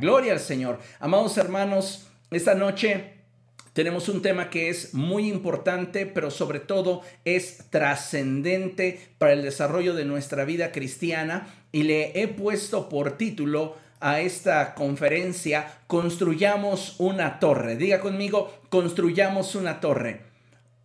Gloria 0.00 0.32
al 0.32 0.40
Señor. 0.40 0.78
Amados 1.00 1.38
hermanos, 1.38 2.06
esta 2.30 2.54
noche 2.54 3.14
tenemos 3.72 4.08
un 4.08 4.20
tema 4.20 4.50
que 4.50 4.68
es 4.68 4.94
muy 4.94 5.28
importante, 5.28 6.06
pero 6.06 6.30
sobre 6.30 6.60
todo 6.60 7.02
es 7.24 7.70
trascendente 7.70 9.00
para 9.18 9.32
el 9.32 9.42
desarrollo 9.42 9.94
de 9.94 10.04
nuestra 10.04 10.44
vida 10.44 10.72
cristiana 10.72 11.48
y 11.72 11.84
le 11.84 12.20
he 12.20 12.28
puesto 12.28 12.88
por 12.88 13.16
título 13.16 13.76
a 14.00 14.20
esta 14.20 14.74
conferencia, 14.74 15.78
construyamos 15.86 16.96
una 16.98 17.38
torre. 17.38 17.76
Diga 17.76 18.00
conmigo, 18.00 18.54
construyamos 18.68 19.54
una 19.54 19.80
torre. 19.80 20.20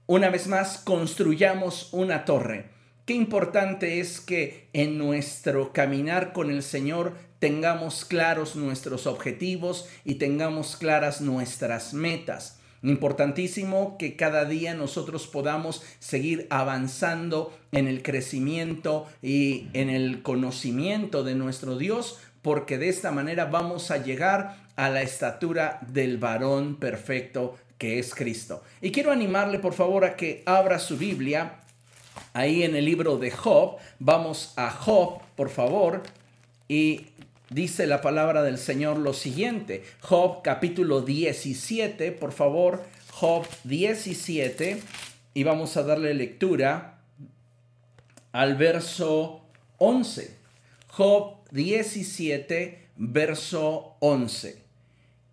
Una 0.07 0.29
vez 0.29 0.47
más, 0.47 0.77
construyamos 0.77 1.89
una 1.91 2.23
torre. 2.23 2.70
Qué 3.05 3.13
importante 3.13 3.99
es 3.99 4.21
que 4.21 4.69
en 4.73 4.99
nuestro 4.99 5.73
caminar 5.73 6.33
con 6.33 6.51
el 6.51 6.61
Señor 6.61 7.15
tengamos 7.39 8.05
claros 8.05 8.55
nuestros 8.55 9.07
objetivos 9.07 9.89
y 10.05 10.15
tengamos 10.15 10.77
claras 10.77 11.19
nuestras 11.19 11.95
metas. 11.95 12.59
Importantísimo 12.83 13.97
que 13.97 14.15
cada 14.15 14.45
día 14.45 14.75
nosotros 14.75 15.25
podamos 15.25 15.83
seguir 15.99 16.45
avanzando 16.51 17.57
en 17.71 17.87
el 17.87 18.03
crecimiento 18.03 19.07
y 19.23 19.67
en 19.73 19.89
el 19.89 20.21
conocimiento 20.21 21.23
de 21.23 21.33
nuestro 21.33 21.77
Dios, 21.77 22.19
porque 22.43 22.77
de 22.77 22.89
esta 22.89 23.11
manera 23.11 23.45
vamos 23.45 23.89
a 23.89 23.97
llegar 23.97 24.57
a 24.75 24.89
la 24.89 25.01
estatura 25.01 25.79
del 25.87 26.17
varón 26.19 26.75
perfecto 26.75 27.57
que 27.79 27.97
es 27.97 28.13
Cristo. 28.13 28.61
Y 28.79 28.91
quiero 28.91 29.11
animarle 29.11 29.57
por 29.57 29.73
favor 29.73 30.05
a 30.05 30.15
que 30.15 30.43
abra 30.45 30.77
su 30.77 30.97
Biblia 30.97 31.60
ahí 32.33 32.63
en 32.63 32.75
el 32.75 32.85
libro 32.85 33.17
de 33.17 33.31
Job. 33.31 33.77
Vamos 33.99 34.53
a 34.55 34.69
Job, 34.71 35.21
por 35.35 35.49
favor, 35.49 36.03
y 36.67 37.07
dice 37.49 37.87
la 37.87 38.01
palabra 38.01 38.43
del 38.43 38.57
Señor 38.57 38.97
lo 38.97 39.13
siguiente. 39.13 39.83
Job 40.01 40.41
capítulo 40.41 41.01
17, 41.01 42.11
por 42.13 42.31
favor, 42.31 42.83
Job 43.11 43.45
17, 43.65 44.81
y 45.33 45.43
vamos 45.43 45.77
a 45.77 45.83
darle 45.83 46.13
lectura 46.13 46.99
al 48.31 48.55
verso 48.55 49.41
11. 49.77 50.37
Job 50.87 51.35
17, 51.51 52.87
verso 52.97 53.95
11. 53.99 54.61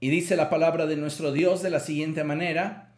Y 0.01 0.11
dice 0.11 0.37
la 0.37 0.51
palabra 0.51 0.87
de 0.87 0.97
nuestro 0.97 1.33
Dios 1.33 1.63
de 1.63 1.71
la 1.71 1.81
siguiente 1.81 2.23
manera, 2.25 2.93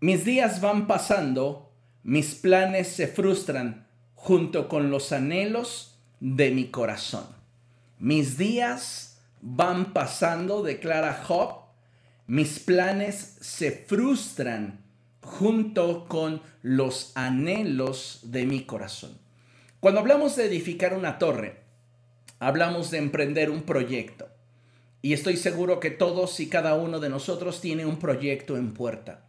mis 0.00 0.24
días 0.24 0.60
van 0.60 0.86
pasando, 0.86 1.69
mis 2.02 2.34
planes 2.34 2.88
se 2.88 3.06
frustran 3.06 3.86
junto 4.14 4.68
con 4.68 4.90
los 4.90 5.12
anhelos 5.12 5.98
de 6.20 6.50
mi 6.50 6.66
corazón. 6.66 7.24
Mis 7.98 8.38
días 8.38 9.20
van 9.40 9.92
pasando, 9.92 10.62
declara 10.62 11.22
Job, 11.24 11.60
mis 12.26 12.58
planes 12.58 13.36
se 13.40 13.72
frustran 13.72 14.80
junto 15.22 16.06
con 16.06 16.40
los 16.62 17.12
anhelos 17.14 18.20
de 18.24 18.46
mi 18.46 18.64
corazón. 18.64 19.18
Cuando 19.80 20.00
hablamos 20.00 20.36
de 20.36 20.46
edificar 20.46 20.94
una 20.94 21.18
torre, 21.18 21.60
hablamos 22.38 22.90
de 22.90 22.98
emprender 22.98 23.50
un 23.50 23.62
proyecto. 23.62 24.28
Y 25.02 25.14
estoy 25.14 25.36
seguro 25.36 25.80
que 25.80 25.90
todos 25.90 26.40
y 26.40 26.48
cada 26.48 26.74
uno 26.74 27.00
de 27.00 27.08
nosotros 27.08 27.60
tiene 27.60 27.86
un 27.86 27.98
proyecto 27.98 28.56
en 28.56 28.74
puerta. 28.74 29.24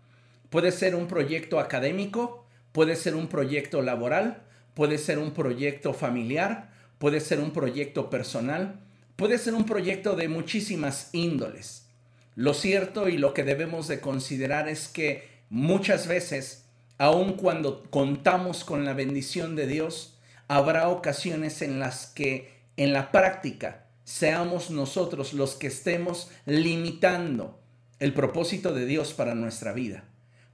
Puede 0.49 0.71
ser 0.73 0.95
un 0.95 1.07
proyecto 1.07 1.59
académico, 1.59 2.40
puede 2.71 2.95
ser 2.95 3.15
un 3.15 3.27
proyecto 3.27 3.81
laboral, 3.81 4.43
puede 4.73 4.97
ser 4.97 5.19
un 5.19 5.31
proyecto 5.31 5.93
familiar, 5.93 6.69
puede 6.97 7.19
ser 7.19 7.39
un 7.39 7.51
proyecto 7.51 8.09
personal, 8.09 8.79
puede 9.15 9.37
ser 9.37 9.53
un 9.53 9.65
proyecto 9.65 10.15
de 10.15 10.27
muchísimas 10.27 11.09
índoles. 11.13 11.87
Lo 12.35 12.53
cierto 12.53 13.09
y 13.09 13.17
lo 13.17 13.33
que 13.33 13.43
debemos 13.43 13.87
de 13.87 13.99
considerar 13.99 14.69
es 14.69 14.87
que 14.87 15.27
muchas 15.49 16.07
veces, 16.07 16.65
aun 16.97 17.33
cuando 17.33 17.83
contamos 17.89 18.63
con 18.63 18.85
la 18.85 18.93
bendición 18.93 19.55
de 19.55 19.67
Dios, 19.67 20.17
habrá 20.47 20.89
ocasiones 20.89 21.61
en 21.61 21.79
las 21.79 22.07
que 22.07 22.61
en 22.77 22.93
la 22.93 23.11
práctica 23.11 23.85
seamos 24.03 24.71
nosotros 24.71 25.33
los 25.33 25.55
que 25.55 25.67
estemos 25.67 26.31
limitando 26.45 27.59
el 27.99 28.13
propósito 28.13 28.73
de 28.73 28.85
Dios 28.85 29.13
para 29.13 29.35
nuestra 29.35 29.73
vida. 29.73 30.05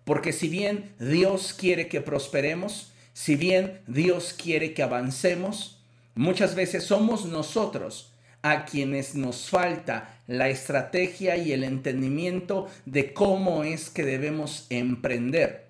Porque 0.08 0.34
si 0.34 0.50
bien 0.50 0.96
Dios 1.00 1.54
quiere 1.54 1.88
que 1.88 2.02
prosperemos, 2.02 2.94
si 3.14 3.36
bien 3.36 3.82
Dios 3.86 4.34
quiere 4.34 4.74
que 4.74 4.82
avancemos, 4.82 5.78
Muchas 6.18 6.56
veces 6.56 6.84
somos 6.84 7.28
nosotros 7.28 8.12
a 8.42 8.66
quienes 8.66 9.14
nos 9.14 9.52
falta 9.52 10.18
la 10.26 10.50
estrategia 10.50 11.38
y 11.38 11.52
el 11.52 11.64
entendimiento 11.64 12.68
de 12.88 13.14
cómo 13.14 13.64
es 13.64 13.92
que 13.92 14.04
debemos 14.04 14.66
emprender 14.72 15.68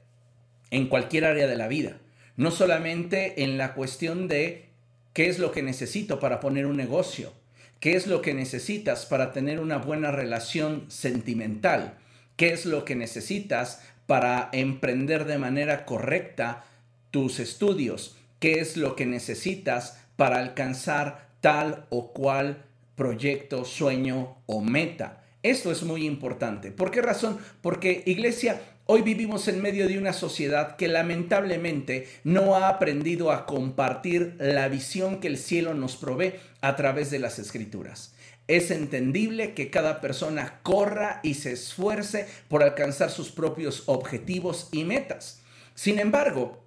en 0.72 0.88
cualquier 0.88 1.26
área 1.26 1.48
de 1.48 1.58
la 1.58 1.68
vida. 1.68 1.98
No 2.38 2.52
solamente 2.52 3.44
en 3.44 3.58
la 3.58 3.74
cuestión 3.74 4.30
de 4.30 4.70
qué 5.12 5.28
es 5.28 5.38
lo 5.38 5.52
que 5.52 5.64
necesito 5.64 6.22
para 6.22 6.40
poner 6.40 6.66
un 6.66 6.78
negocio, 6.78 7.34
qué 7.82 7.98
es 7.98 8.08
lo 8.08 8.22
que 8.22 8.34
necesitas 8.34 9.06
para 9.06 9.34
tener 9.34 9.60
una 9.60 9.80
buena 9.80 10.12
relación 10.12 10.86
sentimental, 10.88 11.98
qué 12.38 12.54
es 12.54 12.66
lo 12.66 12.86
que 12.86 12.96
necesitas 12.96 13.82
para 14.08 14.50
emprender 14.54 15.26
de 15.26 15.38
manera 15.38 15.86
correcta 15.86 16.66
tus 17.12 17.40
estudios, 17.40 18.18
qué 18.40 18.60
es 18.60 18.78
lo 18.78 18.96
que 18.96 19.06
necesitas 19.06 20.00
para 20.16 20.40
alcanzar 20.40 21.30
tal 21.42 21.86
o 21.90 22.14
cual 22.14 22.66
proyecto, 22.96 23.64
sueño 23.64 24.38
o 24.48 24.62
meta. 24.62 25.24
Esto 25.44 25.72
es 25.72 25.84
muy 25.84 26.06
importante. 26.06 26.72
¿Por 26.72 26.90
qué 26.90 27.02
razón? 27.02 27.38
Porque 27.62 28.04
iglesia, 28.06 28.60
hoy 28.86 29.02
vivimos 29.02 29.48
en 29.48 29.62
medio 29.62 29.88
de 29.88 29.98
una 29.98 30.14
sociedad 30.14 30.76
que 30.76 30.88
lamentablemente 30.88 32.08
no 32.24 32.56
ha 32.56 32.70
aprendido 32.70 33.32
a 33.32 33.46
compartir 33.46 34.36
la 34.40 34.68
visión 34.68 35.20
que 35.20 35.28
el 35.28 35.38
cielo 35.38 35.74
nos 35.74 35.96
provee 35.96 36.34
a 36.62 36.76
través 36.76 37.12
de 37.12 37.20
las 37.20 37.40
escrituras. 37.40 38.14
Es 38.48 38.72
entendible 38.72 39.54
que 39.54 39.70
cada 39.70 40.00
persona 40.00 40.60
corra 40.64 41.20
y 41.24 41.34
se 41.34 41.52
esfuerce 41.52 42.28
por 42.48 42.64
alcanzar 42.64 43.12
sus 43.12 43.30
propios 43.30 43.84
objetivos 43.88 44.70
y 44.72 44.84
metas. 44.84 45.42
Sin 45.76 46.00
embargo, 46.00 46.64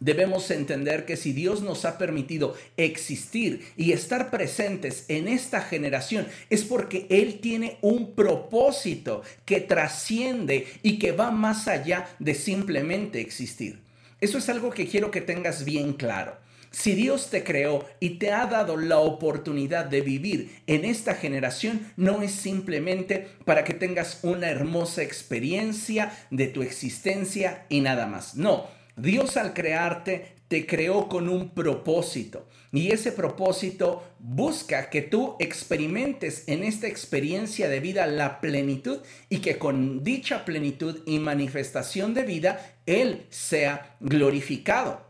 Debemos 0.00 0.50
entender 0.50 1.06
que 1.06 1.16
si 1.16 1.32
Dios 1.32 1.62
nos 1.62 1.84
ha 1.84 1.96
permitido 1.96 2.54
existir 2.76 3.66
y 3.76 3.92
estar 3.92 4.30
presentes 4.30 5.06
en 5.08 5.26
esta 5.26 5.62
generación 5.62 6.26
es 6.50 6.64
porque 6.64 7.06
Él 7.08 7.38
tiene 7.40 7.78
un 7.80 8.14
propósito 8.14 9.22
que 9.44 9.60
trasciende 9.60 10.66
y 10.82 10.98
que 10.98 11.12
va 11.12 11.30
más 11.30 11.66
allá 11.66 12.08
de 12.18 12.34
simplemente 12.34 13.20
existir. 13.20 13.80
Eso 14.20 14.38
es 14.38 14.48
algo 14.48 14.70
que 14.70 14.86
quiero 14.86 15.10
que 15.10 15.20
tengas 15.20 15.64
bien 15.64 15.94
claro. 15.94 16.36
Si 16.78 16.94
Dios 16.94 17.30
te 17.30 17.42
creó 17.42 17.86
y 18.00 18.18
te 18.18 18.32
ha 18.32 18.44
dado 18.44 18.76
la 18.76 18.98
oportunidad 18.98 19.86
de 19.86 20.02
vivir 20.02 20.60
en 20.66 20.84
esta 20.84 21.14
generación, 21.14 21.90
no 21.96 22.20
es 22.20 22.32
simplemente 22.32 23.28
para 23.46 23.64
que 23.64 23.72
tengas 23.72 24.18
una 24.22 24.50
hermosa 24.50 25.02
experiencia 25.02 26.12
de 26.30 26.48
tu 26.48 26.60
existencia 26.60 27.64
y 27.70 27.80
nada 27.80 28.06
más. 28.06 28.34
No, 28.34 28.66
Dios 28.94 29.38
al 29.38 29.54
crearte 29.54 30.36
te 30.48 30.66
creó 30.66 31.08
con 31.08 31.30
un 31.30 31.48
propósito 31.54 32.46
y 32.70 32.92
ese 32.92 33.10
propósito 33.10 34.04
busca 34.18 34.90
que 34.90 35.00
tú 35.00 35.34
experimentes 35.38 36.46
en 36.46 36.62
esta 36.62 36.88
experiencia 36.88 37.70
de 37.70 37.80
vida 37.80 38.06
la 38.06 38.38
plenitud 38.38 38.98
y 39.30 39.38
que 39.38 39.56
con 39.56 40.04
dicha 40.04 40.44
plenitud 40.44 41.00
y 41.06 41.20
manifestación 41.20 42.12
de 42.12 42.24
vida 42.24 42.76
Él 42.84 43.24
sea 43.30 43.96
glorificado. 44.00 45.05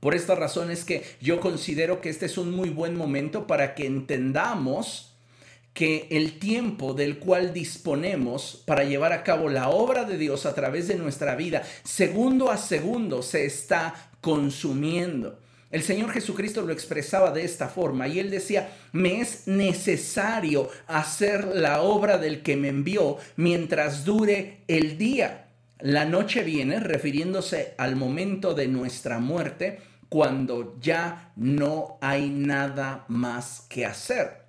Por 0.00 0.14
esta 0.14 0.34
razón 0.34 0.70
es 0.70 0.84
que 0.84 1.04
yo 1.20 1.40
considero 1.40 2.00
que 2.00 2.08
este 2.08 2.26
es 2.26 2.38
un 2.38 2.50
muy 2.50 2.70
buen 2.70 2.96
momento 2.96 3.46
para 3.46 3.74
que 3.74 3.86
entendamos 3.86 5.10
que 5.74 6.08
el 6.10 6.38
tiempo 6.38 6.94
del 6.94 7.18
cual 7.18 7.52
disponemos 7.52 8.62
para 8.66 8.84
llevar 8.84 9.12
a 9.12 9.22
cabo 9.22 9.48
la 9.48 9.68
obra 9.68 10.04
de 10.04 10.18
Dios 10.18 10.46
a 10.46 10.54
través 10.54 10.88
de 10.88 10.96
nuestra 10.96 11.36
vida, 11.36 11.62
segundo 11.84 12.50
a 12.50 12.56
segundo, 12.56 13.22
se 13.22 13.44
está 13.44 14.10
consumiendo. 14.20 15.38
El 15.70 15.82
Señor 15.84 16.10
Jesucristo 16.10 16.62
lo 16.62 16.72
expresaba 16.72 17.30
de 17.30 17.44
esta 17.44 17.68
forma 17.68 18.08
y 18.08 18.18
él 18.18 18.30
decía, 18.30 18.72
me 18.92 19.20
es 19.20 19.46
necesario 19.46 20.68
hacer 20.88 21.46
la 21.54 21.82
obra 21.82 22.18
del 22.18 22.42
que 22.42 22.56
me 22.56 22.68
envió 22.68 23.18
mientras 23.36 24.04
dure 24.04 24.62
el 24.66 24.98
día. 24.98 25.46
La 25.78 26.04
noche 26.04 26.42
viene 26.42 26.80
refiriéndose 26.80 27.74
al 27.78 27.94
momento 27.94 28.52
de 28.54 28.66
nuestra 28.66 29.20
muerte 29.20 29.78
cuando 30.10 30.76
ya 30.80 31.32
no 31.36 31.96
hay 32.02 32.28
nada 32.28 33.06
más 33.08 33.64
que 33.70 33.86
hacer. 33.86 34.40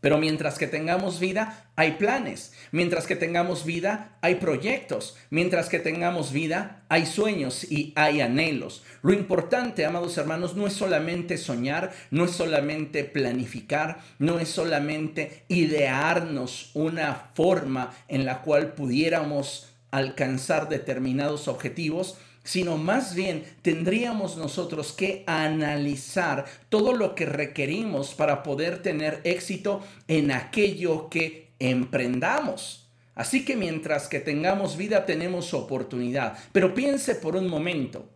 Pero 0.00 0.18
mientras 0.18 0.58
que 0.58 0.68
tengamos 0.68 1.18
vida, 1.18 1.66
hay 1.74 1.92
planes. 1.92 2.52
Mientras 2.70 3.06
que 3.06 3.16
tengamos 3.16 3.64
vida, 3.64 4.16
hay 4.20 4.36
proyectos. 4.36 5.16
Mientras 5.28 5.68
que 5.68 5.80
tengamos 5.80 6.32
vida, 6.32 6.82
hay 6.88 7.04
sueños 7.04 7.64
y 7.70 7.92
hay 7.96 8.20
anhelos. 8.20 8.84
Lo 9.02 9.12
importante, 9.12 9.84
amados 9.84 10.16
hermanos, 10.16 10.54
no 10.54 10.68
es 10.68 10.72
solamente 10.72 11.36
soñar, 11.36 11.92
no 12.10 12.24
es 12.24 12.30
solamente 12.30 13.04
planificar, 13.04 13.98
no 14.18 14.38
es 14.38 14.48
solamente 14.48 15.44
idearnos 15.48 16.70
una 16.74 17.30
forma 17.34 17.92
en 18.06 18.24
la 18.24 18.42
cual 18.42 18.74
pudiéramos 18.74 19.68
alcanzar 19.90 20.68
determinados 20.68 21.48
objetivos, 21.48 22.18
sino 22.48 22.78
más 22.78 23.14
bien 23.14 23.44
tendríamos 23.60 24.38
nosotros 24.38 24.94
que 24.94 25.22
analizar 25.26 26.46
todo 26.70 26.94
lo 26.94 27.14
que 27.14 27.26
requerimos 27.26 28.14
para 28.14 28.42
poder 28.42 28.80
tener 28.80 29.20
éxito 29.24 29.82
en 30.08 30.30
aquello 30.32 31.10
que 31.10 31.50
emprendamos. 31.58 32.88
Así 33.14 33.44
que 33.44 33.54
mientras 33.54 34.08
que 34.08 34.18
tengamos 34.18 34.78
vida 34.78 35.04
tenemos 35.04 35.52
oportunidad. 35.52 36.38
Pero 36.52 36.72
piense 36.72 37.16
por 37.16 37.36
un 37.36 37.48
momento, 37.48 38.08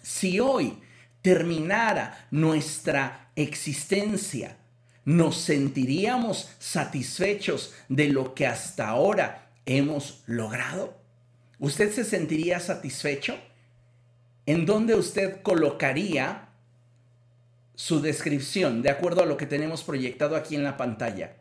si 0.00 0.38
hoy 0.38 0.78
terminara 1.20 2.28
nuestra 2.30 3.32
existencia, 3.34 4.58
¿nos 5.04 5.38
sentiríamos 5.38 6.50
satisfechos 6.60 7.74
de 7.88 8.10
lo 8.10 8.32
que 8.32 8.46
hasta 8.46 8.86
ahora 8.86 9.50
hemos 9.66 10.22
logrado? 10.26 10.96
¿Usted 11.58 11.92
se 11.92 12.04
sentiría 12.04 12.60
satisfecho? 12.60 13.36
¿En 14.46 14.64
dónde 14.64 14.94
usted 14.94 15.42
colocaría 15.42 16.48
su 17.74 18.00
descripción 18.00 18.80
de 18.82 18.90
acuerdo 18.90 19.22
a 19.22 19.26
lo 19.26 19.36
que 19.36 19.46
tenemos 19.46 19.84
proyectado 19.84 20.36
aquí 20.36 20.54
en 20.54 20.64
la 20.64 20.76
pantalla? 20.76 21.36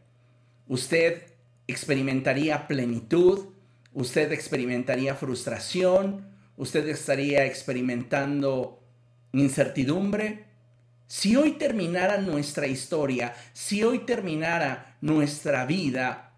¿Usted 0.67 1.23
experimentaría 1.67 2.67
plenitud? 2.67 3.47
¿Usted 3.93 4.31
experimentaría 4.31 5.15
frustración? 5.15 6.27
¿Usted 6.57 6.87
estaría 6.89 7.45
experimentando 7.45 8.83
incertidumbre? 9.31 10.45
Si 11.07 11.35
hoy 11.35 11.53
terminara 11.53 12.17
nuestra 12.17 12.65
historia, 12.65 13.35
si 13.53 13.83
hoy 13.83 13.99
terminara 13.99 14.97
nuestra 15.01 15.65
vida, 15.65 16.33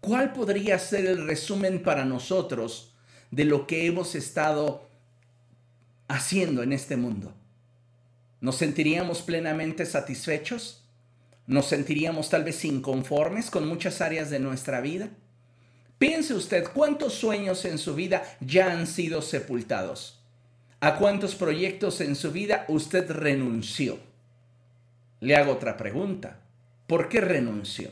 ¿cuál 0.00 0.32
podría 0.32 0.78
ser 0.78 1.06
el 1.06 1.26
resumen 1.26 1.82
para 1.82 2.04
nosotros 2.04 2.94
de 3.30 3.44
lo 3.44 3.66
que 3.66 3.86
hemos 3.86 4.14
estado 4.14 4.87
haciendo 6.08 6.62
en 6.62 6.72
este 6.72 6.96
mundo? 6.96 7.34
¿Nos 8.40 8.56
sentiríamos 8.56 9.22
plenamente 9.22 9.86
satisfechos? 9.86 10.84
¿Nos 11.46 11.66
sentiríamos 11.66 12.28
tal 12.30 12.44
vez 12.44 12.64
inconformes 12.64 13.50
con 13.50 13.66
muchas 13.68 14.00
áreas 14.00 14.30
de 14.30 14.38
nuestra 14.38 14.80
vida? 14.80 15.10
Piense 15.98 16.34
usted 16.34 16.64
cuántos 16.72 17.14
sueños 17.14 17.64
en 17.64 17.78
su 17.78 17.94
vida 17.94 18.22
ya 18.40 18.72
han 18.72 18.86
sido 18.86 19.22
sepultados. 19.22 20.20
¿A 20.80 20.96
cuántos 20.96 21.34
proyectos 21.34 22.00
en 22.00 22.14
su 22.14 22.30
vida 22.30 22.64
usted 22.68 23.10
renunció? 23.10 23.98
Le 25.20 25.34
hago 25.34 25.52
otra 25.52 25.76
pregunta. 25.76 26.38
¿Por 26.86 27.08
qué 27.08 27.20
renunció? 27.20 27.90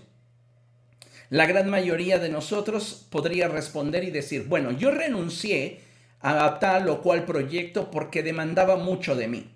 La 1.30 1.46
gran 1.46 1.68
mayoría 1.68 2.20
de 2.20 2.28
nosotros 2.28 3.06
podría 3.10 3.48
responder 3.48 4.04
y 4.04 4.12
decir, 4.12 4.44
bueno, 4.44 4.70
yo 4.70 4.92
renuncié 4.92 5.80
a 6.20 6.58
tal 6.58 6.88
o 6.88 7.02
cual 7.02 7.24
proyecto 7.24 7.90
porque 7.90 8.22
demandaba 8.22 8.76
mucho 8.76 9.14
de 9.14 9.28
mí, 9.28 9.50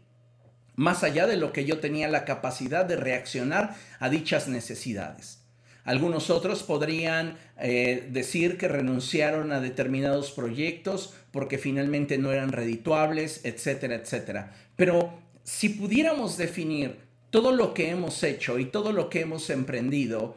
más 0.76 1.02
allá 1.02 1.26
de 1.26 1.36
lo 1.36 1.52
que 1.52 1.64
yo 1.64 1.78
tenía 1.78 2.08
la 2.08 2.24
capacidad 2.24 2.84
de 2.84 2.96
reaccionar 2.96 3.74
a 3.98 4.08
dichas 4.08 4.48
necesidades. 4.48 5.40
Algunos 5.84 6.30
otros 6.30 6.62
podrían 6.62 7.38
eh, 7.58 8.06
decir 8.10 8.58
que 8.58 8.68
renunciaron 8.68 9.50
a 9.50 9.60
determinados 9.60 10.30
proyectos 10.30 11.14
porque 11.32 11.58
finalmente 11.58 12.18
no 12.18 12.32
eran 12.32 12.52
redituables, 12.52 13.40
etcétera, 13.44 13.94
etcétera. 13.94 14.52
Pero 14.76 15.18
si 15.42 15.70
pudiéramos 15.70 16.36
definir 16.36 17.00
todo 17.30 17.52
lo 17.52 17.72
que 17.74 17.90
hemos 17.90 18.22
hecho 18.22 18.58
y 18.58 18.66
todo 18.66 18.92
lo 18.92 19.08
que 19.08 19.22
hemos 19.22 19.48
emprendido, 19.50 20.36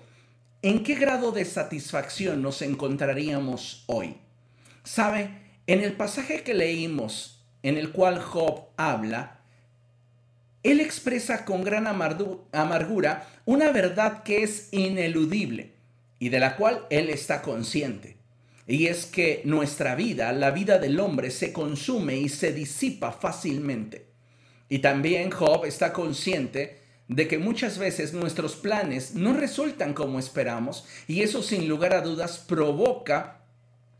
¿en 0.61 0.83
qué 0.83 0.95
grado 0.95 1.31
de 1.31 1.45
satisfacción 1.45 2.41
nos 2.41 2.61
encontraríamos 2.61 3.83
hoy? 3.87 4.15
¿Sabe? 4.83 5.42
En 5.65 5.81
el 5.81 5.94
pasaje 5.94 6.44
que 6.44 6.54
leímos, 6.54 7.42
en 7.62 7.77
el 7.77 7.92
cual 7.92 8.19
Job 8.19 8.65
habla, 8.75 9.39
él 10.63 10.80
expresa 10.80 11.45
con 11.45 11.63
gran 11.63 11.88
amargura 11.88 13.27
una 13.45 13.71
verdad 13.71 14.24
que 14.24 14.44
es 14.44 14.69
ineludible 14.71 15.74
y 16.19 16.30
de 16.30 16.39
la 16.39 16.56
cual 16.56 16.86
él 16.89 17.10
está 17.10 17.42
consciente. 17.42 18.18
Y 18.65 18.88
es 18.88 19.06
que 19.06 19.42
nuestra 19.44 19.95
vida, 19.95 20.31
la 20.31 20.51
vida 20.51 20.80
del 20.80 21.00
hombre, 21.00 21.31
se 21.31 21.51
consume 21.51 22.18
y 22.18 22.30
se 22.30 22.54
disipa 22.54 23.12
fácilmente. 23.12 24.07
Y 24.69 24.80
también 24.80 25.31
Job 25.31 25.65
está 25.65 25.92
consciente 25.92 26.80
de 27.10 27.27
que 27.27 27.38
muchas 27.38 27.77
veces 27.77 28.13
nuestros 28.13 28.56
planes 28.56 29.15
no 29.15 29.33
resultan 29.33 29.94
como 29.94 30.19
esperamos 30.19 30.86
y 31.07 31.21
eso 31.21 31.44
sin 31.44 31.68
lugar 31.68 31.94
a 31.94 32.01
dudas 32.01 32.38
provoca 32.38 33.42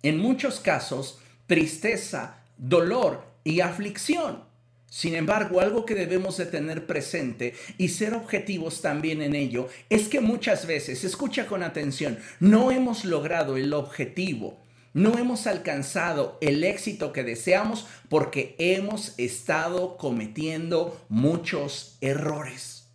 en 0.02 0.18
muchos 0.20 0.62
casos 0.62 1.20
tristeza, 1.48 2.44
dolor 2.58 3.26
y 3.44 3.62
aflicción. 3.62 4.44
Sin 4.90 5.16
embargo, 5.16 5.60
algo 5.60 5.86
que 5.86 5.96
debemos 5.96 6.38
de 6.38 6.46
tener 6.46 6.86
presente 6.86 7.56
y 7.80 7.88
ser 7.88 8.14
objetivos 8.14 8.82
también 8.82 9.24
en 9.24 9.34
ello 9.34 9.68
es 9.90 10.08
que 10.08 10.22
muchas 10.22 10.68
veces, 10.68 11.04
escucha 11.04 11.48
con 11.48 11.64
atención, 11.64 12.20
no 12.40 12.70
hemos 12.70 13.04
logrado 13.04 13.58
el 13.58 13.74
objetivo, 13.74 14.60
no 14.94 15.18
hemos 15.18 15.48
alcanzado 15.48 16.38
el 16.42 16.64
éxito 16.64 17.12
que 17.12 17.24
deseamos 17.24 17.88
porque 18.08 18.56
hemos 18.60 19.18
estado 19.18 19.98
cometiendo 19.98 21.04
muchos 21.10 21.98
errores. 22.00 22.86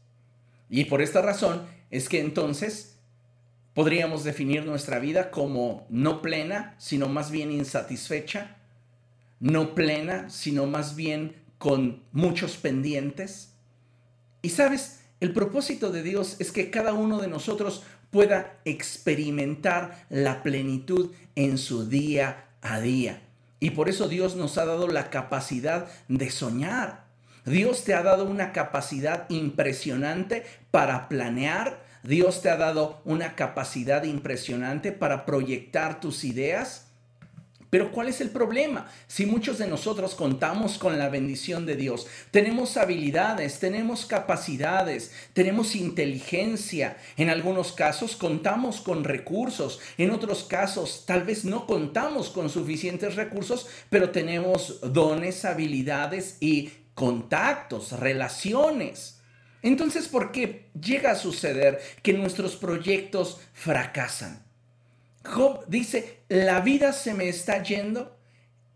Y 0.70 0.84
por 0.84 1.02
esta 1.02 1.20
razón 1.20 1.66
es 1.90 2.08
que 2.08 2.20
entonces 2.20 2.88
Podríamos 3.75 4.25
definir 4.25 4.65
nuestra 4.65 4.99
vida 4.99 5.31
como 5.31 5.87
no 5.88 6.20
plena, 6.20 6.75
sino 6.79 7.09
más 7.09 7.31
bien 7.31 7.53
insatisfecha, 7.53 8.56
no 9.41 9.75
plena, 9.75 10.31
sino 10.31 10.67
más 10.67 10.97
bien 10.97 11.37
con 11.59 12.03
muchos 12.12 12.56
pendientes. 12.56 13.55
Y 14.43 14.50
sabes, 14.50 15.00
el 15.20 15.32
propósito 15.32 15.91
de 15.91 16.03
Dios 16.03 16.37
es 16.38 16.53
que 16.53 16.70
cada 16.70 16.93
uno 16.93 17.19
de 17.19 17.29
nosotros 17.29 17.82
pueda 18.11 18.59
experimentar 18.65 20.06
la 20.09 20.43
plenitud 20.43 21.12
en 21.35 21.59
su 21.59 21.88
día 21.88 22.47
a 22.62 22.81
día. 22.81 23.23
Y 23.61 23.70
por 23.70 23.88
eso 23.88 24.09
Dios 24.09 24.37
nos 24.37 24.56
ha 24.59 24.65
dado 24.65 24.88
la 24.88 25.11
capacidad 25.11 25.88
de 26.09 26.31
soñar. 26.31 27.05
Dios 27.44 27.85
te 27.85 27.94
ha 27.94 28.03
dado 28.03 28.25
una 28.25 28.53
capacidad 28.53 29.29
impresionante 29.31 30.44
para 30.70 31.09
planear, 31.09 31.82
Dios 32.02 32.43
te 32.43 32.50
ha 32.50 32.56
dado 32.56 33.00
una 33.05 33.34
capacidad 33.34 34.05
impresionante 34.05 34.93
para 34.93 35.26
proyectar 35.26 36.00
tus 36.00 36.24
ideas. 36.24 36.88
Pero 37.70 37.93
¿cuál 37.93 38.08
es 38.08 38.22
el 38.22 38.31
problema? 38.31 38.90
Si 39.08 39.26
muchos 39.26 39.58
de 39.58 39.67
nosotros 39.67 40.14
contamos 40.14 40.78
con 40.78 40.98
la 40.98 41.10
bendición 41.10 41.67
de 41.67 41.76
Dios, 41.76 42.06
tenemos 42.31 42.78
habilidades, 42.78 43.58
tenemos 43.58 44.06
capacidades, 44.06 45.12
tenemos 45.34 45.76
inteligencia, 45.76 46.96
en 47.19 47.28
algunos 47.28 47.72
casos 47.72 48.17
contamos 48.17 48.81
con 48.81 49.05
recursos, 49.05 49.81
en 49.98 50.12
otros 50.12 50.44
casos 50.44 51.05
tal 51.06 51.24
vez 51.24 51.44
no 51.44 51.67
contamos 51.67 52.31
con 52.31 52.48
suficientes 52.48 53.17
recursos, 53.17 53.67
pero 53.90 54.10
tenemos 54.10 54.81
dones, 54.81 55.44
habilidades 55.44 56.38
y 56.40 56.70
contactos, 56.94 57.93
relaciones. 57.93 59.18
Entonces, 59.62 60.08
¿por 60.08 60.31
qué 60.32 60.67
llega 60.81 61.12
a 61.12 61.17
suceder 61.17 61.81
que 62.03 62.12
nuestros 62.12 62.56
proyectos 62.56 63.41
fracasan? 63.53 64.44
Job 65.24 65.65
dice, 65.67 66.20
la 66.29 66.60
vida 66.60 66.93
se 66.93 67.15
me 67.15 67.29
está 67.29 67.62
yendo 67.62 68.17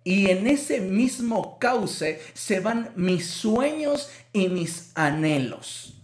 y 0.05 0.31
en 0.31 0.47
ese 0.47 0.81
mismo 0.81 1.59
cauce 1.59 2.21
se 2.35 2.61
van 2.61 2.93
mis 2.97 3.29
sueños 3.29 4.11
y 4.33 4.49
mis 4.49 4.91
anhelos. 4.95 5.95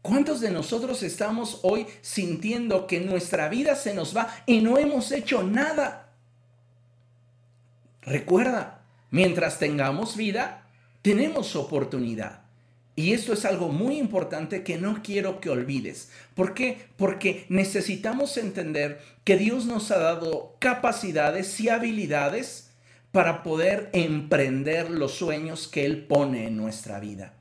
¿Cuántos 0.00 0.40
de 0.40 0.50
nosotros 0.50 1.02
estamos 1.02 1.60
hoy 1.62 1.86
sintiendo 2.00 2.86
que 2.86 3.00
nuestra 3.00 3.48
vida 3.48 3.74
se 3.74 3.92
nos 3.92 4.16
va 4.16 4.34
y 4.46 4.60
no 4.60 4.78
hemos 4.78 5.10
hecho 5.12 5.42
nada? 5.42 6.12
Recuerda, 8.02 8.84
mientras 9.10 9.58
tengamos 9.58 10.16
vida, 10.16 10.64
tenemos 11.02 11.56
oportunidad. 11.56 12.45
Y 12.98 13.12
esto 13.12 13.34
es 13.34 13.44
algo 13.44 13.68
muy 13.68 13.98
importante 13.98 14.64
que 14.64 14.78
no 14.78 15.02
quiero 15.02 15.38
que 15.38 15.50
olvides. 15.50 16.08
¿Por 16.34 16.54
qué? 16.54 16.78
Porque 16.96 17.44
necesitamos 17.50 18.38
entender 18.38 19.00
que 19.22 19.36
Dios 19.36 19.66
nos 19.66 19.90
ha 19.90 19.98
dado 19.98 20.56
capacidades 20.58 21.60
y 21.60 21.68
habilidades 21.68 22.70
para 23.12 23.42
poder 23.42 23.90
emprender 23.92 24.90
los 24.90 25.12
sueños 25.12 25.68
que 25.68 25.84
Él 25.84 26.06
pone 26.06 26.46
en 26.46 26.56
nuestra 26.56 26.98
vida. 26.98 27.34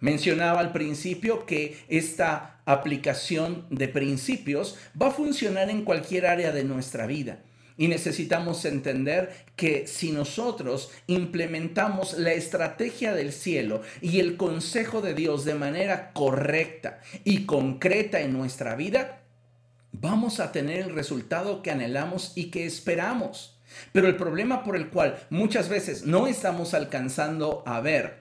Mencionaba 0.00 0.60
al 0.60 0.72
principio 0.72 1.46
que 1.46 1.78
esta 1.88 2.60
aplicación 2.66 3.66
de 3.70 3.88
principios 3.88 4.76
va 5.00 5.08
a 5.08 5.12
funcionar 5.12 5.70
en 5.70 5.82
cualquier 5.82 6.26
área 6.26 6.52
de 6.52 6.64
nuestra 6.64 7.06
vida. 7.06 7.40
Y 7.80 7.88
necesitamos 7.88 8.66
entender 8.66 9.32
que 9.56 9.86
si 9.86 10.12
nosotros 10.12 10.90
implementamos 11.06 12.18
la 12.18 12.34
estrategia 12.34 13.14
del 13.14 13.32
cielo 13.32 13.80
y 14.02 14.20
el 14.20 14.36
consejo 14.36 15.00
de 15.00 15.14
Dios 15.14 15.46
de 15.46 15.54
manera 15.54 16.12
correcta 16.12 17.00
y 17.24 17.46
concreta 17.46 18.20
en 18.20 18.34
nuestra 18.34 18.74
vida, 18.74 19.22
vamos 19.92 20.40
a 20.40 20.52
tener 20.52 20.80
el 20.80 20.94
resultado 20.94 21.62
que 21.62 21.70
anhelamos 21.70 22.32
y 22.34 22.50
que 22.50 22.66
esperamos. 22.66 23.58
Pero 23.92 24.08
el 24.08 24.16
problema 24.16 24.62
por 24.62 24.76
el 24.76 24.90
cual 24.90 25.18
muchas 25.30 25.70
veces 25.70 26.04
no 26.04 26.26
estamos 26.26 26.74
alcanzando 26.74 27.62
a 27.64 27.80
ver 27.80 28.19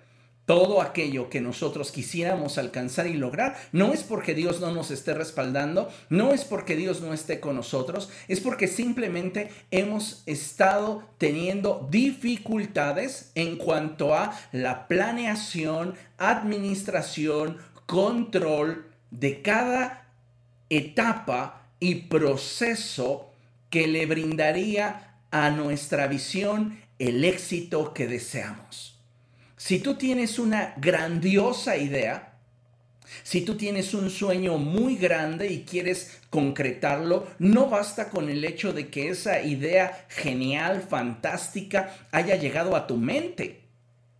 todo 0.49 0.81
aquello 0.81 1.29
que 1.29 1.41
nosotros 1.41 1.91
quisiéramos 1.91 2.57
alcanzar 2.57 3.05
y 3.05 3.13
lograr, 3.13 3.55
no 3.71 3.93
es 3.93 4.01
porque 4.01 4.33
Dios 4.33 4.59
no 4.59 4.71
nos 4.71 4.89
esté 4.89 5.13
respaldando, 5.13 5.91
no 6.09 6.33
es 6.33 6.43
porque 6.43 6.75
Dios 6.75 7.01
no 7.01 7.13
esté 7.13 7.39
con 7.39 7.55
nosotros, 7.55 8.09
es 8.27 8.39
porque 8.39 8.67
simplemente 8.67 9.51
hemos 9.69 10.23
estado 10.25 11.03
teniendo 11.19 11.87
dificultades 11.91 13.31
en 13.35 13.57
cuanto 13.57 14.15
a 14.15 14.35
la 14.51 14.87
planeación, 14.87 15.93
administración, 16.17 17.57
control 17.85 18.87
de 19.11 19.43
cada 19.43 20.07
etapa 20.71 21.67
y 21.79 21.93
proceso 21.93 23.29
que 23.69 23.85
le 23.85 24.07
brindaría 24.07 25.13
a 25.29 25.51
nuestra 25.51 26.07
visión 26.07 26.81
el 26.97 27.23
éxito 27.23 27.93
que 27.93 28.07
deseamos. 28.07 28.98
Si 29.59 29.79
tú 29.79 29.95
tienes 29.95 30.39
una 30.39 30.73
grandiosa 30.77 31.75
idea, 31.75 32.31
si 33.23 33.41
tú 33.41 33.57
tienes 33.57 33.93
un 33.93 34.09
sueño 34.09 34.57
muy 34.57 34.95
grande 34.95 35.51
y 35.51 35.63
quieres 35.63 36.21
concretarlo, 36.29 37.27
no 37.39 37.67
basta 37.67 38.09
con 38.09 38.29
el 38.29 38.45
hecho 38.45 38.71
de 38.71 38.87
que 38.87 39.09
esa 39.09 39.41
idea 39.41 40.05
genial, 40.07 40.81
fantástica, 40.81 41.93
haya 42.09 42.37
llegado 42.37 42.73
a 42.73 42.87
tu 42.87 42.95
mente. 42.95 43.59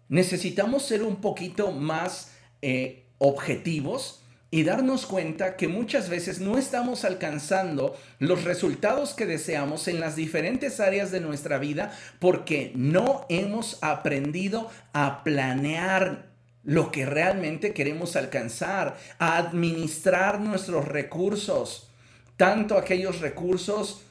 Necesitamos 0.10 0.86
ser 0.86 1.03
un 1.03 1.22
poquito 1.22 1.72
más 1.72 2.34
eh, 2.62 3.05
objetivos 3.17 4.22
y 4.51 4.63
darnos 4.63 5.06
cuenta 5.06 5.56
que 5.56 5.68
muchas 5.68 6.10
veces 6.10 6.39
no 6.39 6.58
estamos 6.58 7.06
alcanzando 7.06 7.96
los 8.18 8.44
resultados 8.44 9.13
que 9.13 9.25
deseamos 9.25 9.88
en 9.88 10.00
las 10.00 10.15
diferentes 10.15 10.79
áreas 10.79 11.12
de 11.12 11.20
nuestra 11.20 11.60
vida 11.60 11.96
porque 12.20 12.72
no 12.75 13.25
hemos 13.29 13.77
aprendido 13.82 14.70
a 14.94 15.24
planear 15.24 16.29
lo 16.63 16.91
que 16.91 17.06
realmente 17.06 17.74
queremos 17.74 18.15
alcanzar, 18.15 18.98
a 19.18 19.38
administrar 19.38 20.41
nuestros 20.41 20.86
recursos, 20.88 21.89
tanto 22.38 22.77
aquellos 22.77 23.22
recursos 23.22 24.01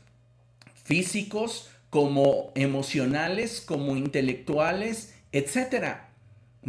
físicos 0.84 1.68
como 1.90 2.52
emocionales, 2.54 3.60
como 3.60 3.96
intelectuales, 3.96 5.14
etcétera. 5.32 6.07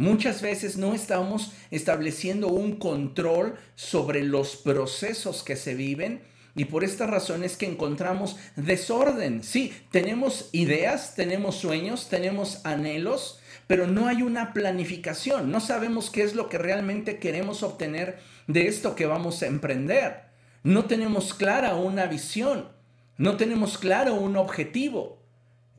Muchas 0.00 0.40
veces 0.40 0.78
no 0.78 0.94
estamos 0.94 1.52
estableciendo 1.70 2.48
un 2.48 2.76
control 2.76 3.56
sobre 3.74 4.22
los 4.22 4.56
procesos 4.56 5.42
que 5.42 5.56
se 5.56 5.74
viven 5.74 6.22
y 6.56 6.64
por 6.64 6.84
esta 6.84 7.06
razón 7.06 7.44
es 7.44 7.58
que 7.58 7.66
encontramos 7.66 8.36
desorden. 8.56 9.42
Sí, 9.42 9.74
tenemos 9.90 10.48
ideas, 10.52 11.14
tenemos 11.16 11.56
sueños, 11.56 12.08
tenemos 12.08 12.64
anhelos, 12.64 13.40
pero 13.66 13.86
no 13.86 14.08
hay 14.08 14.22
una 14.22 14.54
planificación. 14.54 15.52
No 15.52 15.60
sabemos 15.60 16.08
qué 16.08 16.22
es 16.22 16.34
lo 16.34 16.48
que 16.48 16.56
realmente 16.56 17.18
queremos 17.18 17.62
obtener 17.62 18.20
de 18.46 18.68
esto 18.68 18.94
que 18.94 19.04
vamos 19.04 19.42
a 19.42 19.48
emprender. 19.48 20.22
No 20.62 20.86
tenemos 20.86 21.34
clara 21.34 21.74
una 21.74 22.06
visión, 22.06 22.70
no 23.18 23.36
tenemos 23.36 23.76
claro 23.76 24.14
un 24.14 24.38
objetivo. 24.38 25.20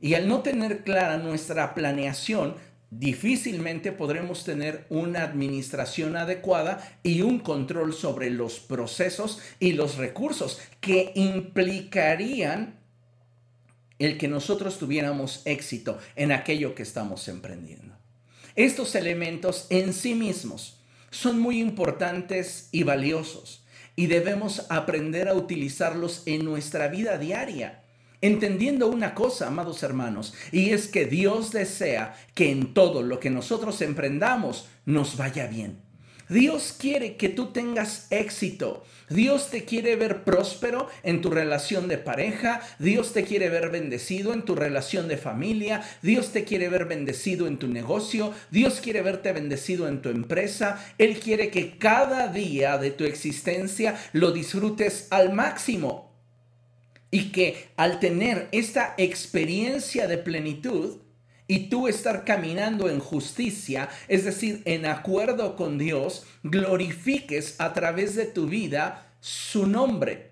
Y 0.00 0.14
al 0.14 0.28
no 0.28 0.42
tener 0.42 0.84
clara 0.84 1.16
nuestra 1.16 1.74
planeación, 1.74 2.54
difícilmente 2.92 3.90
podremos 3.90 4.44
tener 4.44 4.84
una 4.90 5.22
administración 5.22 6.14
adecuada 6.14 6.98
y 7.02 7.22
un 7.22 7.38
control 7.38 7.94
sobre 7.94 8.28
los 8.28 8.60
procesos 8.60 9.40
y 9.58 9.72
los 9.72 9.96
recursos 9.96 10.60
que 10.80 11.10
implicarían 11.14 12.78
el 13.98 14.18
que 14.18 14.28
nosotros 14.28 14.78
tuviéramos 14.78 15.40
éxito 15.46 15.98
en 16.16 16.32
aquello 16.32 16.74
que 16.74 16.82
estamos 16.82 17.28
emprendiendo. 17.28 17.96
Estos 18.56 18.94
elementos 18.94 19.68
en 19.70 19.94
sí 19.94 20.14
mismos 20.14 20.78
son 21.10 21.40
muy 21.40 21.60
importantes 21.60 22.68
y 22.72 22.82
valiosos 22.82 23.64
y 23.96 24.06
debemos 24.06 24.66
aprender 24.68 25.28
a 25.28 25.34
utilizarlos 25.34 26.24
en 26.26 26.44
nuestra 26.44 26.88
vida 26.88 27.16
diaria 27.16 27.81
entendiendo 28.22 28.88
una 28.88 29.14
cosa, 29.14 29.48
amados 29.48 29.82
hermanos, 29.82 30.32
y 30.50 30.70
es 30.70 30.88
que 30.88 31.04
Dios 31.04 31.52
desea 31.52 32.14
que 32.34 32.50
en 32.50 32.72
todo 32.72 33.02
lo 33.02 33.20
que 33.20 33.30
nosotros 33.30 33.82
emprendamos 33.82 34.68
nos 34.86 35.16
vaya 35.16 35.46
bien. 35.46 35.82
Dios 36.28 36.74
quiere 36.78 37.16
que 37.16 37.28
tú 37.28 37.52
tengas 37.52 38.06
éxito. 38.10 38.84
Dios 39.10 39.50
te 39.50 39.64
quiere 39.64 39.96
ver 39.96 40.24
próspero 40.24 40.88
en 41.02 41.20
tu 41.20 41.28
relación 41.28 41.88
de 41.88 41.98
pareja. 41.98 42.62
Dios 42.78 43.12
te 43.12 43.24
quiere 43.24 43.50
ver 43.50 43.68
bendecido 43.70 44.32
en 44.32 44.42
tu 44.42 44.54
relación 44.54 45.08
de 45.08 45.18
familia. 45.18 45.82
Dios 46.00 46.32
te 46.32 46.44
quiere 46.44 46.70
ver 46.70 46.86
bendecido 46.86 47.46
en 47.46 47.58
tu 47.58 47.68
negocio. 47.68 48.32
Dios 48.50 48.80
quiere 48.80 49.02
verte 49.02 49.32
bendecido 49.32 49.88
en 49.88 50.00
tu 50.00 50.08
empresa. 50.08 50.82
Él 50.96 51.18
quiere 51.20 51.50
que 51.50 51.76
cada 51.76 52.28
día 52.28 52.78
de 52.78 52.92
tu 52.92 53.04
existencia 53.04 54.00
lo 54.14 54.30
disfrutes 54.30 55.08
al 55.10 55.34
máximo 55.34 56.11
y 57.12 57.30
que 57.30 57.68
al 57.76 58.00
tener 58.00 58.48
esta 58.50 58.94
experiencia 58.96 60.08
de 60.08 60.18
plenitud 60.18 60.96
y 61.46 61.68
tú 61.68 61.86
estar 61.86 62.24
caminando 62.24 62.88
en 62.88 62.98
justicia, 62.98 63.90
es 64.08 64.24
decir, 64.24 64.62
en 64.64 64.86
acuerdo 64.86 65.54
con 65.54 65.76
Dios, 65.76 66.24
glorifiques 66.42 67.60
a 67.60 67.74
través 67.74 68.16
de 68.16 68.24
tu 68.24 68.46
vida 68.46 69.12
su 69.20 69.66
nombre. 69.66 70.30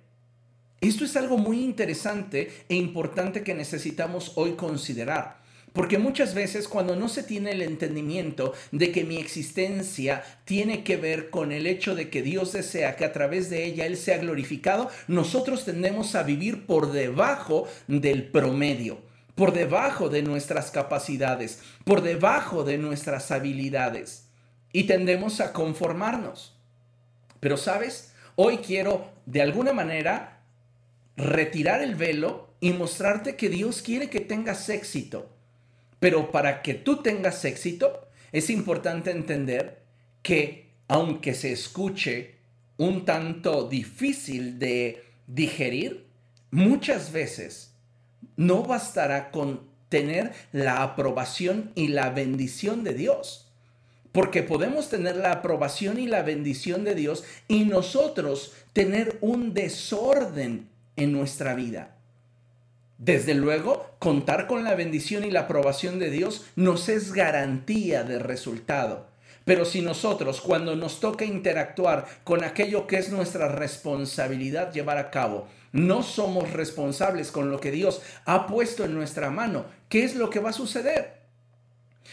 Esto 0.80 1.04
es 1.04 1.14
algo 1.16 1.36
muy 1.36 1.62
interesante 1.62 2.50
e 2.70 2.76
importante 2.76 3.42
que 3.42 3.54
necesitamos 3.54 4.32
hoy 4.36 4.52
considerar. 4.52 5.39
Porque 5.72 5.98
muchas 5.98 6.34
veces 6.34 6.66
cuando 6.66 6.96
no 6.96 7.08
se 7.08 7.22
tiene 7.22 7.52
el 7.52 7.62
entendimiento 7.62 8.54
de 8.72 8.90
que 8.90 9.04
mi 9.04 9.18
existencia 9.18 10.22
tiene 10.44 10.82
que 10.82 10.96
ver 10.96 11.30
con 11.30 11.52
el 11.52 11.66
hecho 11.66 11.94
de 11.94 12.10
que 12.10 12.22
Dios 12.22 12.52
desea 12.52 12.96
que 12.96 13.04
a 13.04 13.12
través 13.12 13.50
de 13.50 13.64
ella 13.64 13.86
Él 13.86 13.96
sea 13.96 14.18
glorificado, 14.18 14.90
nosotros 15.06 15.64
tendemos 15.64 16.14
a 16.16 16.24
vivir 16.24 16.66
por 16.66 16.90
debajo 16.90 17.68
del 17.86 18.28
promedio, 18.30 19.00
por 19.36 19.52
debajo 19.52 20.08
de 20.08 20.22
nuestras 20.22 20.72
capacidades, 20.72 21.60
por 21.84 22.02
debajo 22.02 22.64
de 22.64 22.78
nuestras 22.78 23.30
habilidades. 23.30 24.26
Y 24.72 24.84
tendemos 24.84 25.40
a 25.40 25.52
conformarnos. 25.52 26.56
Pero 27.38 27.56
sabes, 27.56 28.12
hoy 28.34 28.58
quiero 28.58 29.12
de 29.26 29.42
alguna 29.42 29.72
manera 29.72 30.42
retirar 31.16 31.80
el 31.80 31.94
velo 31.94 32.54
y 32.60 32.72
mostrarte 32.72 33.36
que 33.36 33.48
Dios 33.48 33.82
quiere 33.82 34.10
que 34.10 34.20
tengas 34.20 34.68
éxito 34.68 35.39
pero 36.00 36.32
para 36.32 36.62
que 36.62 36.74
tú 36.74 37.02
tengas 37.02 37.44
éxito, 37.44 38.08
es 38.32 38.50
importante 38.50 39.10
entender 39.10 39.82
que 40.22 40.70
aunque 40.88 41.34
se 41.34 41.52
escuche 41.52 42.34
un 42.78 43.04
tanto 43.04 43.68
difícil 43.68 44.58
de 44.58 45.04
digerir, 45.26 46.06
muchas 46.50 47.12
veces 47.12 47.74
no 48.36 48.62
bastará 48.62 49.30
con 49.30 49.68
tener 49.88 50.32
la 50.52 50.82
aprobación 50.82 51.72
y 51.74 51.88
la 51.88 52.10
bendición 52.10 52.82
de 52.82 52.94
Dios. 52.94 53.52
Porque 54.12 54.42
podemos 54.42 54.88
tener 54.88 55.16
la 55.16 55.32
aprobación 55.32 56.00
y 56.00 56.06
la 56.06 56.22
bendición 56.22 56.82
de 56.84 56.94
Dios 56.94 57.24
y 57.46 57.64
nosotros 57.64 58.54
tener 58.72 59.18
un 59.20 59.54
desorden 59.54 60.68
en 60.96 61.12
nuestra 61.12 61.54
vida. 61.54 61.99
Desde 63.00 63.32
luego, 63.32 63.94
contar 63.98 64.46
con 64.46 64.62
la 64.62 64.74
bendición 64.74 65.24
y 65.24 65.30
la 65.30 65.40
aprobación 65.40 65.98
de 65.98 66.10
Dios 66.10 66.44
nos 66.54 66.90
es 66.90 67.14
garantía 67.14 68.04
de 68.04 68.18
resultado. 68.18 69.06
Pero 69.46 69.64
si 69.64 69.80
nosotros, 69.80 70.42
cuando 70.42 70.76
nos 70.76 71.00
toca 71.00 71.24
interactuar 71.24 72.06
con 72.24 72.44
aquello 72.44 72.86
que 72.86 72.98
es 72.98 73.10
nuestra 73.10 73.48
responsabilidad 73.48 74.74
llevar 74.74 74.98
a 74.98 75.10
cabo, 75.10 75.48
no 75.72 76.02
somos 76.02 76.52
responsables 76.52 77.30
con 77.30 77.50
lo 77.50 77.58
que 77.58 77.70
Dios 77.70 78.02
ha 78.26 78.46
puesto 78.46 78.84
en 78.84 78.92
nuestra 78.92 79.30
mano, 79.30 79.64
¿qué 79.88 80.04
es 80.04 80.14
lo 80.14 80.28
que 80.28 80.40
va 80.40 80.50
a 80.50 80.52
suceder? 80.52 81.22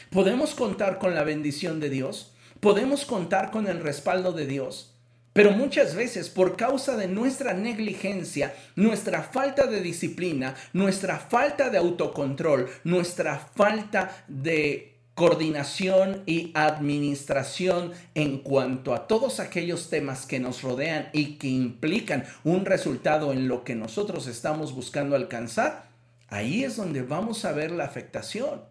¿Podemos 0.10 0.56
contar 0.56 1.00
con 1.00 1.16
la 1.16 1.26
bendición 1.26 1.82
de 1.82 1.90
Dios? 1.90 2.34
¿Podemos 2.62 3.04
contar 3.04 3.52
con 3.52 3.68
el 3.68 3.82
respaldo 3.82 4.32
de 4.32 4.46
Dios? 4.46 4.97
Pero 5.38 5.52
muchas 5.52 5.94
veces 5.94 6.30
por 6.30 6.58
causa 6.58 6.98
de 6.98 7.08
nuestra 7.08 7.54
negligencia, 7.54 8.56
nuestra 8.76 9.22
falta 9.22 9.68
de 9.68 9.82
disciplina, 9.82 10.56
nuestra 10.74 11.20
falta 11.20 11.70
de 11.70 11.78
autocontrol, 11.78 12.68
nuestra 12.84 13.38
falta 13.38 14.26
de 14.28 14.96
coordinación 15.14 16.24
y 16.26 16.52
administración 16.56 17.92
en 18.16 18.40
cuanto 18.40 18.96
a 18.96 19.06
todos 19.06 19.40
aquellos 19.40 19.92
temas 19.92 20.26
que 20.26 20.40
nos 20.40 20.64
rodean 20.64 21.10
y 21.14 21.36
que 21.36 21.50
implican 21.50 22.24
un 22.44 22.66
resultado 22.66 23.32
en 23.32 23.48
lo 23.48 23.64
que 23.64 23.76
nosotros 23.76 24.26
estamos 24.26 24.74
buscando 24.74 25.16
alcanzar, 25.16 25.92
ahí 26.30 26.64
es 26.64 26.78
donde 26.78 27.04
vamos 27.04 27.46
a 27.46 27.52
ver 27.52 27.70
la 27.70 27.86
afectación. 27.86 28.64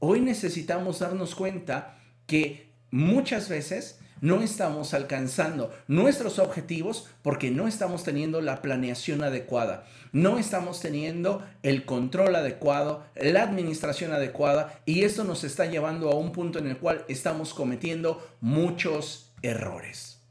Hoy 0.00 0.20
necesitamos 0.20 0.98
darnos 0.98 1.36
cuenta 1.36 1.98
que 2.26 2.66
muchas 2.90 3.48
veces 3.48 4.00
no 4.24 4.40
estamos 4.40 4.94
alcanzando 4.94 5.70
nuestros 5.86 6.38
objetivos 6.38 7.08
porque 7.20 7.50
no 7.50 7.68
estamos 7.68 8.04
teniendo 8.04 8.40
la 8.40 8.62
planeación 8.62 9.22
adecuada, 9.22 9.84
no 10.12 10.38
estamos 10.38 10.80
teniendo 10.80 11.46
el 11.62 11.84
control 11.84 12.34
adecuado, 12.34 13.04
la 13.16 13.42
administración 13.42 14.14
adecuada 14.14 14.80
y 14.86 15.02
esto 15.02 15.24
nos 15.24 15.44
está 15.44 15.66
llevando 15.66 16.10
a 16.10 16.14
un 16.14 16.32
punto 16.32 16.58
en 16.58 16.68
el 16.68 16.78
cual 16.78 17.04
estamos 17.06 17.52
cometiendo 17.52 18.26
muchos 18.40 19.30
errores. 19.42 20.22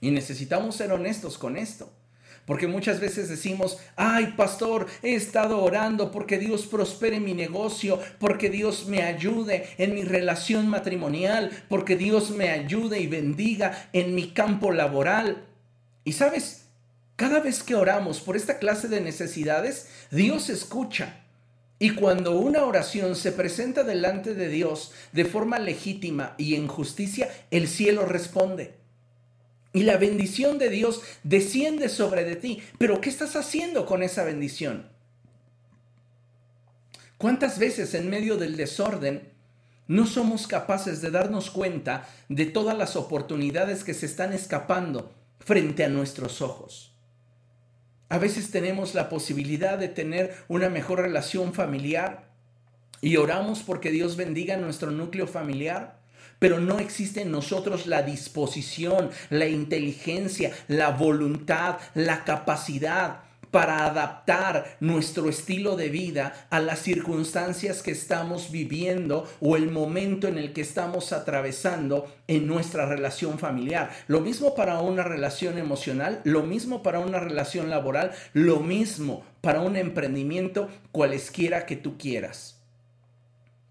Y 0.00 0.12
necesitamos 0.12 0.76
ser 0.76 0.92
honestos 0.92 1.38
con 1.38 1.56
esto. 1.56 1.90
Porque 2.46 2.66
muchas 2.66 2.98
veces 2.98 3.28
decimos, 3.28 3.78
ay 3.94 4.34
pastor, 4.36 4.86
he 5.02 5.14
estado 5.14 5.62
orando 5.62 6.10
porque 6.10 6.38
Dios 6.38 6.66
prospere 6.66 7.20
mi 7.20 7.34
negocio, 7.34 8.00
porque 8.18 8.50
Dios 8.50 8.86
me 8.86 9.02
ayude 9.02 9.68
en 9.78 9.94
mi 9.94 10.02
relación 10.02 10.68
matrimonial, 10.68 11.50
porque 11.68 11.96
Dios 11.96 12.30
me 12.30 12.50
ayude 12.50 12.98
y 12.98 13.06
bendiga 13.06 13.88
en 13.92 14.14
mi 14.14 14.30
campo 14.30 14.72
laboral. 14.72 15.44
Y 16.04 16.12
sabes, 16.12 16.64
cada 17.14 17.38
vez 17.38 17.62
que 17.62 17.76
oramos 17.76 18.20
por 18.20 18.36
esta 18.36 18.58
clase 18.58 18.88
de 18.88 19.00
necesidades, 19.00 19.88
Dios 20.10 20.50
escucha. 20.50 21.20
Y 21.78 21.90
cuando 21.90 22.38
una 22.38 22.64
oración 22.64 23.14
se 23.14 23.30
presenta 23.32 23.84
delante 23.84 24.34
de 24.34 24.48
Dios 24.48 24.92
de 25.12 25.24
forma 25.24 25.58
legítima 25.58 26.34
y 26.38 26.56
en 26.56 26.66
justicia, 26.66 27.28
el 27.50 27.68
cielo 27.68 28.06
responde. 28.06 28.81
Y 29.72 29.84
la 29.84 29.96
bendición 29.96 30.58
de 30.58 30.68
Dios 30.68 31.02
desciende 31.22 31.88
sobre 31.88 32.24
de 32.24 32.36
ti. 32.36 32.62
Pero 32.78 33.00
¿qué 33.00 33.08
estás 33.08 33.36
haciendo 33.36 33.86
con 33.86 34.02
esa 34.02 34.22
bendición? 34.22 34.90
¿Cuántas 37.16 37.58
veces 37.58 37.94
en 37.94 38.10
medio 38.10 38.36
del 38.36 38.56
desorden 38.56 39.30
no 39.88 40.06
somos 40.06 40.46
capaces 40.46 41.00
de 41.00 41.10
darnos 41.10 41.50
cuenta 41.50 42.08
de 42.28 42.46
todas 42.46 42.76
las 42.76 42.96
oportunidades 42.96 43.84
que 43.84 43.94
se 43.94 44.06
están 44.06 44.32
escapando 44.32 45.12
frente 45.38 45.84
a 45.84 45.88
nuestros 45.88 46.42
ojos? 46.42 46.92
A 48.08 48.18
veces 48.18 48.50
tenemos 48.50 48.94
la 48.94 49.08
posibilidad 49.08 49.78
de 49.78 49.88
tener 49.88 50.34
una 50.48 50.68
mejor 50.68 51.00
relación 51.00 51.54
familiar 51.54 52.28
y 53.00 53.16
oramos 53.16 53.62
porque 53.62 53.90
Dios 53.90 54.16
bendiga 54.16 54.58
nuestro 54.58 54.90
núcleo 54.90 55.26
familiar 55.26 56.01
pero 56.42 56.58
no 56.58 56.80
existe 56.80 57.22
en 57.22 57.30
nosotros 57.30 57.86
la 57.86 58.02
disposición, 58.02 59.10
la 59.30 59.46
inteligencia, 59.46 60.50
la 60.66 60.90
voluntad, 60.90 61.76
la 61.94 62.24
capacidad 62.24 63.20
para 63.52 63.86
adaptar 63.86 64.76
nuestro 64.80 65.28
estilo 65.28 65.76
de 65.76 65.88
vida 65.88 66.48
a 66.50 66.58
las 66.58 66.80
circunstancias 66.80 67.80
que 67.80 67.92
estamos 67.92 68.50
viviendo 68.50 69.30
o 69.38 69.56
el 69.56 69.70
momento 69.70 70.26
en 70.26 70.36
el 70.36 70.52
que 70.52 70.62
estamos 70.62 71.12
atravesando 71.12 72.12
en 72.26 72.48
nuestra 72.48 72.86
relación 72.86 73.38
familiar. 73.38 73.92
Lo 74.08 74.20
mismo 74.20 74.56
para 74.56 74.80
una 74.80 75.04
relación 75.04 75.58
emocional, 75.58 76.22
lo 76.24 76.42
mismo 76.42 76.82
para 76.82 76.98
una 76.98 77.20
relación 77.20 77.70
laboral, 77.70 78.10
lo 78.32 78.58
mismo 78.58 79.22
para 79.42 79.60
un 79.60 79.76
emprendimiento, 79.76 80.68
cualesquiera 80.90 81.66
que 81.66 81.76
tú 81.76 81.96
quieras. 81.98 82.61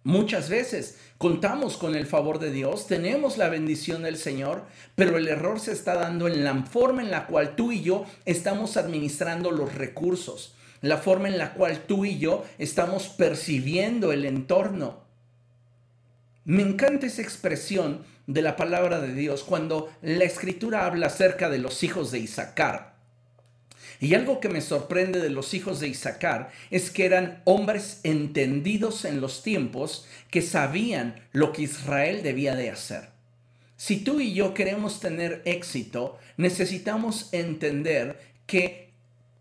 Muchas 0.04 0.50
veces 0.50 0.98
contamos 1.20 1.78
con 1.78 1.96
el 1.96 2.08
favor 2.08 2.40
de 2.40 2.50
Dios, 2.50 2.88
tenemos 2.88 3.38
la 3.38 3.50
bendición 3.50 4.02
del 4.02 4.18
Señor, 4.18 4.64
pero 4.96 5.18
el 5.18 5.28
error 5.28 5.60
se 5.60 5.74
está 5.74 5.94
dando 5.94 6.28
en 6.28 6.44
la 6.44 6.64
forma 6.64 7.04
en 7.04 7.12
la 7.12 7.28
cual 7.28 7.56
tú 7.56 7.72
y 7.72 7.84
yo 7.84 8.06
estamos 8.26 8.78
administrando 8.78 9.52
los 9.52 9.76
recursos, 9.76 10.56
la 10.82 10.98
forma 10.98 11.28
en 11.28 11.38
la 11.38 11.54
cual 11.54 11.84
tú 11.86 12.06
y 12.06 12.18
yo 12.18 12.44
estamos 12.58 13.10
percibiendo 13.10 14.12
el 14.12 14.26
entorno. 14.26 15.04
Me 16.46 16.64
encanta 16.64 17.06
esa 17.06 17.22
expresión 17.22 18.04
de 18.26 18.42
la 18.42 18.56
palabra 18.56 19.00
de 19.00 19.14
Dios 19.14 19.44
cuando 19.44 19.92
la 20.02 20.24
escritura 20.24 20.88
habla 20.88 21.08
acerca 21.08 21.48
de 21.50 21.60
los 21.60 21.84
hijos 21.84 22.12
de 22.12 22.18
Isaacar. 22.18 22.91
Y 24.02 24.16
algo 24.16 24.40
que 24.40 24.50
me 24.50 24.62
sorprende 24.62 25.20
de 25.20 25.30
los 25.30 25.54
hijos 25.54 25.80
de 25.80 25.88
Isaacar 25.88 26.50
es 26.72 26.90
que 26.90 27.06
eran 27.06 27.44
hombres 27.46 28.00
entendidos 28.04 29.06
en 29.06 29.22
los 29.22 29.44
tiempos 29.44 30.08
que 30.32 30.42
sabían 30.42 31.22
lo 31.34 31.54
que 31.54 31.62
Israel 31.62 32.24
debía 32.24 32.56
de 32.56 32.72
hacer. 32.72 33.10
Si 33.78 33.98
tú 33.98 34.20
y 34.20 34.34
yo 34.34 34.56
queremos 34.56 35.00
tener 35.00 35.44
éxito, 35.46 36.18
necesitamos 36.36 37.30
entender 37.32 38.20
que 38.48 38.90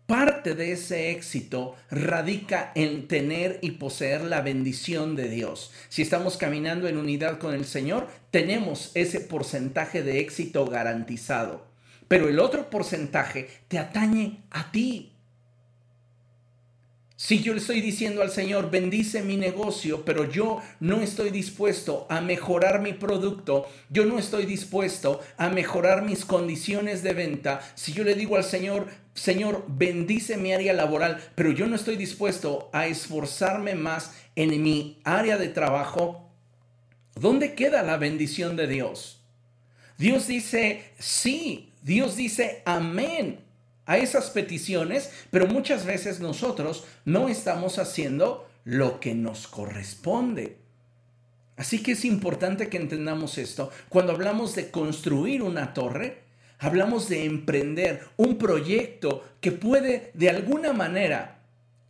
parte 0.05 0.53
de 0.53 0.73
ese 0.73 1.09
éxito 1.09 1.75
radica 1.89 2.71
en 2.75 3.07
tener 3.07 3.57
y 3.63 3.71
poseer 3.71 4.21
la 4.21 4.41
bendición 4.41 5.15
de 5.15 5.27
Dios. 5.27 5.71
Si 5.89 6.03
estamos 6.03 6.37
caminando 6.37 6.87
en 6.87 6.97
unidad 6.97 7.39
con 7.39 7.55
el 7.55 7.65
Señor, 7.65 8.07
tenemos 8.29 8.91
ese 8.93 9.21
porcentaje 9.21 10.03
de 10.03 10.19
éxito 10.19 10.67
garantizado 10.67 11.70
pero 12.11 12.27
el 12.27 12.39
otro 12.39 12.69
porcentaje 12.69 13.47
te 13.69 13.79
atañe 13.79 14.41
a 14.51 14.69
ti. 14.69 15.13
Si 17.15 17.41
yo 17.41 17.53
le 17.53 17.61
estoy 17.61 17.79
diciendo 17.79 18.21
al 18.21 18.31
Señor, 18.31 18.69
bendice 18.69 19.21
mi 19.21 19.37
negocio, 19.37 20.03
pero 20.03 20.29
yo 20.29 20.61
no 20.81 20.99
estoy 20.99 21.29
dispuesto 21.29 22.07
a 22.09 22.19
mejorar 22.19 22.81
mi 22.81 22.91
producto, 22.91 23.65
yo 23.89 24.03
no 24.03 24.19
estoy 24.19 24.45
dispuesto 24.45 25.21
a 25.37 25.47
mejorar 25.47 26.01
mis 26.01 26.25
condiciones 26.25 27.01
de 27.01 27.13
venta, 27.13 27.61
si 27.75 27.93
yo 27.93 28.03
le 28.03 28.13
digo 28.13 28.35
al 28.35 28.43
Señor, 28.43 28.87
Señor, 29.13 29.63
bendice 29.69 30.35
mi 30.35 30.51
área 30.51 30.73
laboral, 30.73 31.23
pero 31.35 31.51
yo 31.51 31.65
no 31.65 31.77
estoy 31.77 31.95
dispuesto 31.95 32.69
a 32.73 32.87
esforzarme 32.87 33.75
más 33.75 34.15
en 34.35 34.61
mi 34.61 34.99
área 35.05 35.37
de 35.37 35.47
trabajo, 35.47 36.29
¿dónde 37.15 37.55
queda 37.55 37.83
la 37.83 37.95
bendición 37.95 38.57
de 38.57 38.67
Dios? 38.67 39.21
Dios 39.97 40.27
dice, 40.27 40.91
sí, 40.99 41.70
Dios 41.81 42.15
dice 42.15 42.61
amén 42.65 43.39
a 43.85 43.97
esas 43.97 44.29
peticiones, 44.29 45.11
pero 45.31 45.47
muchas 45.47 45.85
veces 45.85 46.19
nosotros 46.19 46.85
no 47.05 47.27
estamos 47.27 47.79
haciendo 47.79 48.47
lo 48.63 48.99
que 48.99 49.15
nos 49.15 49.47
corresponde. 49.47 50.57
Así 51.57 51.83
que 51.83 51.91
es 51.93 52.05
importante 52.05 52.69
que 52.69 52.77
entendamos 52.77 53.37
esto. 53.37 53.71
Cuando 53.89 54.13
hablamos 54.13 54.55
de 54.55 54.71
construir 54.71 55.43
una 55.43 55.73
torre, 55.73 56.23
hablamos 56.59 57.09
de 57.09 57.25
emprender 57.25 58.07
un 58.17 58.37
proyecto 58.37 59.23
que 59.41 59.51
puede 59.51 60.11
de 60.13 60.29
alguna 60.29 60.73
manera 60.73 61.39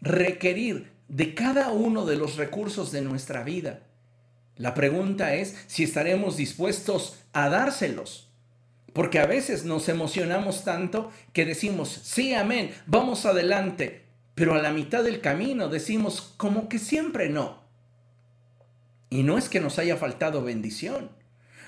requerir 0.01 0.91
de 1.07 1.35
cada 1.35 1.71
uno 1.71 2.05
de 2.05 2.15
los 2.15 2.37
recursos 2.37 2.91
de 2.91 3.01
nuestra 3.01 3.43
vida. 3.43 3.81
La 4.55 4.73
pregunta 4.73 5.35
es 5.35 5.55
si 5.67 5.83
estaremos 5.83 6.37
dispuestos 6.37 7.17
a 7.33 7.49
dárselos. 7.49 8.30
Porque 8.93 9.19
a 9.19 9.25
veces 9.25 9.63
nos 9.63 9.87
emocionamos 9.87 10.63
tanto 10.63 11.11
que 11.33 11.45
decimos, 11.45 12.01
sí, 12.03 12.33
amén, 12.33 12.73
vamos 12.85 13.25
adelante, 13.25 14.05
pero 14.35 14.53
a 14.53 14.61
la 14.61 14.71
mitad 14.71 15.03
del 15.03 15.21
camino 15.21 15.69
decimos 15.69 16.33
como 16.37 16.67
que 16.67 16.79
siempre 16.79 17.29
no. 17.29 17.61
Y 19.09 19.23
no 19.23 19.37
es 19.37 19.49
que 19.49 19.59
nos 19.59 19.79
haya 19.79 19.97
faltado 19.97 20.43
bendición, 20.43 21.11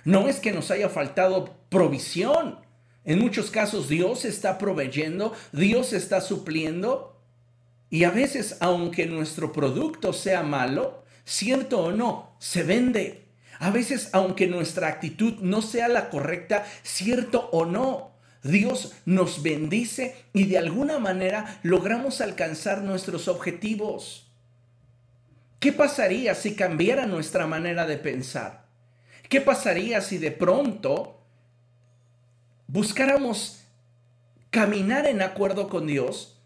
no 0.06 0.28
es 0.28 0.40
que 0.40 0.52
nos 0.52 0.72
haya 0.72 0.90
faltado 0.90 1.56
provisión. 1.70 2.60
En 3.06 3.20
muchos 3.20 3.52
casos 3.52 3.90
Dios 3.90 4.26
está 4.26 4.58
proveyendo, 4.58 5.34
Dios 5.52 5.94
está 5.94 6.22
supliendo. 6.22 7.22
Y 7.90 8.06
a 8.06 8.12
veces, 8.12 8.58
aunque 8.60 9.06
nuestro 9.06 9.52
producto 9.52 10.14
sea 10.14 10.42
malo, 10.44 11.04
cierto 11.26 11.84
o 11.84 11.92
no, 11.92 12.36
se 12.40 12.64
vende. 12.64 13.23
A 13.64 13.72
veces, 13.72 14.10
aunque 14.12 14.46
nuestra 14.48 14.90
actitud 14.90 15.36
no 15.40 15.62
sea 15.62 15.88
la 15.88 16.10
correcta, 16.10 16.66
cierto 16.82 17.48
o 17.54 17.64
no, 17.64 18.12
Dios 18.44 18.92
nos 19.06 19.42
bendice 19.42 20.18
y 20.34 20.48
de 20.48 20.58
alguna 20.58 21.00
manera 21.00 21.62
logramos 21.64 22.20
alcanzar 22.20 22.82
nuestros 22.82 23.30
objetivos. 23.30 24.28
¿Qué 25.62 25.72
pasaría 25.72 26.36
si 26.36 26.56
cambiara 26.56 27.06
nuestra 27.06 27.48
manera 27.48 27.88
de 27.88 27.96
pensar? 27.96 28.66
¿Qué 29.30 29.40
pasaría 29.40 30.02
si 30.02 30.18
de 30.18 30.32
pronto 30.32 31.22
buscáramos 32.68 33.64
caminar 34.50 35.08
en 35.08 35.22
acuerdo 35.22 35.70
con 35.70 35.88
Dios 35.88 36.38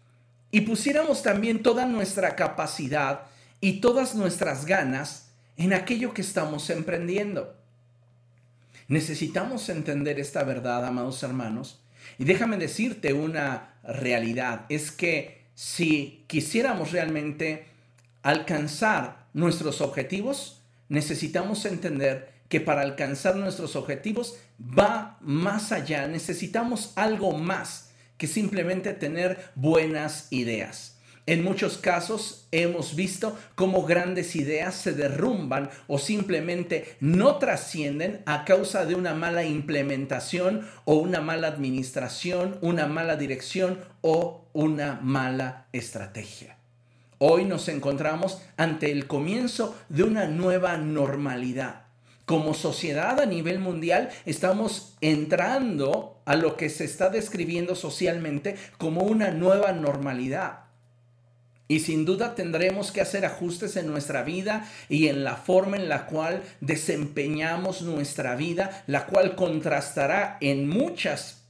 y 0.52 0.60
pusiéramos 0.60 1.24
también 1.24 1.64
toda 1.64 1.84
nuestra 1.84 2.36
capacidad 2.36 3.22
y 3.60 3.80
todas 3.80 4.14
nuestras 4.14 4.66
ganas 4.66 5.27
en 5.58 5.72
aquello 5.74 6.14
que 6.14 6.22
estamos 6.22 6.70
emprendiendo. 6.70 7.54
Necesitamos 8.86 9.68
entender 9.68 10.18
esta 10.18 10.44
verdad, 10.44 10.86
amados 10.86 11.22
hermanos. 11.22 11.82
Y 12.16 12.24
déjame 12.24 12.56
decirte 12.56 13.12
una 13.12 13.74
realidad, 13.82 14.64
es 14.70 14.90
que 14.90 15.44
si 15.54 16.24
quisiéramos 16.28 16.92
realmente 16.92 17.66
alcanzar 18.22 19.26
nuestros 19.34 19.80
objetivos, 19.80 20.62
necesitamos 20.88 21.64
entender 21.66 22.32
que 22.48 22.60
para 22.60 22.80
alcanzar 22.80 23.36
nuestros 23.36 23.76
objetivos 23.76 24.36
va 24.58 25.18
más 25.20 25.72
allá, 25.72 26.06
necesitamos 26.06 26.92
algo 26.96 27.36
más 27.36 27.90
que 28.16 28.26
simplemente 28.26 28.94
tener 28.94 29.50
buenas 29.54 30.28
ideas. 30.30 30.97
En 31.28 31.44
muchos 31.44 31.76
casos 31.76 32.48
hemos 32.52 32.96
visto 32.96 33.38
cómo 33.54 33.84
grandes 33.84 34.34
ideas 34.34 34.74
se 34.74 34.94
derrumban 34.94 35.68
o 35.86 35.98
simplemente 35.98 36.96
no 37.00 37.36
trascienden 37.36 38.22
a 38.24 38.46
causa 38.46 38.86
de 38.86 38.94
una 38.94 39.12
mala 39.12 39.44
implementación 39.44 40.66
o 40.86 40.94
una 40.94 41.20
mala 41.20 41.48
administración, 41.48 42.56
una 42.62 42.86
mala 42.86 43.16
dirección 43.16 43.78
o 44.00 44.46
una 44.54 45.00
mala 45.02 45.66
estrategia. 45.74 46.56
Hoy 47.18 47.44
nos 47.44 47.68
encontramos 47.68 48.40
ante 48.56 48.90
el 48.90 49.06
comienzo 49.06 49.76
de 49.90 50.04
una 50.04 50.24
nueva 50.28 50.78
normalidad. 50.78 51.82
Como 52.24 52.54
sociedad 52.54 53.20
a 53.20 53.26
nivel 53.26 53.58
mundial 53.58 54.08
estamos 54.24 54.96
entrando 55.02 56.22
a 56.24 56.36
lo 56.36 56.56
que 56.56 56.70
se 56.70 56.84
está 56.84 57.10
describiendo 57.10 57.74
socialmente 57.74 58.56
como 58.78 59.02
una 59.02 59.30
nueva 59.30 59.72
normalidad. 59.72 60.67
Y 61.68 61.80
sin 61.80 62.06
duda 62.06 62.34
tendremos 62.34 62.90
que 62.90 63.02
hacer 63.02 63.26
ajustes 63.26 63.76
en 63.76 63.86
nuestra 63.86 64.22
vida 64.22 64.66
y 64.88 65.08
en 65.08 65.22
la 65.22 65.36
forma 65.36 65.76
en 65.76 65.90
la 65.90 66.06
cual 66.06 66.42
desempeñamos 66.62 67.82
nuestra 67.82 68.34
vida, 68.36 68.82
la 68.86 69.04
cual 69.04 69.36
contrastará 69.36 70.38
en 70.40 70.66
muchas 70.66 71.42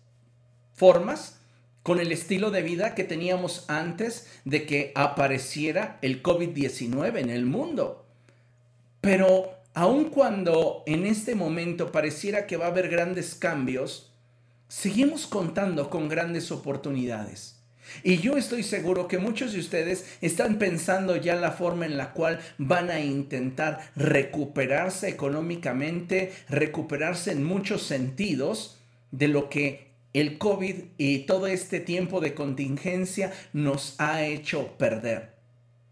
formas 0.75 1.39
con 1.85 2.01
el 2.01 2.11
estilo 2.11 2.51
de 2.51 2.63
vida 2.63 2.97
que 2.97 3.05
teníamos 3.05 3.65
antes 3.69 4.27
de 4.45 4.67
que 4.67 4.93
apareciera 4.97 5.99
el 6.03 6.23
COVID-19 6.23 7.19
en 7.19 7.31
el 7.31 7.47
mundo. 7.47 8.05
Pero 9.01 9.55
aun 9.73 10.11
cuando 10.11 10.83
en 10.87 11.07
este 11.07 11.37
momento 11.37 11.93
pareciera 11.93 12.47
que 12.47 12.57
va 12.57 12.67
a 12.67 12.71
haber 12.71 12.89
grandes 12.89 13.37
cambios, 13.37 14.13
seguimos 14.67 15.29
contando 15.29 15.89
con 15.89 16.09
grandes 16.09 16.51
oportunidades. 16.51 17.58
Y 18.03 18.19
yo 18.19 18.37
estoy 18.37 18.63
seguro 18.63 19.09
que 19.09 19.19
muchos 19.19 19.53
de 19.53 19.61
ustedes 19.61 20.05
están 20.21 20.59
pensando 20.59 21.17
ya 21.17 21.37
la 21.37 21.53
forma 21.53 21.87
en 21.87 21.97
la 21.97 22.13
cual 22.13 22.41
van 22.59 22.91
a 22.91 23.01
intentar 23.01 23.91
recuperarse 23.97 25.09
económicamente, 25.09 26.33
recuperarse 26.49 27.33
en 27.33 27.45
muchos 27.45 27.83
sentidos 27.83 28.79
de 29.11 29.29
lo 29.29 29.49
que 29.49 29.89
el 30.13 30.39
COVID 30.39 30.75
y 30.97 31.21
todo 31.21 31.47
este 31.47 31.81
tiempo 31.81 32.21
de 32.21 32.35
contingencia 32.35 33.33
nos 33.53 33.95
ha 33.99 34.25
hecho 34.25 34.77
perder. 34.79 35.35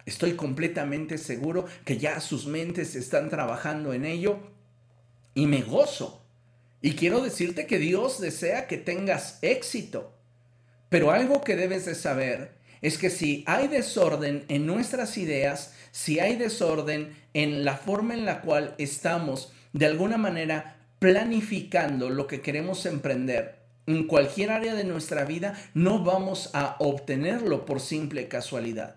Estoy 0.06 0.35
completamente 0.35 1.18
seguro 1.18 1.66
que 1.85 1.98
ya 1.98 2.20
sus 2.20 2.46
mentes 2.46 2.94
están 2.94 3.28
trabajando 3.28 3.92
en 3.92 4.04
ello 4.04 4.38
y 5.35 5.46
me 5.46 5.62
gozo. 5.62 6.22
Y 6.80 6.92
quiero 6.92 7.20
decirte 7.20 7.66
que 7.66 7.78
Dios 7.78 8.20
desea 8.20 8.68
que 8.68 8.78
tengas 8.78 9.38
éxito. 9.42 10.15
Pero 10.88 11.11
algo 11.11 11.42
que 11.42 11.57
debes 11.57 11.85
de 11.87 11.94
saber 11.94 12.53
es 12.83 12.99
que 12.99 13.11
si 13.11 13.42
hay 13.46 13.68
desorden 13.68 14.44
en 14.49 14.66
nuestras 14.66 15.18
ideas, 15.18 15.75
si 15.90 16.20
hay 16.20 16.37
desorden 16.37 17.16
en 17.35 17.64
la 17.64 17.77
forma 17.77 18.14
en 18.14 18.25
la 18.25 18.42
cual 18.42 18.75
estamos 18.79 19.53
de 19.72 19.87
alguna 19.87 20.18
manera 20.18 20.77
planificando 20.99 22.11
lo 22.11 22.27
que 22.27 22.40
queremos 22.40 22.87
emprender 22.87 23.57
en 23.87 24.07
cualquier 24.07 24.51
área 24.51 24.75
de 24.75 24.85
nuestra 24.85 25.25
vida, 25.25 25.59
no 25.75 26.03
vamos 26.03 26.51
a 26.55 26.77
obtenerlo 26.79 27.66
por 27.66 27.81
simple 27.81 28.29
casualidad. 28.29 28.96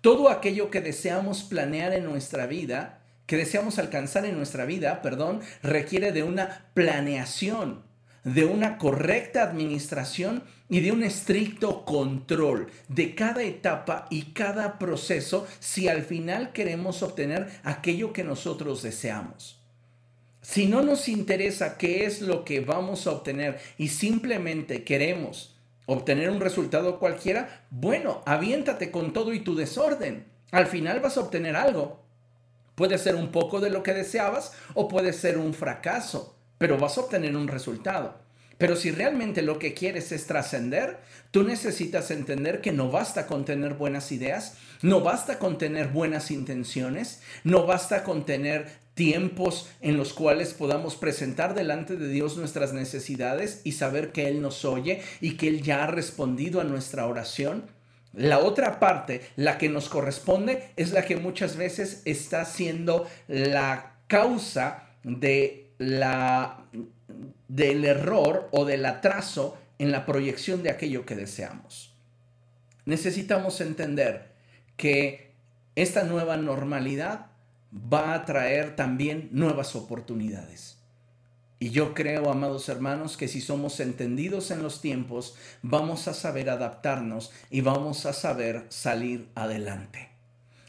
Todo 0.00 0.28
aquello 0.28 0.70
que 0.70 0.80
deseamos 0.80 1.42
planear 1.42 1.92
en 1.92 2.04
nuestra 2.04 2.46
vida, 2.46 3.00
que 3.26 3.36
deseamos 3.36 3.78
alcanzar 3.78 4.24
en 4.24 4.36
nuestra 4.36 4.64
vida, 4.64 5.02
perdón, 5.02 5.40
requiere 5.62 6.12
de 6.12 6.22
una 6.22 6.66
planeación 6.74 7.82
de 8.24 8.44
una 8.44 8.78
correcta 8.78 9.42
administración 9.42 10.42
y 10.70 10.80
de 10.80 10.92
un 10.92 11.02
estricto 11.02 11.84
control 11.84 12.68
de 12.88 13.14
cada 13.14 13.42
etapa 13.42 14.06
y 14.08 14.32
cada 14.32 14.78
proceso 14.78 15.46
si 15.58 15.88
al 15.88 16.02
final 16.02 16.52
queremos 16.52 17.02
obtener 17.02 17.50
aquello 17.64 18.12
que 18.12 18.24
nosotros 18.24 18.82
deseamos. 18.82 19.60
Si 20.40 20.66
no 20.66 20.80
nos 20.82 21.08
interesa 21.08 21.76
qué 21.76 22.06
es 22.06 22.22
lo 22.22 22.44
que 22.44 22.60
vamos 22.60 23.06
a 23.06 23.10
obtener 23.12 23.60
y 23.76 23.88
simplemente 23.88 24.84
queremos 24.84 25.56
obtener 25.84 26.30
un 26.30 26.40
resultado 26.40 26.98
cualquiera, 26.98 27.66
bueno, 27.70 28.22
aviéntate 28.24 28.90
con 28.90 29.12
todo 29.12 29.34
y 29.34 29.40
tu 29.40 29.54
desorden. 29.54 30.24
Al 30.50 30.66
final 30.66 31.00
vas 31.00 31.18
a 31.18 31.20
obtener 31.20 31.56
algo. 31.56 32.00
Puede 32.74 32.96
ser 32.96 33.16
un 33.16 33.30
poco 33.30 33.60
de 33.60 33.68
lo 33.68 33.82
que 33.82 33.92
deseabas 33.92 34.52
o 34.72 34.88
puede 34.88 35.12
ser 35.12 35.36
un 35.36 35.52
fracaso 35.52 36.36
pero 36.60 36.76
vas 36.76 36.98
a 36.98 37.00
obtener 37.00 37.34
un 37.34 37.48
resultado. 37.48 38.16
Pero 38.60 38.76
si 38.76 38.90
realmente 38.90 39.40
lo 39.40 39.58
que 39.58 39.72
quieres 39.72 40.12
es 40.12 40.26
trascender, 40.26 40.98
tú 41.30 41.44
necesitas 41.44 42.10
entender 42.10 42.60
que 42.60 42.72
no 42.72 42.90
basta 42.90 43.26
con 43.26 43.46
tener 43.46 43.72
buenas 43.72 44.12
ideas, 44.12 44.58
no 44.82 45.00
basta 45.00 45.38
con 45.38 45.56
tener 45.56 45.88
buenas 45.88 46.30
intenciones, 46.30 47.22
no 47.42 47.64
basta 47.64 48.04
con 48.04 48.26
tener 48.26 48.66
tiempos 48.92 49.70
en 49.80 49.96
los 49.96 50.12
cuales 50.12 50.52
podamos 50.52 50.96
presentar 50.96 51.54
delante 51.54 51.96
de 51.96 52.08
Dios 52.08 52.36
nuestras 52.36 52.74
necesidades 52.74 53.62
y 53.64 53.72
saber 53.72 54.12
que 54.12 54.28
Él 54.28 54.42
nos 54.42 54.66
oye 54.66 55.00
y 55.22 55.38
que 55.38 55.48
Él 55.48 55.62
ya 55.62 55.84
ha 55.84 55.86
respondido 55.86 56.60
a 56.60 56.64
nuestra 56.64 57.06
oración. 57.06 57.64
La 58.12 58.40
otra 58.40 58.78
parte, 58.78 59.22
la 59.36 59.56
que 59.56 59.70
nos 59.70 59.88
corresponde, 59.88 60.68
es 60.76 60.92
la 60.92 61.06
que 61.06 61.16
muchas 61.16 61.56
veces 61.56 62.02
está 62.04 62.44
siendo 62.44 63.08
la 63.26 63.94
causa 64.06 64.90
de 65.02 65.72
la, 65.78 66.66
del 67.50 67.84
error 67.84 68.48
o 68.52 68.64
del 68.64 68.86
atraso 68.86 69.58
en 69.78 69.90
la 69.90 70.06
proyección 70.06 70.62
de 70.62 70.70
aquello 70.70 71.04
que 71.04 71.16
deseamos. 71.16 71.92
Necesitamos 72.84 73.60
entender 73.60 74.32
que 74.76 75.32
esta 75.74 76.04
nueva 76.04 76.36
normalidad 76.36 77.26
va 77.72 78.14
a 78.14 78.24
traer 78.24 78.76
también 78.76 79.28
nuevas 79.32 79.74
oportunidades. 79.74 80.78
Y 81.58 81.70
yo 81.70 81.92
creo, 81.92 82.30
amados 82.30 82.68
hermanos, 82.68 83.16
que 83.16 83.26
si 83.26 83.40
somos 83.40 83.80
entendidos 83.80 84.50
en 84.52 84.62
los 84.62 84.80
tiempos, 84.80 85.34
vamos 85.62 86.06
a 86.08 86.14
saber 86.14 86.50
adaptarnos 86.50 87.32
y 87.50 87.62
vamos 87.62 88.06
a 88.06 88.12
saber 88.12 88.64
salir 88.68 89.28
adelante. 89.34 90.08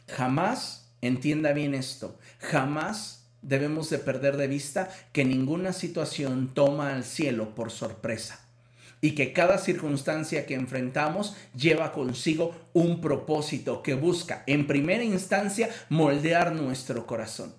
Jamás, 0.08 0.90
entienda 1.00 1.52
bien 1.52 1.74
esto, 1.74 2.18
jamás 2.40 3.21
debemos 3.42 3.90
de 3.90 3.98
perder 3.98 4.36
de 4.36 4.46
vista 4.46 4.90
que 5.12 5.24
ninguna 5.24 5.72
situación 5.72 6.54
toma 6.54 6.94
al 6.94 7.04
cielo 7.04 7.54
por 7.54 7.70
sorpresa 7.70 8.40
y 9.00 9.16
que 9.16 9.32
cada 9.32 9.58
circunstancia 9.58 10.46
que 10.46 10.54
enfrentamos 10.54 11.34
lleva 11.54 11.92
consigo 11.92 12.54
un 12.72 13.00
propósito 13.00 13.82
que 13.82 13.94
busca 13.94 14.44
en 14.46 14.66
primera 14.66 15.02
instancia 15.02 15.68
moldear 15.90 16.52
nuestro 16.52 17.04
corazón. 17.04 17.52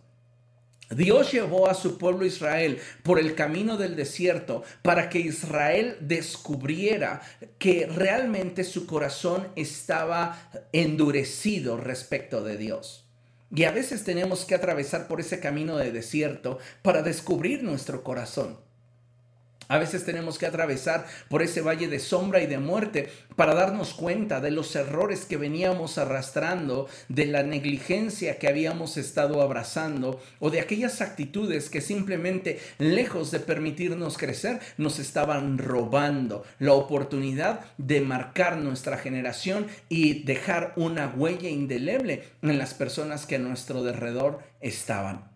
Dios 0.90 1.32
llevó 1.32 1.70
a 1.70 1.74
su 1.74 1.98
pueblo 1.98 2.26
Israel 2.26 2.80
por 3.04 3.20
el 3.20 3.36
camino 3.36 3.78
del 3.78 3.96
desierto 3.96 4.64
para 4.82 5.10
que 5.10 5.20
Israel 5.20 5.98
descubriera 6.02 7.22
que 7.58 7.88
realmente 7.88 8.64
su 8.64 8.86
corazón 8.86 9.48
estaba 9.56 10.50
endurecido 10.72 11.78
respecto 11.78 12.44
de 12.44 12.58
Dios. 12.58 13.03
Y 13.56 13.66
a 13.66 13.72
veces 13.72 14.04
tenemos 14.04 14.46
que 14.46 14.56
atravesar 14.56 15.08
por 15.08 15.20
ese 15.20 15.40
camino 15.40 15.78
de 15.78 15.92
desierto 15.92 16.58
para 16.82 17.04
descubrir 17.04 17.62
nuestro 17.62 18.04
corazón. 18.04 18.58
A 19.68 19.78
veces 19.78 20.06
tenemos 20.06 20.38
que 20.38 20.46
atravesar 20.46 21.06
por 21.30 21.42
ese 21.42 21.62
valle 21.62 21.88
de 21.88 22.00
sombra 22.00 22.42
y 22.42 22.48
de 22.48 22.58
muerte 22.58 23.10
para 23.36 23.56
darnos 23.56 23.94
cuenta 23.94 24.42
de 24.42 24.52
los 24.52 24.76
errores 24.76 25.26
que 25.26 25.38
veníamos 25.38 25.98
arrastrando, 25.98 26.88
de 27.10 27.26
la 27.26 27.44
negligencia 27.44 28.38
que 28.38 28.48
habíamos 28.48 28.98
estado 28.98 29.42
abrazando 29.42 30.22
o 30.40 30.50
de 30.50 30.60
aquellas 30.60 31.02
actitudes 31.02 31.70
que 31.70 31.82
simplemente, 31.82 32.60
lejos 32.78 33.32
de 33.32 33.40
permitirnos 33.40 34.18
crecer, 34.18 34.60
nos 34.78 35.00
estaban 35.00 35.58
robando 35.58 36.44
la 36.60 36.74
oportunidad 36.74 37.62
de 37.78 38.02
marcar 38.02 38.58
nuestra 38.58 38.98
generación 38.98 39.68
y 39.90 40.24
dejar 40.24 40.74
una 40.76 41.08
huella 41.16 41.50
indeleble 41.50 42.24
en 42.42 42.58
las 42.58 42.74
personas 42.74 43.26
que 43.26 43.36
a 43.36 43.40
nuestro 43.40 43.84
derredor 43.84 44.40
estaban. 44.62 45.33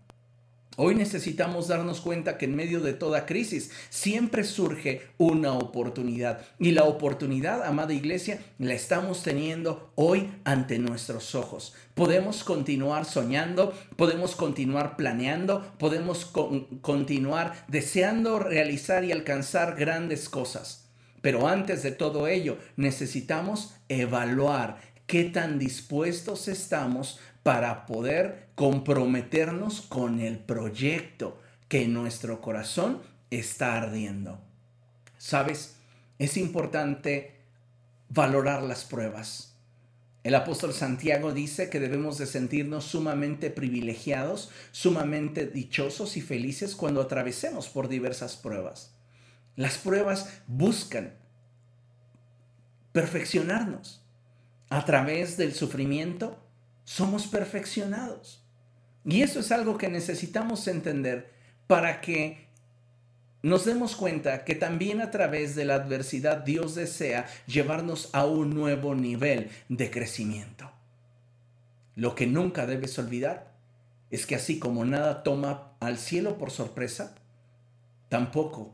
Hoy 0.80 0.94
necesitamos 0.94 1.68
darnos 1.68 2.02
cuenta 2.02 2.38
que 2.38 2.46
en 2.46 2.56
medio 2.56 2.82
de 2.82 2.94
toda 2.94 3.26
crisis 3.26 3.72
siempre 3.90 4.44
surge 4.44 5.02
una 5.18 5.54
oportunidad. 5.54 6.46
Y 6.60 6.70
la 6.70 6.84
oportunidad, 6.84 7.64
amada 7.64 7.94
iglesia, 7.94 8.40
la 8.60 8.76
estamos 8.76 9.24
teniendo 9.24 9.92
hoy 9.96 10.30
ante 10.44 10.78
nuestros 10.78 11.34
ojos. 11.34 11.74
Podemos 11.96 12.44
continuar 12.44 13.06
soñando, 13.06 13.74
podemos 13.96 14.36
continuar 14.36 14.98
planeando, 14.98 15.66
podemos 15.80 16.32
continuar 16.82 17.66
deseando 17.68 18.38
realizar 18.38 19.04
y 19.04 19.12
alcanzar 19.12 19.78
grandes 19.78 20.30
cosas. 20.30 20.92
Pero 21.24 21.48
antes 21.48 21.82
de 21.82 21.92
todo 21.92 22.28
ello, 22.28 22.60
necesitamos 22.76 23.74
evaluar 23.90 24.78
qué 25.08 25.24
tan 25.24 25.58
dispuestos 25.58 26.48
estamos 26.48 27.20
para 27.42 27.86
poder 27.86 28.50
comprometernos 28.56 29.82
con 29.82 30.20
el 30.20 30.38
proyecto 30.38 31.40
que 31.70 31.88
nuestro 31.88 32.42
corazón 32.42 33.02
está 33.32 33.78
ardiendo. 33.78 34.40
¿Sabes? 35.18 35.78
Es 36.20 36.38
importante 36.38 37.36
valorar 38.10 38.64
las 38.64 38.84
pruebas. 38.84 39.56
El 40.24 40.36
apóstol 40.36 40.74
Santiago 40.74 41.32
dice 41.32 41.70
que 41.70 41.80
debemos 41.80 42.18
de 42.18 42.26
sentirnos 42.26 42.84
sumamente 42.84 43.50
privilegiados, 43.50 44.52
sumamente 44.72 45.48
dichosos 45.48 46.18
y 46.18 46.22
felices 46.22 46.76
cuando 46.76 47.02
atravesemos 47.02 47.70
por 47.70 47.88
diversas 47.88 48.36
pruebas. 48.36 48.94
Las 49.56 49.78
pruebas 49.78 50.28
buscan 50.48 51.14
perfeccionarnos. 52.92 54.07
A 54.70 54.86
través 54.86 55.38
del 55.38 55.54
sufrimiento 55.54 56.38
somos 56.84 57.28
perfeccionados. 57.28 58.44
Y 59.06 59.22
eso 59.22 59.40
es 59.40 59.52
algo 59.52 59.78
que 59.78 59.90
necesitamos 59.90 60.68
entender 60.68 61.32
para 61.68 62.02
que 62.02 62.48
nos 63.42 63.66
demos 63.66 63.96
cuenta 63.96 64.44
que 64.44 64.56
también 64.56 65.02
a 65.02 65.12
través 65.12 65.56
de 65.56 65.64
la 65.64 65.76
adversidad 65.76 66.38
Dios 66.38 66.76
desea 66.76 67.28
llevarnos 67.46 68.10
a 68.14 68.26
un 68.26 68.54
nuevo 68.54 68.96
nivel 68.96 69.50
de 69.70 69.90
crecimiento. 69.92 70.70
Lo 71.96 72.16
que 72.16 72.28
nunca 72.28 72.66
debes 72.66 72.98
olvidar 73.00 73.54
es 74.12 74.26
que 74.26 74.36
así 74.36 74.60
como 74.60 74.86
nada 74.86 75.24
toma 75.24 75.72
al 75.80 75.98
cielo 75.98 76.38
por 76.38 76.52
sorpresa, 76.52 77.16
tampoco 78.10 78.74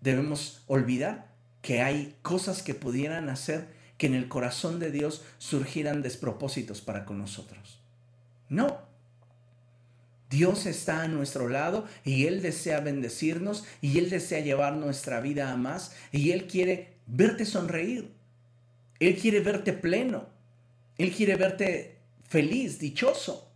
debemos 0.00 0.62
olvidar 0.66 1.28
que 1.62 1.80
hay 1.80 2.16
cosas 2.22 2.62
que 2.62 2.74
pudieran 2.74 3.28
hacer 3.28 3.68
que 3.98 4.06
en 4.06 4.14
el 4.14 4.28
corazón 4.28 4.78
de 4.78 4.90
Dios 4.90 5.22
surgieran 5.38 6.02
despropósitos 6.02 6.80
para 6.80 7.04
con 7.04 7.18
nosotros. 7.18 7.80
No, 8.48 8.80
Dios 10.34 10.66
está 10.66 11.02
a 11.02 11.08
nuestro 11.08 11.48
lado 11.48 11.86
y 12.04 12.26
Él 12.26 12.42
desea 12.42 12.80
bendecirnos 12.80 13.64
y 13.80 13.98
Él 13.98 14.10
desea 14.10 14.40
llevar 14.40 14.74
nuestra 14.74 15.20
vida 15.20 15.52
a 15.52 15.56
más 15.56 15.92
y 16.10 16.32
Él 16.32 16.46
quiere 16.46 16.94
verte 17.06 17.44
sonreír. 17.44 18.10
Él 18.98 19.16
quiere 19.16 19.40
verte 19.40 19.72
pleno. 19.72 20.26
Él 20.98 21.12
quiere 21.12 21.36
verte 21.36 21.98
feliz, 22.28 22.78
dichoso. 22.78 23.48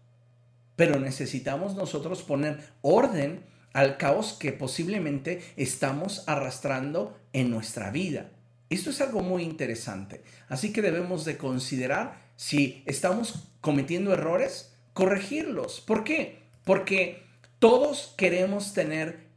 Pero 0.77 1.01
necesitamos 1.01 1.75
nosotros 1.75 2.23
poner 2.23 2.61
orden 2.83 3.43
al 3.73 3.97
caos 3.97 4.33
que 4.35 4.53
posiblemente 4.53 5.43
estamos 5.57 6.23
arrastrando 6.29 7.19
en 7.33 7.51
nuestra 7.51 7.91
vida. 7.91 8.31
Esto 8.71 8.91
es 8.91 9.01
algo 9.01 9.21
muy 9.21 9.43
interesante. 9.43 10.23
Así 10.49 10.73
que 10.73 10.83
debemos 10.83 11.25
de 11.25 11.39
considerar 11.39 12.29
si 12.37 12.83
estamos 12.87 13.49
cometiendo 13.61 14.13
errores, 14.13 14.75
corregirlos. 14.93 15.81
¿Por 15.81 16.05
qué? 16.05 16.43
Porque 16.65 17.25
todos 17.59 18.15
queremos 18.17 18.75
tener 18.75 19.29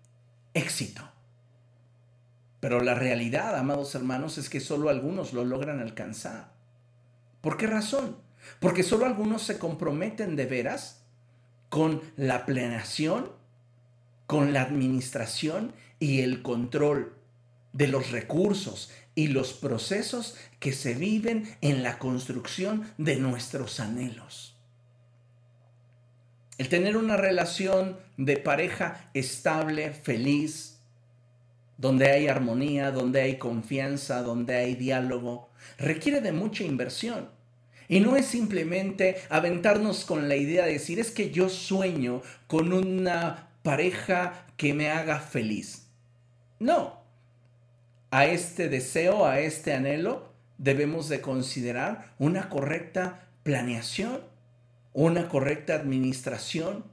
éxito. 0.54 1.10
Pero 2.60 2.82
la 2.82 2.94
realidad, 2.94 3.58
amados 3.58 3.96
hermanos, 3.96 4.38
es 4.38 4.50
que 4.50 4.60
solo 4.60 4.90
algunos 4.90 5.34
lo 5.34 5.46
logran 5.46 5.80
alcanzar. 5.80 6.52
¿Por 7.42 7.58
qué 7.58 7.68
razón? 7.68 8.18
Porque 8.60 8.84
solo 8.84 9.06
algunos 9.06 9.42
se 9.42 9.58
comprometen 9.58 10.36
de 10.36 10.46
veras 10.46 11.04
con 11.70 12.02
la 12.18 12.46
planeación, 12.46 13.32
con 14.28 14.54
la 14.54 14.62
administración 14.62 15.74
y 16.00 16.22
el 16.22 16.42
control 16.42 17.16
de 17.74 17.88
los 17.88 18.12
recursos 18.12 18.92
y 19.16 19.28
los 19.28 19.54
procesos 19.54 20.36
que 20.60 20.74
se 20.74 20.94
viven 20.94 21.56
en 21.62 21.84
la 21.84 22.00
construcción 22.00 22.92
de 22.98 23.18
nuestros 23.18 23.80
anhelos. 23.80 24.56
El 26.58 26.70
tener 26.70 26.96
una 26.96 27.18
relación 27.18 27.98
de 28.18 28.38
pareja 28.38 29.10
estable, 29.14 29.92
feliz, 29.92 30.80
donde 31.78 32.12
hay 32.12 32.28
armonía, 32.28 32.92
donde 32.92 33.22
hay 33.22 33.38
confianza, 33.38 34.22
donde 34.22 34.56
hay 34.56 34.76
diálogo, 34.76 35.50
requiere 35.80 36.22
de 36.22 36.32
mucha 36.32 36.64
inversión. 36.64 37.30
Y 37.88 38.00
no 38.00 38.16
es 38.16 38.28
simplemente 38.28 39.18
aventarnos 39.30 40.06
con 40.06 40.30
la 40.30 40.36
idea 40.36 40.66
de 40.66 40.74
decir, 40.74 41.00
es 41.00 41.12
que 41.12 41.32
yo 41.32 41.50
sueño 41.50 42.22
con 42.48 42.72
una 42.72 43.50
pareja 43.64 44.46
que 44.56 44.74
me 44.74 44.90
haga 44.90 45.20
feliz. 45.20 45.88
No. 46.60 47.01
A 48.12 48.26
este 48.26 48.70
deseo, 48.70 49.26
a 49.26 49.40
este 49.40 49.74
anhelo, 49.74 50.32
debemos 50.58 51.10
de 51.10 51.22
considerar 51.22 52.14
una 52.20 52.50
correcta 52.50 53.28
planeación 53.44 54.32
una 54.94 55.30
correcta 55.30 55.76
administración 55.76 56.84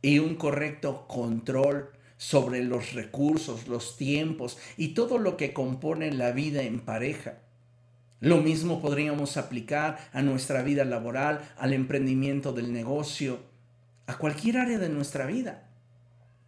y 0.00 0.18
un 0.18 0.36
correcto 0.36 1.06
control 1.06 1.90
sobre 2.16 2.64
los 2.64 2.92
recursos, 2.92 3.68
los 3.68 3.96
tiempos 3.96 4.58
y 4.76 4.88
todo 4.88 5.18
lo 5.18 5.36
que 5.36 5.52
compone 5.52 6.12
la 6.12 6.32
vida 6.32 6.62
en 6.62 6.80
pareja. 6.80 7.38
Lo 8.20 8.38
mismo 8.38 8.80
podríamos 8.80 9.36
aplicar 9.36 9.98
a 10.12 10.22
nuestra 10.22 10.62
vida 10.62 10.84
laboral, 10.84 11.40
al 11.58 11.72
emprendimiento 11.72 12.52
del 12.52 12.72
negocio, 12.72 13.40
a 14.06 14.16
cualquier 14.16 14.58
área 14.58 14.78
de 14.78 14.88
nuestra 14.88 15.26
vida. 15.26 15.68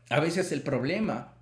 A 0.08 0.20
veces 0.20 0.52
el 0.52 0.62
problema 0.62 1.33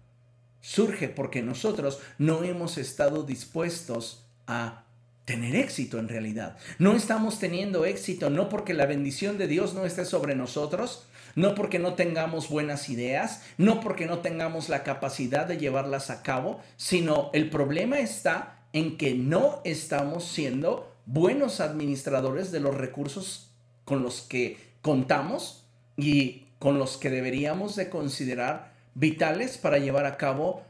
surge 0.62 1.08
porque 1.08 1.42
nosotros 1.42 2.00
no 2.16 2.42
hemos 2.44 2.78
estado 2.78 3.24
dispuestos 3.24 4.24
a 4.46 4.84
tener 5.26 5.54
éxito 5.56 5.98
en 5.98 6.08
realidad. 6.08 6.56
No 6.78 6.92
estamos 6.92 7.38
teniendo 7.38 7.84
éxito 7.84 8.30
no 8.30 8.48
porque 8.48 8.72
la 8.72 8.86
bendición 8.86 9.36
de 9.36 9.48
Dios 9.48 9.74
no 9.74 9.84
esté 9.84 10.04
sobre 10.04 10.34
nosotros, 10.34 11.04
no 11.34 11.54
porque 11.54 11.78
no 11.78 11.94
tengamos 11.94 12.48
buenas 12.48 12.88
ideas, 12.88 13.42
no 13.58 13.80
porque 13.80 14.06
no 14.06 14.18
tengamos 14.18 14.68
la 14.68 14.82
capacidad 14.82 15.46
de 15.46 15.58
llevarlas 15.58 16.10
a 16.10 16.22
cabo, 16.22 16.60
sino 16.76 17.30
el 17.34 17.50
problema 17.50 17.98
está 18.00 18.58
en 18.72 18.96
que 18.96 19.14
no 19.14 19.60
estamos 19.64 20.24
siendo 20.24 20.92
buenos 21.06 21.60
administradores 21.60 22.52
de 22.52 22.60
los 22.60 22.74
recursos 22.74 23.50
con 23.84 24.02
los 24.02 24.22
que 24.22 24.58
contamos 24.80 25.64
y 25.96 26.46
con 26.58 26.78
los 26.78 26.96
que 26.96 27.10
deberíamos 27.10 27.76
de 27.76 27.90
considerar 27.90 28.71
vitales 28.94 29.58
para 29.58 29.78
llevar 29.78 30.06
a 30.06 30.16
cabo 30.16 30.64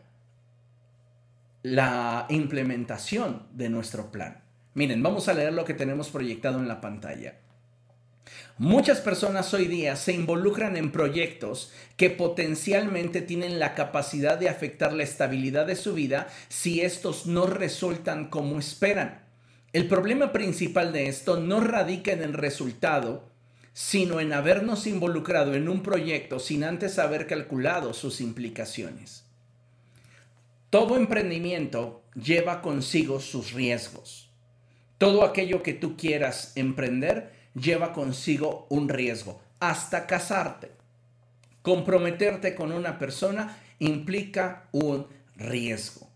la 1.63 2.27
implementación 2.29 3.47
de 3.53 3.69
nuestro 3.69 4.11
plan. 4.11 4.43
Miren, 4.75 5.03
vamos 5.03 5.29
a 5.29 5.35
leer 5.35 5.53
lo 5.53 5.65
que 5.65 5.75
tenemos 5.75 6.11
proyectado 6.11 6.59
en 6.59 6.69
la 6.69 6.81
pantalla. 6.81 7.37
Muchas 8.59 9.01
personas 9.01 9.53
hoy 9.55 9.67
día 9.67 9.97
se 9.97 10.13
involucran 10.13 10.77
en 10.77 10.93
proyectos 10.93 11.73
que 11.97 12.11
potencialmente 12.11 13.21
tienen 13.21 13.59
la 13.59 13.75
capacidad 13.75 14.39
de 14.39 14.49
afectar 14.49 14.93
la 14.93 15.03
estabilidad 15.03 15.67
de 15.67 15.77
su 15.77 15.95
vida 15.95 16.29
si 16.49 16.81
estos 16.81 17.27
no 17.27 17.47
resultan 17.47 18.29
como 18.29 18.59
esperan. 18.59 19.25
El 19.73 19.89
problema 19.89 20.33
principal 20.33 20.93
de 20.93 21.09
esto 21.09 21.41
no 21.41 21.61
radica 21.61 22.13
en 22.13 22.23
el 22.23 22.35
resultado, 22.35 23.32
sino 23.73 24.21
en 24.21 24.33
habernos 24.33 24.87
involucrado 24.87 25.55
en 25.55 25.69
un 25.69 25.83
proyecto 25.83 26.39
sin 26.39 26.65
antes 26.65 26.99
haber 26.99 27.27
calculado 27.27 27.95
sus 27.95 28.21
implicaciones. 28.21 29.25
Todo 30.71 30.97
emprendimiento 30.97 32.03
lleva 32.15 32.63
consigo 32.63 33.21
sus 33.21 33.53
riesgos. 33.53 34.31
Todo 34.99 35.25
aquello 35.25 35.63
que 35.63 35.75
tú 35.75 35.97
quieras 35.97 36.53
emprender 36.55 37.33
lleva 37.55 37.93
consigo 37.93 38.67
un 38.71 38.89
riesgo, 38.89 39.41
hasta 39.61 40.07
casarte. 40.07 40.71
Comprometerte 41.63 42.55
con 42.55 42.73
una 42.73 42.99
persona 42.99 43.59
implica 43.79 44.69
un 44.73 45.07
riesgo. 45.37 46.12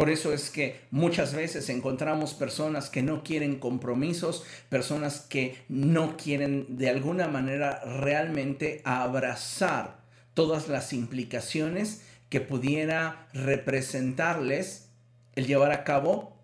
Por 0.00 0.08
eso 0.08 0.32
es 0.32 0.48
que 0.48 0.80
muchas 0.90 1.34
veces 1.34 1.68
encontramos 1.68 2.32
personas 2.32 2.88
que 2.88 3.02
no 3.02 3.22
quieren 3.22 3.58
compromisos, 3.58 4.44
personas 4.70 5.20
que 5.20 5.58
no 5.68 6.16
quieren 6.16 6.78
de 6.78 6.88
alguna 6.88 7.28
manera 7.28 7.82
realmente 7.84 8.80
abrazar 8.86 9.98
todas 10.32 10.68
las 10.68 10.94
implicaciones 10.94 12.00
que 12.30 12.40
pudiera 12.40 13.28
representarles 13.34 14.88
el 15.34 15.46
llevar 15.46 15.70
a 15.70 15.84
cabo 15.84 16.34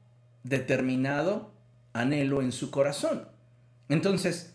determinado 0.45 1.51
anhelo 1.95 2.42
en 2.42 2.53
su 2.53 2.71
corazón. 2.71 3.27
Entonces, 3.88 4.53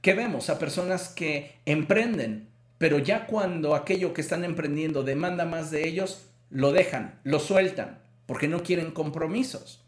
¿qué 0.00 0.14
vemos? 0.14 0.48
A 0.48 0.60
personas 0.60 1.08
que 1.08 1.56
emprenden, 1.66 2.46
pero 2.78 3.00
ya 3.00 3.26
cuando 3.26 3.74
aquello 3.74 4.14
que 4.14 4.20
están 4.20 4.44
emprendiendo 4.44 5.02
demanda 5.02 5.44
más 5.44 5.72
de 5.72 5.88
ellos, 5.88 6.28
lo 6.50 6.70
dejan, 6.70 7.18
lo 7.24 7.40
sueltan, 7.40 7.98
porque 8.28 8.46
no 8.46 8.62
quieren 8.62 8.90
compromisos. 8.90 9.82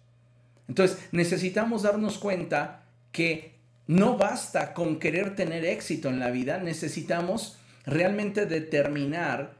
Entonces, 0.66 0.98
necesitamos 1.12 1.82
darnos 1.82 2.16
cuenta 2.16 2.86
que 3.12 3.54
no 3.86 4.16
basta 4.16 4.72
con 4.72 4.98
querer 4.98 5.36
tener 5.36 5.66
éxito 5.66 6.08
en 6.08 6.18
la 6.18 6.30
vida, 6.30 6.58
necesitamos 6.58 7.58
realmente 7.84 8.46
determinar 8.46 9.58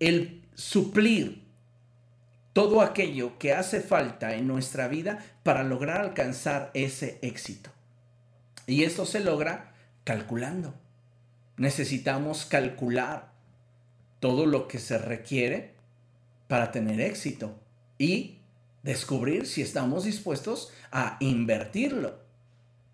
el 0.00 0.42
suplir 0.54 1.42
todo 2.54 2.80
aquello 2.80 3.38
que 3.38 3.52
hace 3.52 3.82
falta 3.82 4.34
en 4.34 4.46
nuestra 4.46 4.88
vida 4.88 5.18
para 5.42 5.62
lograr 5.62 6.00
alcanzar 6.00 6.70
ese 6.72 7.18
éxito. 7.20 7.68
Y 8.66 8.84
esto 8.84 9.04
se 9.04 9.20
logra 9.20 9.74
calculando. 10.04 10.72
Necesitamos 11.58 12.46
calcular 12.46 13.31
todo 14.22 14.46
lo 14.46 14.68
que 14.68 14.78
se 14.78 14.98
requiere 14.98 15.72
para 16.46 16.70
tener 16.70 17.00
éxito 17.00 17.58
y 17.98 18.38
descubrir 18.84 19.46
si 19.48 19.62
estamos 19.62 20.04
dispuestos 20.04 20.72
a 20.92 21.16
invertirlo. 21.18 22.20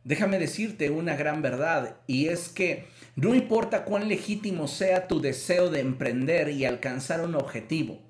Déjame 0.04 0.38
decirte 0.38 0.88
una 0.88 1.16
gran 1.16 1.42
verdad 1.42 1.96
y 2.06 2.28
es 2.28 2.48
que 2.48 2.86
no 3.14 3.34
importa 3.34 3.84
cuán 3.84 4.08
legítimo 4.08 4.68
sea 4.68 5.06
tu 5.06 5.20
deseo 5.20 5.68
de 5.68 5.80
emprender 5.80 6.48
y 6.48 6.64
alcanzar 6.64 7.20
un 7.20 7.34
objetivo, 7.34 8.00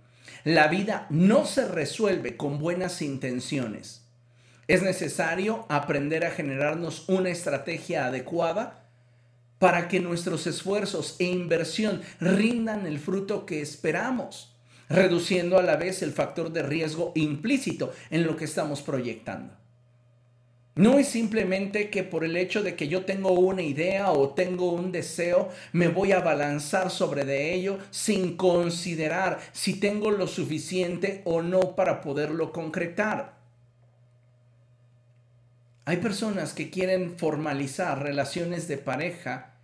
la 0.45 0.69
vida 0.69 1.09
no 1.11 1.45
se 1.45 1.67
resuelve 1.67 2.37
con 2.37 2.61
buenas 2.61 3.03
intenciones. 3.03 4.07
Es 4.69 4.83
necesario 4.83 5.67
aprender 5.69 6.25
a 6.25 6.31
generarnos 6.31 7.09
una 7.09 7.31
estrategia 7.31 8.07
adecuada 8.07 8.88
para 9.59 9.89
que 9.89 10.01
nuestros 10.01 10.47
esfuerzos 10.47 11.17
e 11.19 11.25
inversión 11.25 12.03
rindan 12.21 12.87
el 12.87 12.99
fruto 12.99 13.47
que 13.47 13.61
esperamos, 13.61 14.55
reduciendo 14.89 15.59
a 15.59 15.63
la 15.63 15.77
vez 15.77 16.03
el 16.03 16.13
factor 16.13 16.53
de 16.53 16.63
riesgo 16.63 17.13
implícito 17.15 17.93
en 18.11 18.25
lo 18.25 18.37
que 18.37 18.45
estamos 18.45 18.83
proyectando. 18.83 19.55
No 20.79 20.97
es 20.97 21.09
simplemente 21.09 21.91
que 21.91 22.05
por 22.05 22.23
el 22.23 22.37
hecho 22.37 22.63
de 22.63 22.77
que 22.77 22.87
yo 22.87 23.05
tengo 23.05 23.33
una 23.33 23.63
idea 23.63 24.13
o 24.13 24.29
tengo 24.29 24.71
un 24.71 24.93
deseo, 24.93 25.49
me 25.73 25.89
voy 25.89 26.13
a 26.13 26.21
balanzar 26.21 26.93
sobre 26.93 27.25
de 27.25 27.53
ello 27.53 27.79
sin 27.91 28.37
considerar 28.37 29.41
si 29.51 29.81
tengo 29.81 30.13
lo 30.13 30.29
suficiente 30.29 31.21
o 31.25 31.43
no 31.43 31.75
para 31.75 32.01
poderlo 32.01 32.53
concretar. 32.53 33.38
Hay 35.89 35.97
personas 35.97 36.53
que 36.53 36.69
quieren 36.69 37.17
formalizar 37.17 38.03
relaciones 38.03 38.69
de 38.69 38.77
pareja 38.77 39.55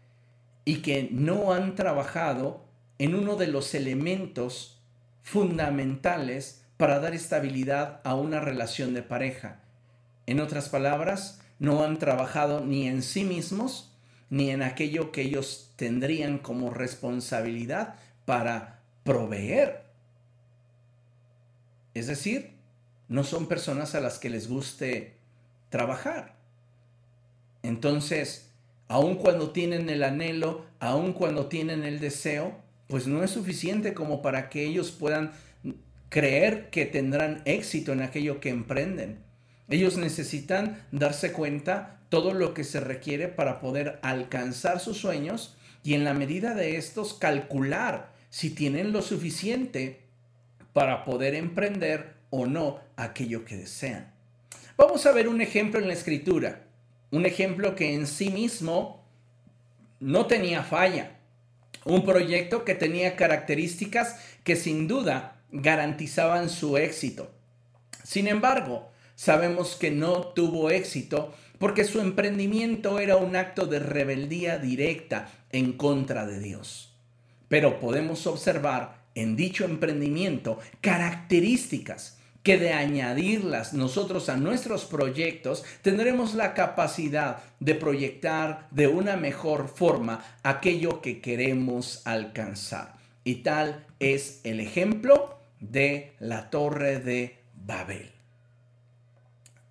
y 0.64 0.76
que 0.76 1.10
no 1.12 1.52
han 1.52 1.74
trabajado 1.74 2.64
en 2.98 3.14
uno 3.14 3.37
de 3.37 3.46
los 3.46 3.74
elementos 3.74 4.80
fundamentales 5.22 6.64
para 6.78 6.98
dar 6.98 7.14
estabilidad 7.14 8.00
a 8.04 8.14
una 8.14 8.40
relación 8.40 8.94
de 8.94 9.02
pareja. 9.02 9.60
En 10.24 10.40
otras 10.40 10.70
palabras, 10.70 11.42
no 11.58 11.84
han 11.84 11.98
trabajado 11.98 12.62
ni 12.62 12.88
en 12.88 13.02
sí 13.02 13.24
mismos 13.24 13.92
ni 14.30 14.48
en 14.48 14.62
aquello 14.62 15.12
que 15.12 15.20
ellos 15.20 15.74
tendrían 15.76 16.38
como 16.38 16.70
responsabilidad 16.70 17.96
para 18.24 18.80
proveer. 19.02 19.82
Es 21.92 22.06
decir, 22.06 22.54
no 23.08 23.24
son 23.24 23.46
personas 23.46 23.94
a 23.94 24.00
las 24.00 24.18
que 24.18 24.30
les 24.30 24.48
guste 24.48 25.13
trabajar. 25.74 26.37
Entonces, 27.64 28.52
aun 28.87 29.16
cuando 29.16 29.50
tienen 29.50 29.90
el 29.90 30.04
anhelo, 30.04 30.64
aun 30.78 31.12
cuando 31.12 31.46
tienen 31.46 31.82
el 31.82 31.98
deseo, 31.98 32.54
pues 32.87 33.08
no 33.08 33.24
es 33.24 33.32
suficiente 33.32 33.92
como 33.92 34.22
para 34.22 34.50
que 34.50 34.64
ellos 34.64 34.92
puedan 34.92 35.32
creer 36.10 36.70
que 36.70 36.87
tendrán 36.87 37.42
éxito 37.44 37.92
en 37.92 38.02
aquello 38.02 38.38
que 38.38 38.50
emprenden. 38.50 39.18
Ellos 39.68 39.96
necesitan 39.96 40.80
darse 40.92 41.32
cuenta 41.32 41.98
todo 42.08 42.34
lo 42.34 42.54
que 42.54 42.62
se 42.62 42.78
requiere 42.78 43.26
para 43.26 43.58
poder 43.58 43.98
alcanzar 44.02 44.78
sus 44.78 44.98
sueños 44.98 45.56
y 45.82 45.94
en 45.94 46.04
la 46.04 46.14
medida 46.14 46.54
de 46.54 46.76
estos 46.76 47.14
calcular 47.14 48.12
si 48.30 48.50
tienen 48.50 48.92
lo 48.92 49.02
suficiente 49.02 50.02
para 50.72 51.04
poder 51.04 51.34
emprender 51.34 52.14
o 52.30 52.46
no 52.46 52.78
aquello 52.94 53.44
que 53.44 53.56
desean. 53.56 54.13
Vamos 54.76 55.06
a 55.06 55.12
ver 55.12 55.28
un 55.28 55.40
ejemplo 55.40 55.80
en 55.80 55.87
la 55.87 55.92
escritura, 55.92 56.66
un 57.12 57.26
ejemplo 57.26 57.76
que 57.76 57.94
en 57.94 58.08
sí 58.08 58.30
mismo 58.30 59.04
no 60.00 60.26
tenía 60.26 60.64
falla, 60.64 61.12
un 61.84 62.04
proyecto 62.04 62.64
que 62.64 62.74
tenía 62.74 63.14
características 63.14 64.18
que 64.42 64.56
sin 64.56 64.88
duda 64.88 65.40
garantizaban 65.52 66.50
su 66.50 66.76
éxito. 66.76 67.30
Sin 68.02 68.26
embargo, 68.26 68.90
sabemos 69.14 69.76
que 69.76 69.92
no 69.92 70.26
tuvo 70.28 70.70
éxito 70.70 71.32
porque 71.58 71.84
su 71.84 72.00
emprendimiento 72.00 72.98
era 72.98 73.16
un 73.16 73.37
acto 73.37 73.66
de 73.66 73.78
rebeldía 73.78 74.58
directa 74.58 75.30
en 75.52 75.74
contra 75.74 76.26
de 76.26 76.40
Dios. 76.40 76.92
Pero 77.46 77.78
podemos 77.78 78.26
observar 78.26 79.04
en 79.14 79.37
dicho 79.37 79.64
emprendimiento 79.64 80.58
características 80.80 82.18
que 82.44 82.59
de 82.59 82.74
añadirlas 82.74 83.72
nosotros 83.72 84.28
a 84.28 84.37
nuestros 84.37 84.85
proyectos, 84.85 85.64
tendremos 85.83 86.35
la 86.35 86.54
capacidad 86.54 87.38
de 87.59 87.74
proyectar 87.74 88.68
de 88.70 88.87
una 88.87 89.16
mejor 89.16 89.66
forma 89.66 90.22
aquello 90.42 91.00
que 91.00 91.20
queremos 91.20 92.02
alcanzar. 92.07 92.94
Y 93.24 93.37
tal 93.37 93.87
es 93.98 94.42
el 94.44 94.61
ejemplo 94.61 95.38
de 95.59 96.12
la 96.20 96.50
torre 96.50 97.00
de 97.00 97.38
Babel. 97.54 98.11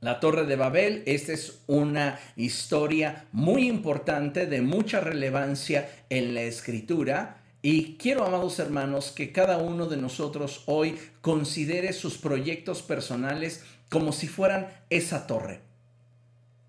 La 0.02 0.20
Torre 0.20 0.46
de 0.46 0.58
Babel, 0.58 1.04
esta 1.06 1.32
es 1.32 1.62
una 1.66 2.20
historia 2.36 3.24
muy 3.32 3.70
importante, 3.70 4.48
de 4.48 4.62
mucha 4.62 5.00
relevancia 5.00 5.90
en 6.10 6.34
la 6.34 6.42
escritura, 6.42 7.43
y 7.66 7.96
quiero, 7.96 8.26
amados 8.26 8.60
hermanos, 8.60 9.14
que 9.14 9.32
cada 9.32 9.58
uno 9.58 9.86
de 9.86 9.96
nosotros 9.96 10.64
hoy 10.66 11.00
considere 11.22 11.94
sus 11.94 12.18
proyectos 12.18 12.82
personales 12.82 13.64
como 13.90 14.12
si 14.12 14.28
fueran 14.28 14.68
esa 14.90 15.28
torre. 15.28 15.62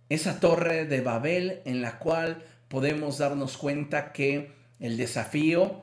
Esa 0.08 0.38
torre 0.38 0.86
de 0.86 1.00
Babel 1.00 1.62
en 1.64 1.82
la 1.82 1.98
cual 1.98 2.44
podemos 2.68 3.18
darnos 3.18 3.56
cuenta 3.56 4.12
que 4.12 4.52
el 4.78 4.96
desafío 4.96 5.82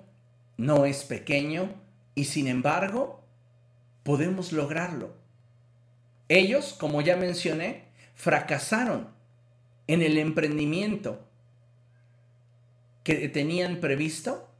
no 0.56 0.86
es 0.86 1.04
pequeño 1.04 1.76
y 2.16 2.24
sin 2.26 2.48
embargo 2.48 3.22
podemos 4.04 4.54
lograrlo. 4.54 5.14
Ellos, 6.30 6.74
como 6.80 7.02
ya 7.02 7.18
mencioné, 7.18 7.84
fracasaron 8.16 9.10
en 9.88 10.04
el 10.04 10.18
emprendimiento 10.18 11.28
que 13.04 13.28
tenían 13.28 13.82
previsto 13.82 14.51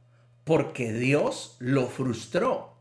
porque 0.44 0.92
Dios 0.92 1.56
lo 1.58 1.86
frustró, 1.86 2.74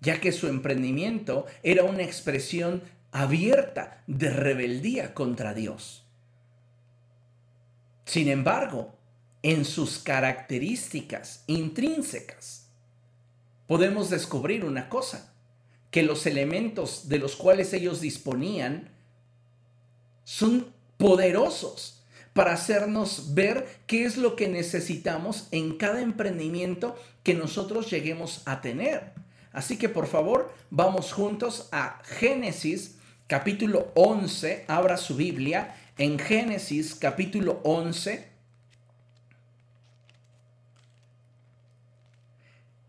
ya 0.00 0.20
que 0.20 0.32
su 0.32 0.48
emprendimiento 0.48 1.46
era 1.62 1.84
una 1.84 2.02
expresión 2.02 2.82
abierta 3.12 4.02
de 4.06 4.30
rebeldía 4.30 5.14
contra 5.14 5.54
Dios. 5.54 6.04
Sin 8.04 8.28
embargo, 8.28 8.94
en 9.42 9.64
sus 9.64 9.98
características 9.98 11.42
intrínsecas, 11.46 12.68
podemos 13.66 14.10
descubrir 14.10 14.64
una 14.64 14.88
cosa, 14.88 15.32
que 15.90 16.02
los 16.02 16.26
elementos 16.26 17.08
de 17.08 17.18
los 17.18 17.36
cuales 17.36 17.72
ellos 17.72 18.00
disponían 18.00 18.90
son 20.24 20.72
poderosos 20.98 21.95
para 22.36 22.52
hacernos 22.52 23.34
ver 23.34 23.66
qué 23.86 24.04
es 24.04 24.18
lo 24.18 24.36
que 24.36 24.46
necesitamos 24.46 25.48
en 25.52 25.78
cada 25.78 26.02
emprendimiento 26.02 26.94
que 27.22 27.32
nosotros 27.32 27.90
lleguemos 27.90 28.42
a 28.44 28.60
tener. 28.60 29.14
Así 29.52 29.78
que 29.78 29.88
por 29.88 30.06
favor, 30.06 30.52
vamos 30.68 31.14
juntos 31.14 31.70
a 31.72 32.02
Génesis 32.04 32.98
capítulo 33.26 33.90
11, 33.94 34.66
abra 34.68 34.98
su 34.98 35.16
Biblia, 35.16 35.76
en 35.96 36.18
Génesis 36.18 36.94
capítulo 36.94 37.60
11. 37.64 38.28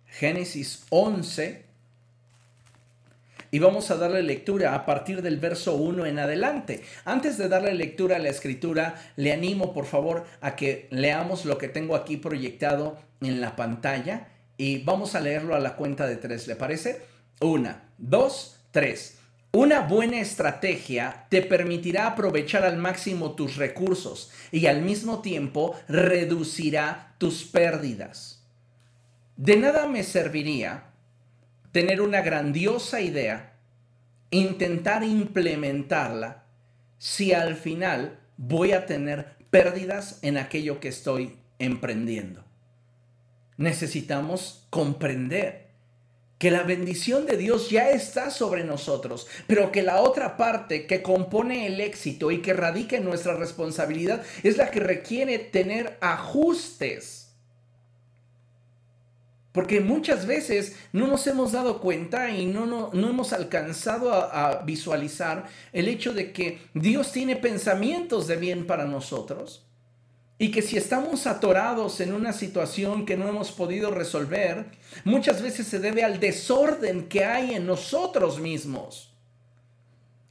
Génesis 0.08 0.86
11, 0.90 1.67
y 3.52 3.60
vamos 3.60 3.92
a 3.92 3.98
darle 3.98 4.24
lectura 4.24 4.74
a 4.74 4.86
partir 4.86 5.22
del 5.22 5.38
verso 5.38 5.76
1 5.76 6.06
en 6.06 6.20
adelante. 6.20 6.84
Antes 7.06 7.38
de 7.38 7.50
darle 7.50 7.74
lectura 7.74 8.18
a 8.18 8.20
la 8.20 8.30
escritura, 8.30 8.96
le 9.16 9.34
animo 9.34 9.74
por 9.74 9.86
favor 9.86 10.26
a 10.42 10.56
que 10.56 10.88
leamos 10.92 11.46
lo 11.46 11.58
que 11.58 11.70
tengo 11.70 11.96
aquí 11.96 12.18
proyectado 12.18 12.98
en 13.22 13.42
la 13.42 13.56
pantalla 13.56 14.28
y 14.58 14.84
vamos 14.84 15.16
a 15.16 15.22
leerlo 15.22 15.56
a 15.56 15.60
la 15.60 15.76
cuenta 15.76 16.08
de 16.08 16.18
tres, 16.18 16.48
¿le 16.48 16.56
parece? 16.56 17.02
Una, 17.42 17.90
dos, 17.98 18.60
tres. 18.72 19.18
Una 19.54 19.82
buena 19.82 20.20
estrategia 20.20 21.26
te 21.30 21.42
permitirá 21.42 22.08
aprovechar 22.08 22.64
al 22.64 22.78
máximo 22.78 23.32
tus 23.32 23.56
recursos 23.56 24.32
y 24.52 24.66
al 24.68 24.82
mismo 24.82 25.22
tiempo 25.22 25.76
reducirá 25.88 27.16
tus 27.18 27.44
pérdidas. 27.44 28.44
De 29.38 29.56
nada 29.56 29.88
me 29.88 30.04
serviría 30.04 30.87
tener 31.78 32.02
una 32.02 32.22
grandiosa 32.22 33.02
idea, 33.02 33.54
intentar 34.32 35.04
implementarla, 35.04 36.46
si 36.98 37.34
al 37.34 37.56
final 37.56 38.18
voy 38.36 38.72
a 38.72 38.88
tener 38.88 39.36
pérdidas 39.52 40.18
en 40.24 40.38
aquello 40.38 40.80
que 40.80 40.88
estoy 40.88 41.38
emprendiendo. 41.60 42.44
Necesitamos 43.58 44.66
comprender 44.72 45.68
que 46.40 46.50
la 46.50 46.64
bendición 46.64 47.28
de 47.28 47.38
Dios 47.38 47.70
ya 47.70 47.92
está 47.92 48.32
sobre 48.32 48.64
nosotros, 48.64 49.28
pero 49.46 49.72
que 49.72 49.84
la 49.84 50.02
otra 50.02 50.36
parte 50.36 50.88
que 50.88 51.04
compone 51.04 51.68
el 51.68 51.80
éxito 51.80 52.32
y 52.32 52.42
que 52.42 52.54
radica 52.54 52.98
en 52.98 53.06
nuestra 53.06 53.36
responsabilidad 53.36 54.24
es 54.42 54.58
la 54.58 54.72
que 54.72 54.80
requiere 54.80 55.38
tener 55.38 55.96
ajustes. 56.02 57.27
Porque 59.58 59.82
muchas 59.82 60.28
veces 60.28 60.76
no 60.94 61.08
nos 61.08 61.26
hemos 61.26 61.52
dado 61.52 61.82
cuenta 61.82 62.30
y 62.30 62.46
no, 62.46 62.68
no, 62.68 62.92
hemos 62.94 63.34
alcanzado 63.34 64.14
a, 64.14 64.50
a 64.50 64.62
visualizar 64.62 65.48
el 65.74 65.88
hecho 65.88 66.14
de 66.14 66.32
que 66.32 66.60
Dios 66.76 67.12
tiene 67.12 67.36
pensamientos 67.36 68.28
de 68.28 68.36
bien 68.36 68.68
para 68.68 68.86
nosotros 68.86 69.66
y 70.38 70.52
que 70.52 70.62
si 70.62 70.78
estamos 70.78 71.26
atorados 71.26 72.02
en 72.02 72.14
una 72.14 72.34
situación 72.34 73.04
que 73.04 73.18
no 73.18 73.28
hemos 73.28 73.52
podido 73.52 73.90
resolver, 73.90 74.68
muchas 75.06 75.42
veces 75.42 75.66
se 75.66 75.80
debe 75.80 76.04
al 76.04 76.20
desorden 76.20 77.08
que 77.08 77.26
hay 77.26 77.56
en 77.56 77.66
nosotros 77.66 78.40
mismos. 78.40 79.12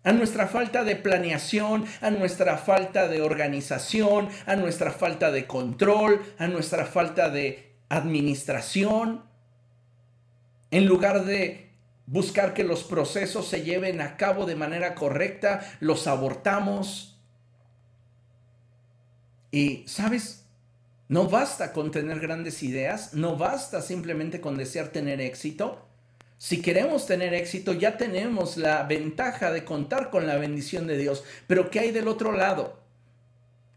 A 0.04 0.12
nuestra 0.12 0.46
falta 0.46 0.84
de 0.84 0.94
planeación, 0.94 1.84
a 2.00 2.12
nuestra 2.12 2.58
falta 2.58 3.08
de 3.08 3.22
organización, 3.22 4.28
a 4.46 4.54
nuestra 4.54 4.92
falta 4.92 5.32
de 5.32 5.48
control, 5.48 6.22
a 6.38 6.46
nuestra 6.46 6.86
falta 6.86 7.28
de 7.28 7.65
administración. 7.88 9.24
En 10.70 10.86
lugar 10.86 11.24
de 11.24 11.70
buscar 12.06 12.54
que 12.54 12.64
los 12.64 12.84
procesos 12.84 13.48
se 13.48 13.62
lleven 13.62 14.00
a 14.00 14.16
cabo 14.16 14.46
de 14.46 14.56
manera 14.56 14.94
correcta, 14.94 15.60
los 15.80 16.06
abortamos 16.06 17.16
y, 19.50 19.84
¿sabes? 19.86 20.44
No 21.08 21.28
basta 21.28 21.72
con 21.72 21.90
tener 21.90 22.20
grandes 22.20 22.62
ideas, 22.62 23.14
no 23.14 23.36
basta 23.36 23.80
simplemente 23.80 24.40
con 24.40 24.56
desear 24.56 24.88
tener 24.88 25.20
éxito. 25.20 25.88
Si 26.38 26.60
queremos 26.60 27.06
tener 27.06 27.32
éxito, 27.32 27.72
ya 27.72 27.96
tenemos 27.96 28.56
la 28.56 28.82
ventaja 28.82 29.52
de 29.52 29.64
contar 29.64 30.10
con 30.10 30.26
la 30.26 30.36
bendición 30.36 30.86
de 30.86 30.98
Dios. 30.98 31.24
Pero 31.46 31.70
¿qué 31.70 31.80
hay 31.80 31.92
del 31.92 32.08
otro 32.08 32.32
lado? 32.32 32.80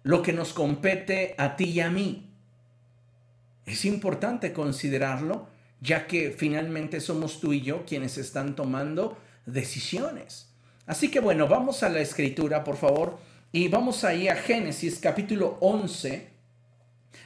Lo 0.04 0.22
que 0.22 0.34
nos 0.34 0.54
compete 0.54 1.36
a 1.38 1.56
ti 1.56 1.66
y 1.66 1.80
a 1.80 1.90
mí. 1.90 2.29
Es 3.70 3.86
importante 3.86 4.52
considerarlo, 4.52 5.48
ya 5.80 6.08
que 6.08 6.32
finalmente 6.32 7.00
somos 7.00 7.40
tú 7.40 7.54
y 7.54 7.62
yo 7.62 7.86
quienes 7.86 8.18
están 8.18 8.56
tomando 8.56 9.18
decisiones. 9.46 10.50
Así 10.88 11.12
que 11.12 11.20
bueno, 11.20 11.48
vamos 11.48 11.84
a 11.84 11.90
la 11.90 12.00
escritura, 12.00 12.64
por 12.64 12.78
favor. 12.78 13.20
Y 13.52 13.68
vamos 13.68 14.04
ahí 14.04 14.28
a 14.28 14.36
Génesis 14.36 14.98
capítulo 15.00 15.58
11, 15.62 16.30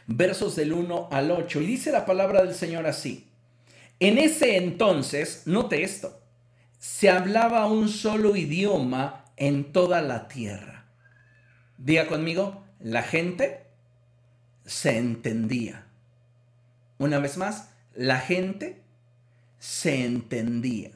versos 0.07 0.57
del 0.57 0.73
1 0.73 1.07
al 1.11 1.31
8. 1.31 1.61
Y 1.61 1.65
dice 1.65 1.93
la 1.93 2.05
palabra 2.05 2.43
del 2.43 2.53
Señor 2.53 2.87
así. 2.87 3.29
En 4.01 4.17
ese 4.17 4.57
entonces, 4.57 5.43
note 5.45 5.81
esto, 5.83 6.19
se 6.77 7.09
hablaba 7.09 7.67
un 7.67 7.87
solo 7.87 8.35
idioma 8.35 9.23
en 9.37 9.71
toda 9.71 10.01
la 10.01 10.27
tierra. 10.27 10.87
Diga 11.77 12.07
conmigo, 12.07 12.65
la 12.81 13.01
gente 13.01 13.63
se 14.65 14.97
entendía. 14.97 15.87
Una 16.97 17.19
vez 17.19 17.37
más, 17.37 17.69
la 17.93 18.19
gente 18.19 18.81
se 19.59 20.05
entendía. 20.05 20.91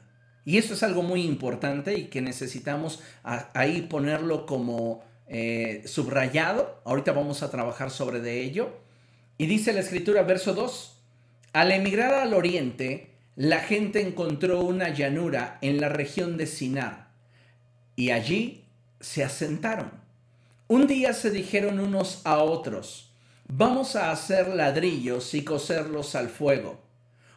Y 0.46 0.58
eso 0.58 0.74
es 0.74 0.84
algo 0.84 1.04
muy 1.04 1.24
importante 1.24 1.98
y 1.98 2.06
que 2.06 2.22
necesitamos 2.22 3.02
ahí 3.24 3.82
ponerlo 3.84 4.46
como 4.46 5.04
eh, 5.28 5.84
subrayado. 5.86 6.82
Ahorita 6.86 7.12
vamos 7.12 7.44
a 7.44 7.52
trabajar 7.52 7.92
sobre 7.92 8.22
de 8.22 8.42
ello. 8.42 8.70
Y 9.38 9.46
dice 9.46 9.74
la 9.74 9.82
escritura, 9.82 10.24
verso 10.24 10.54
2, 10.54 11.02
al 11.54 11.72
emigrar 11.72 12.14
al 12.14 12.34
oriente, 12.34 13.12
la 13.36 13.60
gente 13.60 14.02
encontró 14.02 14.62
una 14.62 14.90
llanura 14.90 15.60
en 15.62 15.80
la 15.80 15.90
región 15.90 16.38
de 16.38 16.48
Sinar 16.48 17.08
y 17.96 18.12
allí 18.12 18.66
se 19.00 19.24
asentaron. 19.24 19.92
Un 20.68 20.88
día 20.88 21.14
se 21.14 21.30
dijeron 21.30 21.80
unos 21.80 22.22
a 22.26 22.40
otros, 22.40 23.07
vamos 23.48 23.96
a 23.96 24.12
hacer 24.12 24.50
ladrillos 24.50 25.34
y 25.34 25.44
coserlos 25.44 26.16
al 26.16 26.30
fuego. 26.30 26.80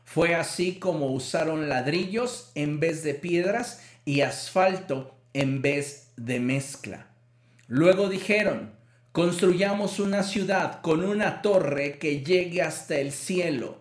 Fue 0.05 0.35
así 0.35 0.79
como 0.79 1.13
usaron 1.13 1.69
ladrillos 1.69 2.51
en 2.55 2.81
vez 2.81 3.05
de 3.05 3.15
piedras 3.15 3.83
y 4.05 4.23
asfalto 4.23 5.15
en 5.33 5.63
vez 5.63 6.13
de 6.17 6.41
mezcla. 6.41 7.07
Luego 7.69 8.09
dijeron, 8.09 8.73
construyamos 9.13 10.01
una 10.01 10.25
ciudad 10.25 10.81
con 10.81 11.05
una 11.05 11.43
torre 11.43 11.99
que 11.99 12.25
llegue 12.25 12.63
hasta 12.63 12.99
el 12.99 13.13
cielo. 13.13 13.79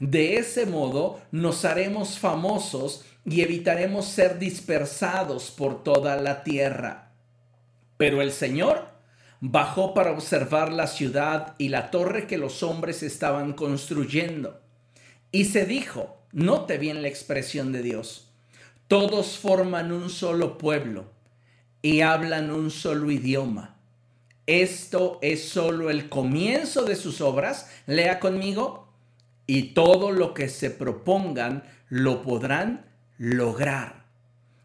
De 0.00 0.36
ese 0.36 0.66
modo 0.66 1.20
nos 1.30 1.64
haremos 1.64 2.18
famosos 2.18 3.04
y 3.24 3.42
evitaremos 3.42 4.06
ser 4.06 4.38
dispersados 4.38 5.50
por 5.50 5.84
toda 5.84 6.16
la 6.16 6.42
tierra. 6.42 7.12
Pero 7.96 8.22
el 8.22 8.32
Señor 8.32 8.97
bajó 9.40 9.94
para 9.94 10.12
observar 10.12 10.72
la 10.72 10.86
ciudad 10.86 11.54
y 11.58 11.68
la 11.68 11.90
torre 11.90 12.26
que 12.26 12.38
los 12.38 12.62
hombres 12.62 13.02
estaban 13.02 13.52
construyendo. 13.52 14.60
Y 15.30 15.46
se 15.46 15.64
dijo, 15.64 16.22
note 16.32 16.78
bien 16.78 17.02
la 17.02 17.08
expresión 17.08 17.72
de 17.72 17.82
Dios, 17.82 18.32
todos 18.88 19.38
forman 19.38 19.92
un 19.92 20.10
solo 20.10 20.58
pueblo 20.58 21.12
y 21.82 22.00
hablan 22.00 22.50
un 22.50 22.70
solo 22.70 23.10
idioma. 23.10 23.76
Esto 24.46 25.18
es 25.20 25.46
solo 25.46 25.90
el 25.90 26.08
comienzo 26.08 26.84
de 26.84 26.96
sus 26.96 27.20
obras. 27.20 27.70
Lea 27.86 28.18
conmigo. 28.18 28.88
Y 29.46 29.74
todo 29.74 30.10
lo 30.10 30.32
que 30.32 30.48
se 30.48 30.70
propongan 30.70 31.64
lo 31.88 32.22
podrán 32.22 32.86
lograr. 33.18 34.04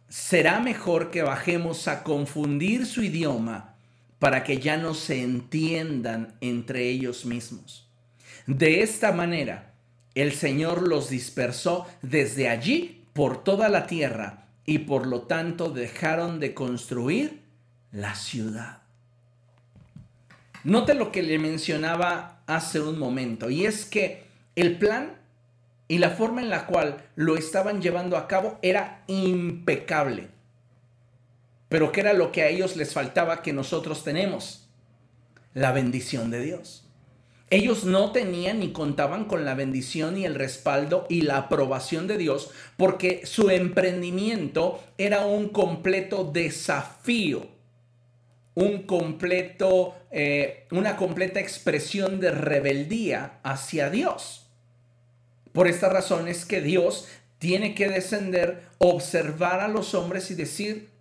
Será 0.07 0.59
mejor 0.59 1.11
que 1.11 1.21
bajemos 1.21 1.87
a 1.87 2.03
confundir 2.03 2.85
su 2.85 3.03
idioma 3.03 3.72
para 4.23 4.45
que 4.45 4.59
ya 4.59 4.77
no 4.77 4.93
se 4.93 5.21
entiendan 5.21 6.37
entre 6.39 6.87
ellos 6.87 7.25
mismos. 7.25 7.89
De 8.47 8.81
esta 8.81 9.11
manera, 9.11 9.73
el 10.15 10.31
Señor 10.31 10.87
los 10.87 11.09
dispersó 11.09 11.85
desde 12.01 12.47
allí 12.47 13.03
por 13.11 13.43
toda 13.43 13.67
la 13.67 13.85
tierra 13.85 14.45
y 14.65 14.77
por 14.77 15.07
lo 15.07 15.23
tanto 15.23 15.71
dejaron 15.71 16.39
de 16.39 16.53
construir 16.53 17.41
la 17.91 18.15
ciudad. 18.15 18.83
Note 20.63 20.93
lo 20.93 21.11
que 21.11 21.21
le 21.21 21.37
mencionaba 21.37 22.43
hace 22.47 22.79
un 22.79 22.97
momento, 22.97 23.49
y 23.49 23.65
es 23.65 23.83
que 23.83 24.23
el 24.55 24.77
plan 24.77 25.17
y 25.89 25.97
la 25.97 26.11
forma 26.11 26.41
en 26.41 26.49
la 26.49 26.65
cual 26.65 27.03
lo 27.17 27.35
estaban 27.35 27.81
llevando 27.81 28.15
a 28.15 28.29
cabo 28.29 28.57
era 28.61 29.03
impecable. 29.07 30.29
Pero 31.73 31.91
¿qué 31.91 32.01
era 32.01 32.13
lo 32.13 32.31
que 32.31 32.43
a 32.43 32.49
ellos 32.49 32.75
les 32.75 32.93
faltaba 32.93 33.41
que 33.41 33.51
nosotros 33.51 34.03
tenemos? 34.03 34.69
La 35.55 35.71
bendición 35.71 36.29
de 36.29 36.39
Dios. 36.39 36.87
Ellos 37.49 37.83
no 37.83 38.11
tenían 38.11 38.59
ni 38.59 38.71
contaban 38.71 39.25
con 39.25 39.43
la 39.43 39.55
bendición 39.55 40.15
y 40.15 40.25
el 40.25 40.35
respaldo 40.35 41.07
y 41.09 41.21
la 41.21 41.37
aprobación 41.37 42.05
de 42.05 42.19
Dios 42.19 42.51
porque 42.77 43.25
su 43.25 43.49
emprendimiento 43.49 44.83
era 44.99 45.25
un 45.25 45.49
completo 45.49 46.29
desafío, 46.31 47.47
un 48.53 48.83
completo, 48.83 49.95
eh, 50.11 50.67
una 50.69 50.95
completa 50.95 51.39
expresión 51.39 52.19
de 52.19 52.29
rebeldía 52.29 53.39
hacia 53.41 53.89
Dios. 53.89 54.45
Por 55.53 55.67
esta 55.67 55.89
razón 55.89 56.27
es 56.27 56.45
que 56.45 56.61
Dios 56.61 57.07
tiene 57.39 57.73
que 57.73 57.89
descender, 57.89 58.61
observar 58.77 59.59
a 59.59 59.67
los 59.67 59.95
hombres 59.95 60.29
y 60.29 60.35
decir, 60.35 60.92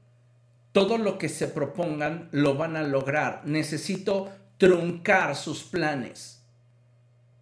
todo 0.73 0.99
lo 0.99 1.19
que 1.19 1.29
se 1.29 1.49
propongan 1.49 2.29
lo 2.33 2.55
van 2.55 2.77
a 2.77 2.83
lograr. 2.83 3.43
Necesito 3.45 4.33
truncar 4.59 5.37
sus 5.37 5.63
planes. 5.63 6.43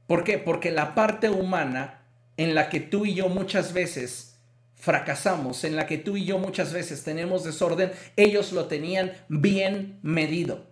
¿Por 0.06 0.24
qué? 0.24 0.38
Porque 0.38 0.70
la 0.70 0.94
parte 0.94 1.30
humana 1.30 2.02
en 2.36 2.54
la 2.54 2.68
que 2.68 2.80
tú 2.80 3.06
y 3.06 3.14
yo 3.14 3.28
muchas 3.28 3.72
veces 3.72 4.38
fracasamos, 4.74 5.64
en 5.64 5.76
la 5.76 5.86
que 5.86 5.98
tú 5.98 6.16
y 6.16 6.24
yo 6.24 6.38
muchas 6.38 6.72
veces 6.72 7.04
tenemos 7.04 7.44
desorden, 7.44 7.92
ellos 8.16 8.52
lo 8.52 8.66
tenían 8.66 9.12
bien 9.28 9.98
medido. 10.02 10.66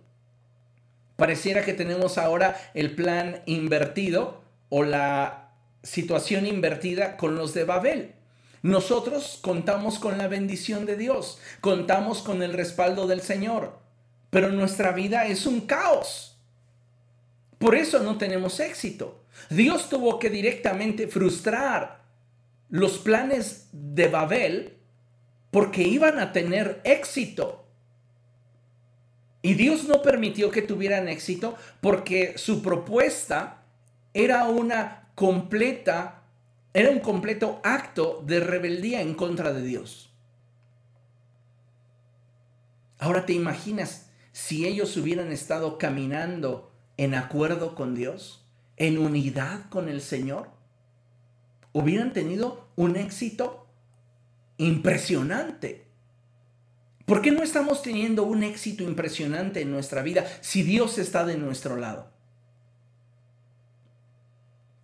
Pareciera 1.15 1.63
que 1.63 1.73
tenemos 1.73 2.17
ahora 2.17 2.59
el 2.73 2.95
plan 2.95 3.43
invertido 3.45 4.41
o 4.69 4.83
la 4.83 5.51
situación 5.83 6.47
invertida 6.47 7.17
con 7.17 7.35
los 7.35 7.53
de 7.53 7.63
Babel. 7.65 8.15
Nosotros 8.61 9.39
contamos 9.41 9.99
con 9.99 10.17
la 10.17 10.27
bendición 10.27 10.85
de 10.85 10.97
Dios, 10.97 11.39
contamos 11.61 12.21
con 12.21 12.43
el 12.43 12.53
respaldo 12.53 13.07
del 13.07 13.21
Señor, 13.21 13.79
pero 14.29 14.49
nuestra 14.49 14.91
vida 14.91 15.27
es 15.27 15.45
un 15.45 15.61
caos. 15.61 16.37
Por 17.57 17.75
eso 17.75 17.99
no 17.99 18.17
tenemos 18.17 18.59
éxito. 18.59 19.23
Dios 19.49 19.89
tuvo 19.89 20.19
que 20.19 20.29
directamente 20.29 21.07
frustrar 21.07 22.01
los 22.69 22.97
planes 22.99 23.69
de 23.71 24.07
Babel 24.07 24.77
porque 25.51 25.83
iban 25.83 26.19
a 26.19 26.31
tener 26.31 26.81
éxito. 26.83 27.65
Y 29.41 29.53
Dios 29.53 29.85
no 29.85 30.01
permitió 30.01 30.51
que 30.51 30.61
tuvieran 30.61 31.07
éxito 31.07 31.55
porque 31.81 32.37
su 32.37 32.61
propuesta 32.61 33.63
era 34.13 34.45
una 34.45 35.09
completa 35.15 36.18
Era 36.73 36.91
un 36.91 36.99
completo 36.99 37.61
acto 37.63 38.23
de 38.25 38.39
rebeldía 38.39 39.01
en 39.01 39.15
contra 39.15 39.53
de 39.53 39.63
Dios. 39.63 40.13
Ahora 42.99 43.25
te 43.25 43.33
imaginas 43.33 44.09
si 44.33 44.67
ellos 44.67 44.95
hubieran 44.97 45.31
estado 45.31 45.77
caminando 45.77 46.71
en 46.97 47.15
acuerdo 47.15 47.73
con 47.73 47.95
Dios, 47.95 48.45
en 48.77 48.97
unidad 48.97 49.69
con 49.69 49.89
el 49.89 50.01
Señor, 50.01 50.49
hubieran 51.73 52.13
tenido 52.13 52.69
un 52.75 52.97
éxito 52.97 53.67
impresionante. 54.57 55.87
¿Por 57.05 57.21
qué 57.21 57.31
no 57.31 57.41
estamos 57.41 57.81
teniendo 57.81 58.23
un 58.23 58.43
éxito 58.43 58.83
impresionante 58.83 59.61
en 59.61 59.71
nuestra 59.71 60.03
vida 60.03 60.25
si 60.41 60.61
Dios 60.61 60.99
está 60.99 61.25
de 61.25 61.37
nuestro 61.37 61.75
lado? 61.75 62.18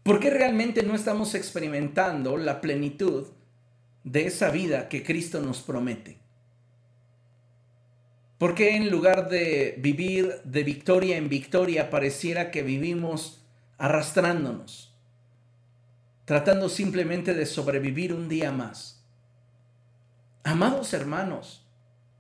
¿Por 0.06 0.20
qué 0.20 0.30
realmente 0.30 0.84
no 0.84 0.93
estamos 0.93 1.34
experimentando 1.34 2.38
la 2.38 2.62
plenitud 2.62 3.26
de 4.03 4.28
esa 4.28 4.51
vida 4.51 4.88
que 4.88 5.03
Cristo 5.03 5.41
nos 5.41 5.64
promete? 5.64 6.20
¿Por 8.38 8.53
qué 8.53 8.76
en 8.76 8.91
lugar 8.91 9.30
de 9.30 9.74
vivir 9.80 10.41
de 10.43 10.64
victoria 10.64 11.18
en 11.18 11.28
victoria 11.28 11.89
pareciera 11.89 12.51
que 12.51 12.62
vivimos 12.62 13.43
arrastrándonos, 13.80 14.93
tratando 16.26 16.70
simplemente 16.70 17.34
de 17.34 17.47
sobrevivir 17.47 18.14
un 18.14 18.30
día 18.30 18.51
más? 18.51 19.03
Amados 20.43 20.93
hermanos, 20.93 21.66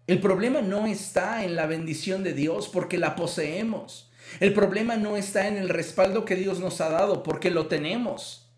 el 0.07 0.19
problema 0.19 0.61
no 0.61 0.87
está 0.87 1.45
en 1.45 1.55
la 1.55 1.67
bendición 1.67 2.23
de 2.23 2.33
Dios 2.33 2.67
porque 2.67 2.97
la 2.97 3.15
poseemos. 3.15 4.11
El 4.39 4.53
problema 4.53 4.97
no 4.97 5.17
está 5.17 5.47
en 5.47 5.57
el 5.57 5.69
respaldo 5.69 6.25
que 6.25 6.35
Dios 6.35 6.59
nos 6.59 6.81
ha 6.81 6.89
dado 6.89 7.23
porque 7.23 7.51
lo 7.51 7.67
tenemos. 7.67 8.49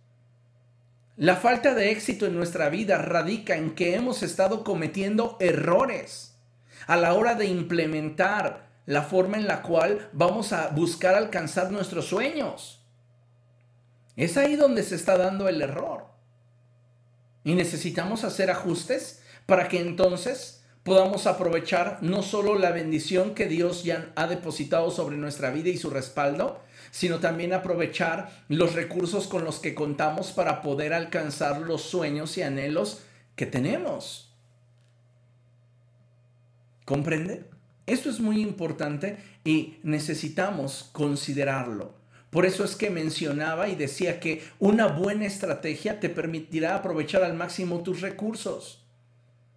La 1.16 1.36
falta 1.36 1.74
de 1.74 1.92
éxito 1.92 2.26
en 2.26 2.36
nuestra 2.36 2.70
vida 2.70 2.98
radica 3.00 3.56
en 3.56 3.74
que 3.74 3.96
hemos 3.96 4.22
estado 4.22 4.64
cometiendo 4.64 5.38
errores 5.40 6.36
a 6.86 6.96
la 6.96 7.14
hora 7.14 7.36
de 7.36 7.46
implementar 7.46 8.68
la 8.86 9.02
forma 9.02 9.38
en 9.38 9.48
la 9.48 9.62
cual 9.62 10.10
vamos 10.14 10.54
a 10.54 10.70
buscar 10.70 11.16
alcanzar 11.16 11.72
nuestros 11.72 12.06
sueños. 12.06 12.86
Es 14.16 14.38
ahí 14.38 14.56
donde 14.56 14.84
se 14.84 14.96
está 14.96 15.18
dando 15.18 15.50
el 15.50 15.62
error. 15.62 16.06
Y 17.44 17.56
necesitamos 17.56 18.24
hacer 18.24 18.50
ajustes 18.50 19.22
para 19.46 19.68
que 19.68 19.80
entonces 19.80 20.57
podamos 20.88 21.28
aprovechar 21.28 22.00
no 22.00 22.24
solo 22.24 22.58
la 22.58 22.72
bendición 22.72 23.36
que 23.36 23.48
Dios 23.48 23.84
ya 23.84 24.14
ha 24.16 24.26
depositado 24.26 24.90
sobre 24.90 25.18
nuestra 25.18 25.52
vida 25.52 25.68
y 25.68 25.76
su 25.76 25.90
respaldo, 25.90 26.62
sino 26.92 27.20
también 27.20 27.52
aprovechar 27.52 28.46
los 28.48 28.74
recursos 28.74 29.28
con 29.28 29.44
los 29.44 29.60
que 29.60 29.76
contamos 29.76 30.32
para 30.32 30.62
poder 30.62 30.94
alcanzar 30.94 31.60
los 31.60 31.82
sueños 31.82 32.38
y 32.38 32.44
anhelos 32.44 33.02
que 33.36 33.46
tenemos. 33.46 34.34
¿Comprende? 36.86 37.44
Esto 37.86 38.10
es 38.10 38.22
muy 38.22 38.40
importante 38.40 39.18
y 39.44 39.80
necesitamos 39.84 40.90
considerarlo. 40.94 41.96
Por 42.30 42.46
eso 42.46 42.64
es 42.64 42.78
que 42.78 42.92
mencionaba 42.92 43.68
y 43.68 43.76
decía 43.76 44.22
que 44.22 44.42
una 44.58 44.88
buena 44.88 45.26
estrategia 45.26 46.00
te 46.00 46.08
permitirá 46.08 46.78
aprovechar 46.78 47.24
al 47.24 47.34
máximo 47.34 47.84
tus 47.84 48.00
recursos 48.00 48.87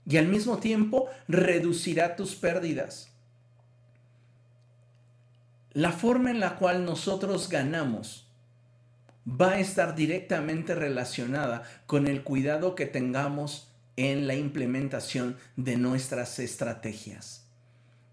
y 0.07 0.17
al 0.17 0.29
mismo 0.29 0.59
tiempo 0.59 1.09
reducirá 1.29 2.17
tus 2.17 2.35
pérdidas. 2.35 3.11
La 5.73 5.93
forma 5.93 6.31
en 6.31 6.41
la 6.41 6.57
cual 6.57 6.85
nosotros 6.85 7.49
ganamos 7.49 8.27
va 9.27 9.53
a 9.53 9.61
estar 9.61 9.95
directamente 9.95 10.75
relacionada 10.75 11.63
con 11.87 12.07
el 12.07 12.25
cuidado 12.25 12.75
que 12.75 12.87
tengamos 12.87 13.69
en 13.97 14.27
la 14.27 14.35
implementación 14.35 15.37
de 15.57 15.77
nuestras 15.77 16.39
estrategias. 16.39 17.47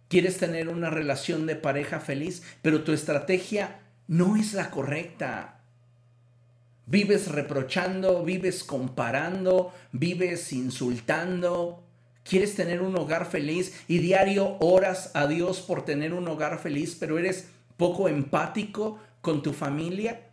Quieres 0.10 0.38
tener 0.38 0.70
una 0.70 0.90
relación 0.90 1.48
de 1.48 1.56
pareja 1.56 2.00
feliz, 2.00 2.44
pero 2.62 2.84
tu 2.84 2.92
estrategia 2.92 3.80
no 4.08 4.36
es 4.36 4.54
la 4.54 4.70
correcta. 4.70 5.57
Vives 6.90 7.30
reprochando, 7.30 8.24
vives 8.24 8.64
comparando, 8.64 9.74
vives 9.92 10.54
insultando. 10.54 11.84
Quieres 12.24 12.56
tener 12.56 12.82
un 12.82 12.98
hogar 12.98 13.30
feliz 13.30 13.84
y 13.90 13.98
diario 13.98 14.56
oras 14.62 15.12
a 15.14 15.28
Dios 15.28 15.60
por 15.60 15.84
tener 15.84 16.14
un 16.14 16.28
hogar 16.30 16.60
feliz, 16.60 16.96
pero 16.98 17.20
eres 17.20 17.50
poco 17.76 18.08
empático 18.08 19.00
con 19.22 19.44
tu 19.44 19.52
familia. 19.52 20.32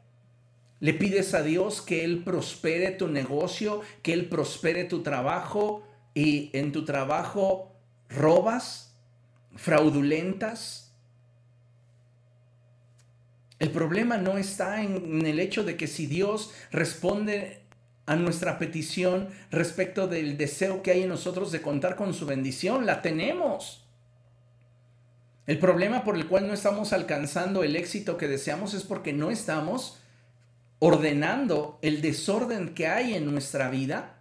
Le 0.78 0.94
pides 0.94 1.34
a 1.34 1.42
Dios 1.42 1.82
que 1.82 2.04
Él 2.04 2.22
prospere 2.22 2.92
tu 2.92 3.08
negocio, 3.08 3.80
que 4.02 4.12
Él 4.12 4.28
prospere 4.28 4.84
tu 4.84 5.02
trabajo 5.02 5.82
y 6.14 6.50
en 6.52 6.70
tu 6.70 6.84
trabajo 6.84 7.72
robas, 8.08 8.94
fraudulentas. 9.56 10.83
El 13.58 13.70
problema 13.70 14.16
no 14.16 14.36
está 14.36 14.82
en 14.82 15.24
el 15.24 15.38
hecho 15.38 15.64
de 15.64 15.76
que 15.76 15.86
si 15.86 16.06
Dios 16.06 16.52
responde 16.70 17.60
a 18.06 18.16
nuestra 18.16 18.58
petición 18.58 19.28
respecto 19.50 20.06
del 20.06 20.36
deseo 20.36 20.82
que 20.82 20.90
hay 20.90 21.02
en 21.04 21.08
nosotros 21.08 21.52
de 21.52 21.62
contar 21.62 21.96
con 21.96 22.12
su 22.12 22.26
bendición, 22.26 22.84
la 22.84 23.00
tenemos. 23.00 23.86
El 25.46 25.58
problema 25.58 26.04
por 26.04 26.16
el 26.16 26.26
cual 26.26 26.46
no 26.46 26.54
estamos 26.54 26.92
alcanzando 26.92 27.64
el 27.64 27.76
éxito 27.76 28.16
que 28.16 28.28
deseamos 28.28 28.74
es 28.74 28.82
porque 28.82 29.12
no 29.12 29.30
estamos 29.30 30.00
ordenando 30.78 31.78
el 31.82 32.02
desorden 32.02 32.74
que 32.74 32.88
hay 32.88 33.14
en 33.14 33.30
nuestra 33.30 33.70
vida 33.70 34.16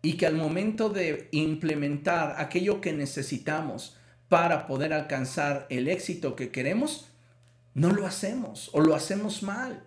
y 0.00 0.14
que 0.14 0.26
al 0.26 0.36
momento 0.36 0.90
de 0.90 1.28
implementar 1.32 2.36
aquello 2.38 2.80
que 2.80 2.92
necesitamos 2.92 3.96
para 4.28 4.66
poder 4.66 4.92
alcanzar 4.92 5.66
el 5.70 5.88
éxito 5.88 6.36
que 6.36 6.50
queremos, 6.50 7.07
no 7.78 7.90
lo 7.92 8.06
hacemos 8.06 8.70
o 8.72 8.80
lo 8.80 8.94
hacemos 8.94 9.42
mal. 9.42 9.84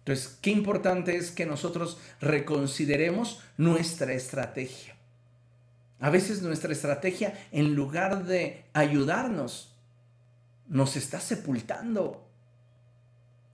Entonces, 0.00 0.38
qué 0.42 0.50
importante 0.50 1.16
es 1.16 1.30
que 1.30 1.46
nosotros 1.46 1.98
reconsideremos 2.20 3.40
nuestra 3.56 4.12
estrategia. 4.12 4.94
A 6.00 6.10
veces 6.10 6.42
nuestra 6.42 6.72
estrategia, 6.72 7.34
en 7.52 7.74
lugar 7.74 8.24
de 8.24 8.64
ayudarnos, 8.72 9.74
nos 10.68 10.96
está 10.96 11.20
sepultando. 11.20 12.26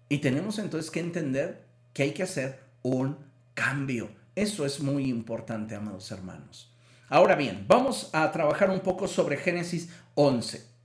Y 0.08 0.18
tenemos 0.18 0.58
entonces 0.58 0.90
que 0.90 1.00
entender 1.00 1.64
que 1.92 2.04
hay 2.04 2.12
que 2.12 2.22
hacer 2.22 2.60
un 2.82 3.18
cambio. 3.54 4.10
Eso 4.34 4.66
es 4.66 4.80
muy 4.80 5.08
importante, 5.08 5.74
amados 5.74 6.10
hermanos. 6.10 6.72
Ahora 7.08 7.36
bien, 7.36 7.64
vamos 7.68 8.10
a 8.12 8.30
trabajar 8.32 8.70
un 8.70 8.80
poco 8.80 9.06
sobre 9.06 9.36
Génesis 9.36 9.90
11. 10.14 10.75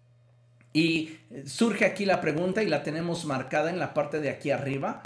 Y 0.73 1.17
surge 1.45 1.85
aquí 1.85 2.05
la 2.05 2.21
pregunta 2.21 2.63
y 2.63 2.67
la 2.67 2.83
tenemos 2.83 3.25
marcada 3.25 3.69
en 3.69 3.79
la 3.79 3.93
parte 3.93 4.19
de 4.19 4.29
aquí 4.29 4.51
arriba. 4.51 5.03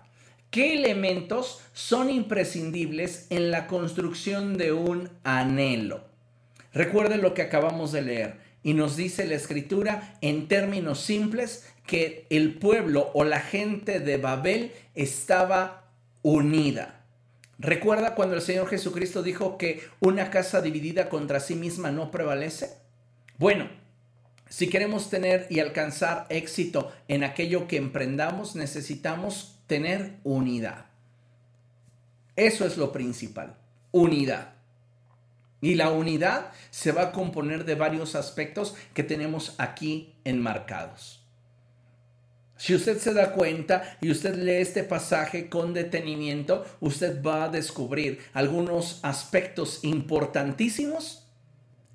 ¿Qué 0.51 0.76
elementos 0.76 1.61
son 1.74 2.09
imprescindibles 2.09 3.28
en 3.30 3.51
la 3.51 3.68
construcción 3.68 4.57
de 4.57 4.72
un 4.72 5.09
anhelo? 5.24 6.05
Recuerden 6.74 7.22
lo 7.22 7.34
que 7.34 7.41
acabamos 7.41 7.91
de 7.91 8.01
leer 8.01 8.36
y 8.63 8.74
nos 8.74 8.95
dice 8.95 9.26
la 9.26 9.36
escritura 9.36 10.18
en 10.22 10.47
términos 10.47 10.99
simples 10.99 11.68
que 11.86 12.26
el 12.30 12.55
pueblo 12.55 13.11
o 13.13 13.24
la 13.24 13.39
gente 13.39 13.99
de 13.99 14.18
Babel 14.18 14.72
estaba 14.95 15.89
unida. 16.22 17.01
¿Recuerda 17.59 18.16
cuando 18.16 18.36
el 18.36 18.41
Señor 18.41 18.68
Jesucristo 18.68 19.24
dijo 19.24 19.57
que 19.57 19.82
una 19.99 20.30
casa 20.30 20.61
dividida 20.61 21.09
contra 21.09 21.39
sí 21.39 21.55
misma 21.55 21.91
no 21.91 22.11
prevalece? 22.11 22.72
Bueno, 23.38 23.70
si 24.50 24.70
queremos 24.70 25.10
tener 25.10 25.48
y 25.50 25.60
alcanzar 25.60 26.28
éxito 26.30 26.91
en 27.08 27.24
aquello 27.24 27.68
que 27.68 27.78
emprendamos, 27.78 28.56
necesitamos 28.56 29.60
tener 29.68 30.18
unidad. 30.24 30.86
Eso 32.36 32.66
es 32.66 32.78
lo 32.78 32.91
principal, 32.91 33.56
unidad. 33.91 34.54
Y 35.62 35.76
la 35.76 35.89
unidad 35.89 36.52
se 36.70 36.91
va 36.91 37.04
a 37.04 37.12
componer 37.12 37.66
de 37.66 37.76
varios 37.76 38.14
aspectos 38.16 38.76
que 38.93 39.04
tenemos 39.04 39.56
aquí 39.58 40.14
enmarcados. 40.26 41.26
Si 42.58 42.74
usted 42.74 43.00
se 43.00 43.14
da 43.14 43.34
cuenta 43.34 43.98
y 44.00 44.12
usted 44.12 44.36
lee 44.36 44.62
este 44.62 44.84
pasaje 44.84 45.50
con 45.50 45.74
detenimiento, 45.74 46.66
usted 46.80 47.22
va 47.22 47.46
a 47.46 47.50
descubrir 47.50 48.20
algunos 48.34 49.00
aspectos 49.04 49.84
importantísimos 49.84 51.28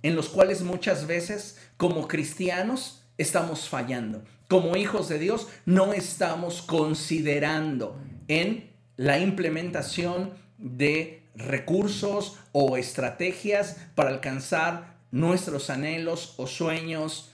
en 0.02 0.16
los 0.16 0.28
cuales 0.28 0.62
muchas 0.62 1.06
veces 1.06 1.58
como 1.80 2.08
cristianos 2.08 3.00
estamos 3.16 3.70
fallando. 3.70 4.22
Como 4.48 4.76
hijos 4.76 5.08
de 5.08 5.18
Dios 5.18 5.48
no 5.64 5.94
estamos 5.94 6.60
considerando 6.60 7.98
en 8.28 8.68
la 8.98 9.18
implementación 9.18 10.34
de 10.58 11.22
recursos 11.34 12.36
o 12.52 12.76
estrategias 12.76 13.78
para 13.94 14.10
alcanzar 14.10 14.98
nuestros 15.10 15.70
anhelos 15.70 16.34
o 16.36 16.46
sueños 16.46 17.32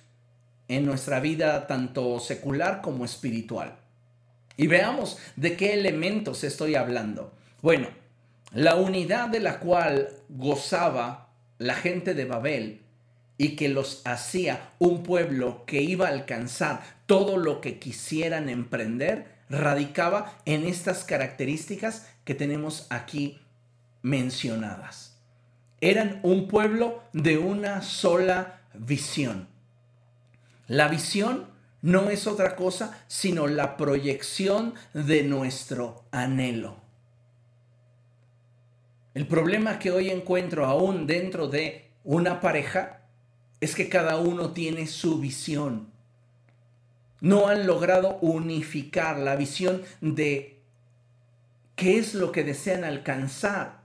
en 0.68 0.86
nuestra 0.86 1.18
vida 1.18 1.66
tanto 1.66 2.20
secular 2.20 2.82
como 2.82 3.05
espiritual. 3.05 3.74
Y 4.57 4.68
veamos 4.68 5.18
de 5.34 5.57
qué 5.57 5.74
elementos 5.74 6.44
estoy 6.44 6.76
hablando. 6.76 7.32
Bueno, 7.62 7.88
la 8.53 8.76
unidad 8.76 9.28
de 9.28 9.40
la 9.40 9.59
cual 9.59 10.09
gozaba 10.28 11.30
la 11.59 11.74
gente 11.74 12.14
de 12.14 12.26
Babel 12.26 12.86
y 13.39 13.57
que 13.57 13.68
los 13.68 14.03
hacía 14.05 14.72
un 14.78 15.03
pueblo 15.03 15.64
que 15.66 15.82
iba 15.82 16.07
a 16.07 16.12
alcanzar 16.12 16.82
todo 17.07 17.37
lo 17.37 17.61
que 17.61 17.78
quisieran 17.78 18.49
emprender, 18.49 19.37
radicaba 19.49 20.39
en 20.45 20.64
estas 20.64 21.05
características 21.05 22.09
que 22.24 22.34
tenemos 22.34 22.87
aquí 22.91 23.41
mencionadas. 24.03 25.18
Eran 25.80 26.20
un 26.22 26.49
pueblo 26.49 27.03
de 27.12 27.39
una 27.39 27.82
sola 27.82 28.61
visión. 28.74 29.49
La 30.66 30.89
visión 30.89 31.47
no 31.82 32.11
es 32.11 32.26
otra 32.26 32.57
cosa 32.57 33.05
sino 33.07 33.47
la 33.47 33.76
proyección 33.76 34.74
de 34.95 35.22
nuestro 35.22 36.05
anhelo. 36.11 36.78
El 39.14 39.26
problema 39.26 39.78
que 39.78 39.91
hoy 39.91 40.11
encuentro 40.11 40.66
aún 40.66 41.07
dentro 41.07 41.49
de 41.49 41.91
una 42.05 42.41
pareja 42.41 43.06
es 43.67 43.75
que 43.75 43.89
cada 43.89 44.17
uno 44.19 44.53
tiene 44.53 44.87
su 44.87 45.19
visión. 45.19 45.89
No 47.21 47.49
han 47.49 47.67
logrado 47.67 48.19
unificar 48.21 49.19
la 49.19 49.35
visión 49.35 49.83
de 50.01 50.61
qué 51.75 51.99
es 51.99 52.14
lo 52.14 52.31
que 52.31 52.45
desean 52.45 52.85
alcanzar 52.85 53.81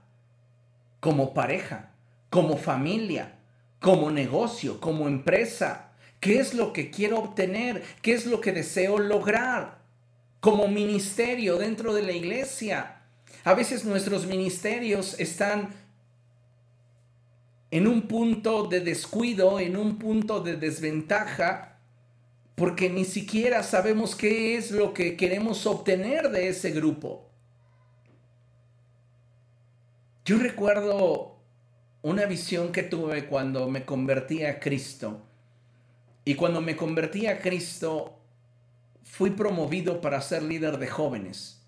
como 1.00 1.34
pareja, 1.34 1.90
como 2.30 2.56
familia, 2.56 3.40
como 3.80 4.12
negocio, 4.12 4.80
como 4.80 5.08
empresa. 5.08 5.90
¿Qué 6.20 6.38
es 6.38 6.54
lo 6.54 6.72
que 6.72 6.92
quiero 6.92 7.18
obtener? 7.18 7.82
¿Qué 8.02 8.12
es 8.12 8.26
lo 8.26 8.40
que 8.40 8.52
deseo 8.52 9.00
lograr? 9.00 9.78
Como 10.38 10.68
ministerio 10.68 11.58
dentro 11.58 11.92
de 11.92 12.02
la 12.02 12.12
iglesia. 12.12 13.02
A 13.42 13.54
veces 13.54 13.84
nuestros 13.84 14.26
ministerios 14.26 15.18
están 15.18 15.74
en 17.72 17.88
un 17.88 18.02
punto 18.02 18.64
de 18.68 18.80
descuido, 18.80 19.58
en 19.58 19.78
un 19.78 19.98
punto 19.98 20.40
de 20.40 20.58
desventaja, 20.58 21.78
porque 22.54 22.90
ni 22.90 23.06
siquiera 23.06 23.62
sabemos 23.62 24.14
qué 24.14 24.58
es 24.58 24.72
lo 24.72 24.92
que 24.92 25.16
queremos 25.16 25.64
obtener 25.64 26.30
de 26.30 26.48
ese 26.48 26.70
grupo. 26.70 27.30
Yo 30.26 30.36
recuerdo 30.36 31.38
una 32.02 32.26
visión 32.26 32.72
que 32.72 32.82
tuve 32.82 33.24
cuando 33.24 33.66
me 33.70 33.86
convertí 33.86 34.44
a 34.44 34.60
Cristo. 34.60 35.22
Y 36.26 36.34
cuando 36.34 36.60
me 36.60 36.76
convertí 36.76 37.26
a 37.26 37.40
Cristo, 37.40 38.18
fui 39.02 39.30
promovido 39.30 40.02
para 40.02 40.20
ser 40.20 40.42
líder 40.42 40.76
de 40.76 40.88
jóvenes. 40.88 41.61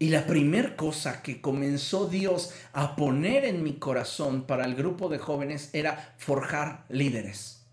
Y 0.00 0.10
la 0.10 0.26
primera 0.26 0.76
cosa 0.76 1.22
que 1.22 1.40
comenzó 1.40 2.08
Dios 2.08 2.54
a 2.72 2.94
poner 2.94 3.44
en 3.44 3.64
mi 3.64 3.74
corazón 3.74 4.44
para 4.44 4.64
el 4.64 4.76
grupo 4.76 5.08
de 5.08 5.18
jóvenes 5.18 5.70
era 5.72 6.14
forjar 6.18 6.84
líderes. 6.88 7.66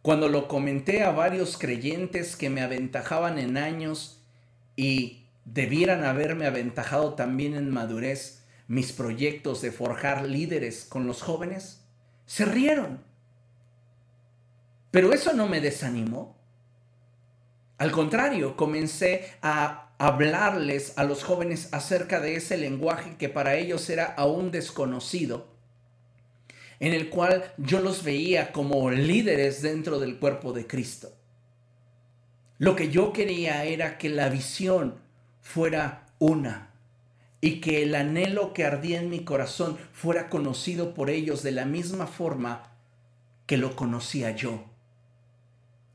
Cuando 0.00 0.28
lo 0.28 0.48
comenté 0.48 1.04
a 1.04 1.10
varios 1.10 1.58
creyentes 1.58 2.34
que 2.34 2.50
me 2.50 2.62
aventajaban 2.62 3.38
en 3.38 3.58
años 3.58 4.22
y 4.74 5.26
debieran 5.44 6.04
haberme 6.04 6.46
aventajado 6.46 7.14
también 7.14 7.54
en 7.54 7.70
madurez 7.70 8.44
mis 8.66 8.92
proyectos 8.92 9.60
de 9.60 9.70
forjar 9.70 10.26
líderes 10.26 10.86
con 10.86 11.06
los 11.06 11.20
jóvenes, 11.20 11.84
se 12.24 12.46
rieron. 12.46 13.04
Pero 14.90 15.12
eso 15.12 15.34
no 15.34 15.46
me 15.46 15.60
desanimó. 15.60 16.36
Al 17.76 17.90
contrario, 17.90 18.56
comencé 18.56 19.34
a 19.42 19.91
hablarles 20.02 20.94
a 20.96 21.04
los 21.04 21.22
jóvenes 21.22 21.68
acerca 21.70 22.18
de 22.18 22.34
ese 22.34 22.56
lenguaje 22.56 23.14
que 23.18 23.28
para 23.28 23.54
ellos 23.54 23.88
era 23.88 24.06
aún 24.06 24.50
desconocido, 24.50 25.46
en 26.80 26.92
el 26.92 27.08
cual 27.08 27.54
yo 27.56 27.78
los 27.78 28.02
veía 28.02 28.50
como 28.50 28.90
líderes 28.90 29.62
dentro 29.62 30.00
del 30.00 30.18
cuerpo 30.18 30.52
de 30.52 30.66
Cristo. 30.66 31.12
Lo 32.58 32.74
que 32.74 32.90
yo 32.90 33.12
quería 33.12 33.62
era 33.62 33.96
que 33.96 34.08
la 34.08 34.28
visión 34.28 34.96
fuera 35.40 36.08
una 36.18 36.72
y 37.40 37.60
que 37.60 37.84
el 37.84 37.94
anhelo 37.94 38.54
que 38.54 38.64
ardía 38.64 38.98
en 38.98 39.08
mi 39.08 39.22
corazón 39.22 39.78
fuera 39.92 40.28
conocido 40.28 40.94
por 40.94 41.10
ellos 41.10 41.44
de 41.44 41.52
la 41.52 41.64
misma 41.64 42.08
forma 42.08 42.72
que 43.46 43.56
lo 43.56 43.76
conocía 43.76 44.32
yo. 44.32 44.64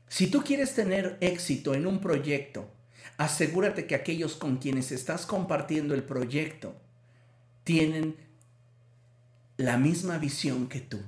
Si 0.08 0.28
tú 0.28 0.42
quieres 0.44 0.74
tener 0.74 1.18
éxito 1.20 1.74
en 1.74 1.86
un 1.86 2.00
proyecto, 2.00 2.70
asegúrate 3.18 3.86
que 3.86 3.94
aquellos 3.94 4.36
con 4.36 4.56
quienes 4.56 4.92
estás 4.92 5.26
compartiendo 5.26 5.94
el 5.94 6.04
proyecto 6.04 6.74
tienen 7.64 8.16
la 9.58 9.76
misma 9.76 10.18
visión 10.18 10.68
que 10.68 10.80
tú. 10.80 11.00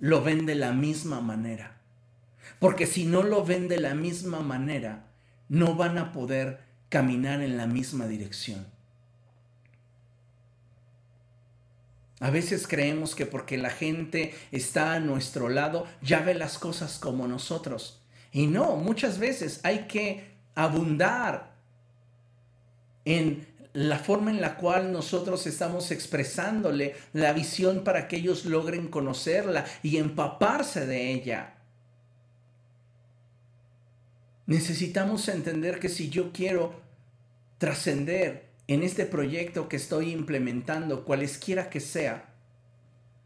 Lo 0.00 0.22
ven 0.22 0.46
de 0.46 0.56
la 0.56 0.72
misma 0.72 1.20
manera. 1.20 1.80
Porque 2.58 2.86
si 2.86 3.04
no 3.06 3.22
lo 3.22 3.44
ven 3.44 3.68
de 3.68 3.80
la 3.80 3.94
misma 3.94 4.40
manera, 4.40 5.06
no 5.48 5.76
van 5.76 5.96
a 5.96 6.12
poder 6.12 6.60
caminar 6.88 7.40
en 7.40 7.56
la 7.56 7.66
misma 7.66 8.06
dirección. 8.06 8.66
A 12.18 12.30
veces 12.30 12.66
creemos 12.66 13.14
que 13.14 13.26
porque 13.26 13.58
la 13.58 13.70
gente 13.70 14.34
está 14.50 14.94
a 14.94 15.00
nuestro 15.00 15.48
lado, 15.48 15.86
ya 16.02 16.20
ve 16.20 16.34
las 16.34 16.58
cosas 16.58 16.98
como 16.98 17.28
nosotros. 17.28 18.02
Y 18.32 18.46
no, 18.48 18.76
muchas 18.76 19.18
veces 19.18 19.60
hay 19.62 19.86
que 19.86 20.31
abundar 20.54 21.52
en 23.04 23.46
la 23.72 23.98
forma 23.98 24.30
en 24.30 24.40
la 24.40 24.56
cual 24.56 24.92
nosotros 24.92 25.46
estamos 25.46 25.90
expresándole 25.90 26.94
la 27.12 27.32
visión 27.32 27.84
para 27.84 28.06
que 28.06 28.16
ellos 28.16 28.44
logren 28.44 28.88
conocerla 28.88 29.64
y 29.82 29.96
empaparse 29.96 30.86
de 30.86 31.12
ella. 31.12 31.54
Necesitamos 34.46 35.28
entender 35.28 35.78
que 35.78 35.88
si 35.88 36.10
yo 36.10 36.32
quiero 36.32 36.74
trascender 37.58 38.50
en 38.66 38.82
este 38.82 39.06
proyecto 39.06 39.68
que 39.68 39.76
estoy 39.76 40.10
implementando, 40.10 41.04
cualesquiera 41.04 41.70
que 41.70 41.80
sea, 41.80 42.28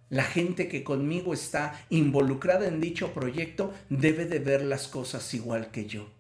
la 0.09 0.23
gente 0.23 0.69
que 0.69 0.85
conmigo 0.85 1.35
está 1.35 1.85
involucrada 1.91 2.69
en 2.69 2.81
dicho 2.81 3.13
proyecto 3.13 3.75
debe 3.89 4.27
de 4.27 4.39
ver 4.39 4.63
las 4.63 4.87
cosas 4.87 5.35
igual 5.35 5.73
que 5.73 5.87
yo. 5.87 6.16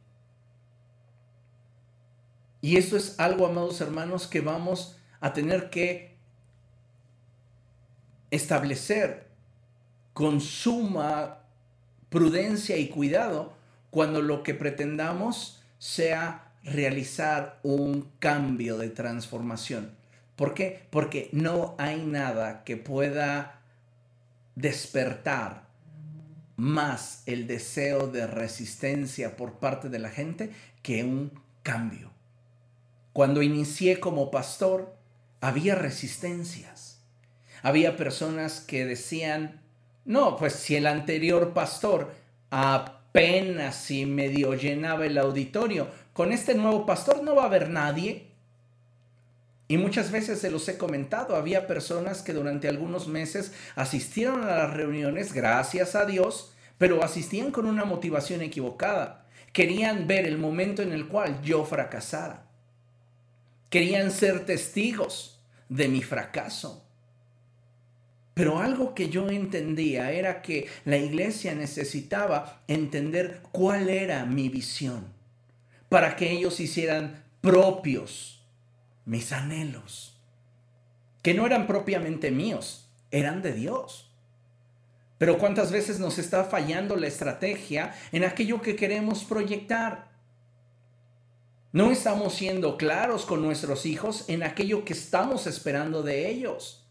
Y 2.67 2.79
esto 2.79 2.97
es 2.97 3.21
algo, 3.21 3.47
amados 3.47 3.81
hermanos, 3.81 4.27
que 4.27 4.41
vamos 4.41 4.99
a 5.21 5.33
tener 5.33 5.71
que 5.71 6.17
establecer 8.33 9.29
con 10.12 10.41
suma 10.41 11.45
prudencia 12.09 12.77
y 12.77 12.89
cuidado 12.89 13.53
cuando 13.91 14.21
lo 14.21 14.43
que 14.43 14.53
pretendamos 14.53 15.62
sea 15.79 16.55
realizar 16.64 17.61
un 17.62 18.11
cambio 18.19 18.79
de 18.79 18.89
transformación. 18.89 19.93
¿Por 20.35 20.53
qué? 20.53 20.89
Porque 20.91 21.29
no 21.31 21.77
hay 21.79 22.05
nada 22.05 22.64
que 22.64 22.77
pueda 22.77 23.61
despertar 24.57 25.69
más 26.57 27.23
el 27.27 27.47
deseo 27.47 28.09
de 28.09 28.27
resistencia 28.27 29.37
por 29.37 29.61
parte 29.61 29.89
de 29.89 30.01
la 30.01 30.11
gente 30.11 30.51
que 30.83 31.05
un 31.05 31.31
cambio. 31.62 32.16
Cuando 33.17 33.41
inicié 33.41 33.99
como 33.99 34.31
pastor, 34.31 34.95
había 35.41 35.75
resistencias. 35.75 37.01
Había 37.62 37.97
personas 37.97 38.61
que 38.61 38.85
decían, 38.85 39.62
no, 40.05 40.37
pues 40.37 40.53
si 40.53 40.77
el 40.77 40.87
anterior 40.87 41.55
pastor 41.55 42.12
apenas 42.51 43.91
y 43.91 44.05
medio 44.05 44.53
llenaba 44.53 45.07
el 45.07 45.17
auditorio, 45.17 45.89
con 46.12 46.31
este 46.31 46.57
nuevo 46.57 46.85
pastor 46.85 47.23
no 47.23 47.35
va 47.35 47.45
a 47.45 47.47
haber 47.47 47.71
nadie. 47.71 48.27
Y 49.67 49.79
muchas 49.79 50.11
veces 50.11 50.39
se 50.39 50.51
los 50.51 50.69
he 50.69 50.77
comentado, 50.77 51.37
había 51.37 51.67
personas 51.67 52.21
que 52.21 52.35
durante 52.35 52.69
algunos 52.69 53.09
meses 53.09 53.55
asistieron 53.77 54.43
a 54.43 54.57
las 54.57 54.75
reuniones, 54.75 55.33
gracias 55.33 55.95
a 55.95 56.05
Dios, 56.05 56.53
pero 56.77 57.03
asistían 57.03 57.51
con 57.51 57.64
una 57.64 57.87
motivación 57.87 58.43
equivocada. 58.43 59.25
Querían 59.55 60.07
ver 60.07 60.27
el 60.27 60.37
momento 60.37 60.83
en 60.83 60.93
el 60.93 61.09
cual 61.09 61.41
yo 61.41 61.64
fracasara. 61.64 62.45
Querían 63.77 64.11
ser 64.11 64.47
testigos 64.47 65.39
de 65.68 65.87
mi 65.89 66.03
fracaso. 66.03 66.89
Pero 68.33 68.59
algo 68.59 68.95
que 68.95 69.11
yo 69.11 69.29
entendía 69.29 70.12
era 70.12 70.41
que 70.41 70.66
la 70.87 70.97
iglesia 70.97 71.55
necesitaba 71.55 72.62
entender 72.68 73.43
cuál 73.53 73.91
era 73.91 74.24
mi 74.24 74.49
visión 74.49 75.12
para 75.91 76.16
que 76.16 76.33
ellos 76.33 76.59
hicieran 76.59 77.22
propios 77.43 78.49
mis 79.05 79.31
anhelos, 79.33 80.22
que 81.20 81.35
no 81.35 81.45
eran 81.45 81.66
propiamente 81.66 82.31
míos, 82.31 82.89
eran 83.11 83.43
de 83.43 83.53
Dios. 83.53 84.11
Pero 85.18 85.37
cuántas 85.37 85.70
veces 85.70 86.01
nos 86.01 86.16
está 86.16 86.45
fallando 86.45 86.97
la 86.97 87.09
estrategia 87.09 87.95
en 88.11 88.24
aquello 88.24 88.62
que 88.62 88.74
queremos 88.74 89.24
proyectar. 89.24 90.16
No 91.77 91.91
estamos 91.91 92.33
siendo 92.33 92.79
claros 92.79 93.27
con 93.27 93.43
nuestros 93.43 93.85
hijos 93.85 94.24
en 94.29 94.43
aquello 94.43 94.87
que 94.87 94.95
estamos 94.95 95.47
esperando 95.47 96.03
de 96.03 96.31
ellos. 96.31 96.87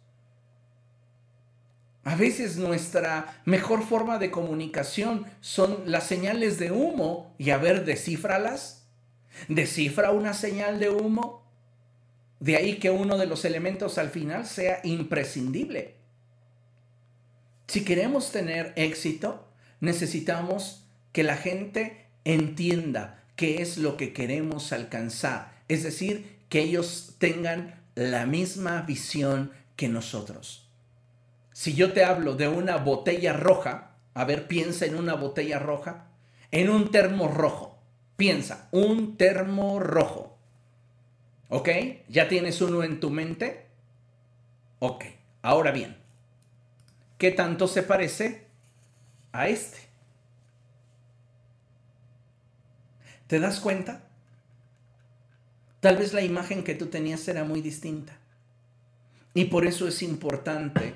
A 2.04 2.16
veces 2.16 2.58
nuestra 2.58 3.42
mejor 3.46 3.84
forma 3.84 4.20
de 4.20 4.30
comunicación 4.30 5.26
son 5.42 5.86
las 5.88 6.04
señales 6.04 6.60
de 6.60 6.70
humo 6.72 7.34
y 7.40 7.50
a 7.50 7.58
ver, 7.58 7.84
descífralas. 7.84 8.86
Descifra 9.48 10.12
una 10.12 10.36
señal 10.36 10.80
de 10.80 10.92
humo. 10.92 11.42
De 12.40 12.56
ahí 12.56 12.78
que 12.78 12.92
uno 12.92 13.18
de 13.18 13.26
los 13.26 13.44
elementos 13.44 13.98
al 13.98 14.12
final 14.12 14.46
sea 14.46 14.82
imprescindible. 14.84 15.96
Si 17.66 17.84
queremos 17.84 18.32
tener 18.32 18.72
éxito, 18.76 19.48
necesitamos 19.80 20.86
que 21.12 21.24
la 21.24 21.38
gente 21.38 22.06
entienda 22.24 23.25
qué 23.36 23.62
es 23.62 23.78
lo 23.78 23.98
que 23.98 24.14
queremos 24.14 24.72
alcanzar. 24.72 25.52
Es 25.68 25.84
decir, 25.84 26.40
que 26.50 26.62
ellos 26.62 27.16
tengan 27.18 27.82
la 27.96 28.26
misma 28.26 28.82
visión 28.82 29.52
que 29.76 29.88
nosotros. 29.88 30.70
Si 31.54 31.74
yo 31.74 31.94
te 31.94 32.04
hablo 32.04 32.36
de 32.36 32.48
una 32.48 32.78
botella 32.78 33.34
roja, 33.34 33.96
a 34.14 34.26
ver, 34.26 34.48
piensa 34.48 34.86
en 34.86 34.96
una 34.96 35.16
botella 35.16 35.60
roja, 35.60 36.08
en 36.52 36.70
un 36.70 36.92
termo 36.92 37.28
rojo. 37.28 37.80
Piensa, 38.18 38.70
un 38.72 39.18
termo 39.18 39.80
rojo. 39.80 40.38
¿Ok? 41.50 41.70
¿Ya 42.10 42.28
tienes 42.28 42.62
uno 42.62 42.84
en 42.84 43.00
tu 43.00 43.10
mente? 43.10 43.68
Ok. 44.80 45.06
Ahora 45.42 45.72
bien, 45.72 45.98
¿qué 47.18 47.32
tanto 47.32 47.68
se 47.68 47.84
parece 47.84 48.48
a 49.32 49.48
este? 49.48 49.78
¿Te 53.28 53.40
das 53.40 53.60
cuenta? 53.60 54.04
Tal 55.80 55.98
vez 55.98 56.14
la 56.14 56.22
imagen 56.22 56.64
que 56.64 56.76
tú 56.76 56.88
tenías 56.88 57.28
era 57.28 57.44
muy 57.44 57.62
distinta. 57.62 58.18
Y 59.34 59.46
por 59.46 59.66
eso 59.66 59.88
es 59.88 60.02
importante 60.02 60.96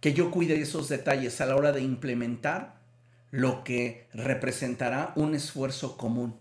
que 0.00 0.12
yo 0.12 0.30
cuide 0.30 0.60
esos 0.60 0.88
detalles 0.88 1.40
a 1.40 1.46
la 1.46 1.56
hora 1.56 1.72
de 1.72 1.80
implementar 1.80 2.80
lo 3.30 3.64
que 3.64 4.08
representará 4.12 5.12
un 5.16 5.34
esfuerzo 5.34 5.96
común. 5.96 6.36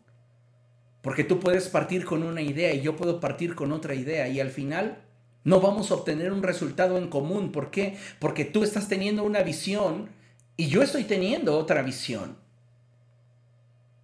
Porque 1.02 1.24
tú 1.24 1.40
puedes 1.40 1.70
partir 1.70 2.04
con 2.04 2.24
una 2.24 2.42
idea 2.42 2.74
y 2.74 2.82
yo 2.82 2.96
puedo 2.96 3.20
partir 3.20 3.56
con 3.56 3.72
otra 3.72 3.96
idea 3.96 4.28
y 4.28 4.40
al 4.40 4.50
final 4.50 5.04
no 5.44 5.62
vamos 5.62 5.90
a 5.90 5.96
obtener 5.96 6.32
un 6.32 6.44
resultado 6.44 6.98
en 6.98 7.08
común. 7.08 7.52
¿Por 7.52 7.72
qué? 7.72 7.98
Porque 8.20 8.46
tú 8.46 8.64
estás 8.64 8.88
teniendo 8.88 9.24
una 9.24 9.42
visión 9.42 10.10
y 10.58 10.68
yo 10.68 10.82
estoy 10.82 11.04
teniendo 11.04 11.58
otra 11.58 11.82
visión. 11.82 12.38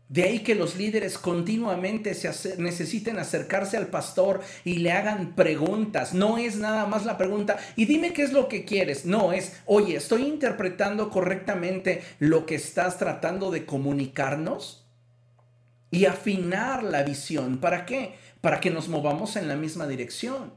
De 0.10 0.24
ahí 0.24 0.40
que 0.40 0.56
los 0.56 0.78
líderes 0.78 1.18
continuamente 1.18 2.14
se 2.14 2.58
necesiten 2.58 3.20
acercarse 3.20 3.76
al 3.76 3.88
pastor 3.88 4.42
y 4.64 4.76
le 4.76 4.94
hagan 4.94 5.36
preguntas. 5.36 6.14
No 6.14 6.38
es 6.38 6.56
nada 6.56 6.86
más 6.86 7.06
la 7.06 7.18
pregunta, 7.18 7.58
y 7.76 7.86
dime 7.86 8.14
qué 8.14 8.24
es 8.24 8.32
lo 8.32 8.48
que 8.48 8.64
quieres. 8.64 9.06
No, 9.06 9.34
es, 9.34 9.58
oye, 9.66 9.98
¿estoy 9.98 10.24
interpretando 10.24 11.10
correctamente 11.10 12.04
lo 12.20 12.46
que 12.46 12.56
estás 12.56 12.98
tratando 12.98 13.52
de 13.52 13.66
comunicarnos? 13.66 14.86
Y 15.92 16.06
afinar 16.06 16.84
la 16.84 17.04
visión. 17.04 17.58
¿Para 17.58 17.86
qué? 17.86 18.16
Para 18.40 18.60
que 18.62 18.70
nos 18.70 18.88
movamos 18.88 19.36
en 19.36 19.50
la 19.50 19.56
misma 19.56 19.88
dirección. 19.88 20.54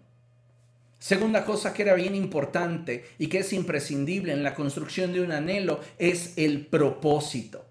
Segunda 1.00 1.44
cosa 1.44 1.72
que 1.72 1.82
era 1.82 1.94
bien 1.94 2.14
importante 2.14 3.04
y 3.18 3.28
que 3.28 3.38
es 3.38 3.52
imprescindible 3.52 4.32
en 4.32 4.42
la 4.42 4.54
construcción 4.54 5.12
de 5.12 5.22
un 5.22 5.32
anhelo 5.32 5.80
es 5.98 6.34
el 6.36 6.66
propósito. 6.66 7.69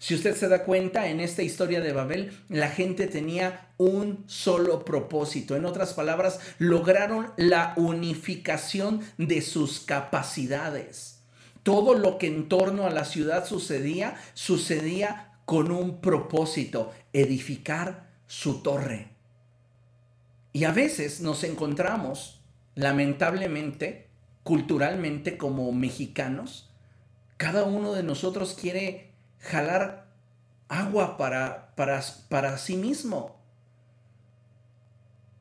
Si 0.00 0.14
usted 0.14 0.34
se 0.34 0.48
da 0.48 0.64
cuenta, 0.64 1.08
en 1.08 1.20
esta 1.20 1.42
historia 1.42 1.82
de 1.82 1.92
Babel, 1.92 2.32
la 2.48 2.70
gente 2.70 3.06
tenía 3.06 3.68
un 3.76 4.24
solo 4.26 4.82
propósito. 4.82 5.56
En 5.56 5.66
otras 5.66 5.92
palabras, 5.92 6.40
lograron 6.58 7.32
la 7.36 7.74
unificación 7.76 9.02
de 9.18 9.42
sus 9.42 9.80
capacidades. 9.80 11.20
Todo 11.62 11.92
lo 11.92 12.16
que 12.16 12.28
en 12.28 12.48
torno 12.48 12.86
a 12.86 12.90
la 12.90 13.04
ciudad 13.04 13.44
sucedía, 13.44 14.16
sucedía 14.32 15.34
con 15.44 15.70
un 15.70 16.00
propósito, 16.00 16.92
edificar 17.12 18.08
su 18.26 18.62
torre. 18.62 19.10
Y 20.54 20.64
a 20.64 20.72
veces 20.72 21.20
nos 21.20 21.44
encontramos, 21.44 22.40
lamentablemente, 22.74 24.08
culturalmente 24.44 25.36
como 25.36 25.70
mexicanos, 25.72 26.70
cada 27.36 27.64
uno 27.64 27.92
de 27.92 28.02
nosotros 28.02 28.56
quiere 28.58 29.09
jalar 29.40 30.06
agua 30.68 31.16
para, 31.16 31.74
para, 31.74 32.02
para 32.28 32.58
sí 32.58 32.76
mismo. 32.76 33.36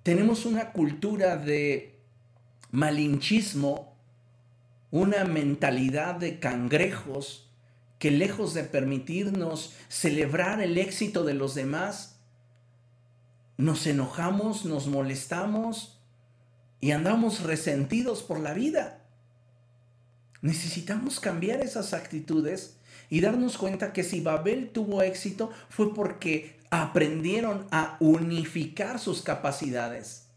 Tenemos 0.04 0.46
una 0.46 0.72
cultura 0.72 1.38
de 1.38 2.00
malinchismo, 2.72 3.96
una 4.92 5.24
mentalidad 5.26 6.16
de 6.16 6.40
cangrejos 6.40 7.50
que 8.00 8.12
lejos 8.12 8.54
de 8.54 8.64
permitirnos 8.64 9.74
celebrar 9.90 10.62
el 10.62 10.78
éxito 10.78 11.26
de 11.26 11.34
los 11.34 11.54
demás, 11.54 12.18
nos 13.58 13.86
enojamos, 13.86 14.64
nos 14.64 14.88
molestamos 14.88 16.00
y 16.80 16.92
andamos 16.92 17.44
resentidos 17.44 18.24
por 18.24 18.40
la 18.40 18.54
vida. 18.54 19.04
Necesitamos 20.42 21.20
cambiar 21.20 21.60
esas 21.60 21.94
actitudes 21.94 22.79
y 23.10 23.22
darnos 23.22 23.58
cuenta 23.58 23.94
que 23.94 24.04
si 24.04 24.22
Babel 24.22 24.70
tuvo 24.70 25.02
éxito 25.02 25.52
fue 25.70 25.94
porque 25.94 26.60
aprendieron 26.70 27.68
a 27.72 27.98
unificar 28.00 29.00
sus 29.00 29.22
capacidades. 29.22 30.28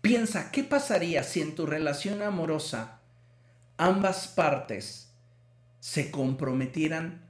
Piensa, 0.00 0.50
¿qué 0.50 0.64
pasaría 0.64 1.22
si 1.22 1.40
en 1.40 1.54
tu 1.54 1.66
relación 1.66 2.22
amorosa 2.22 3.00
ambas 3.76 4.28
partes 4.28 5.10
se 5.80 6.10
comprometieran 6.10 7.22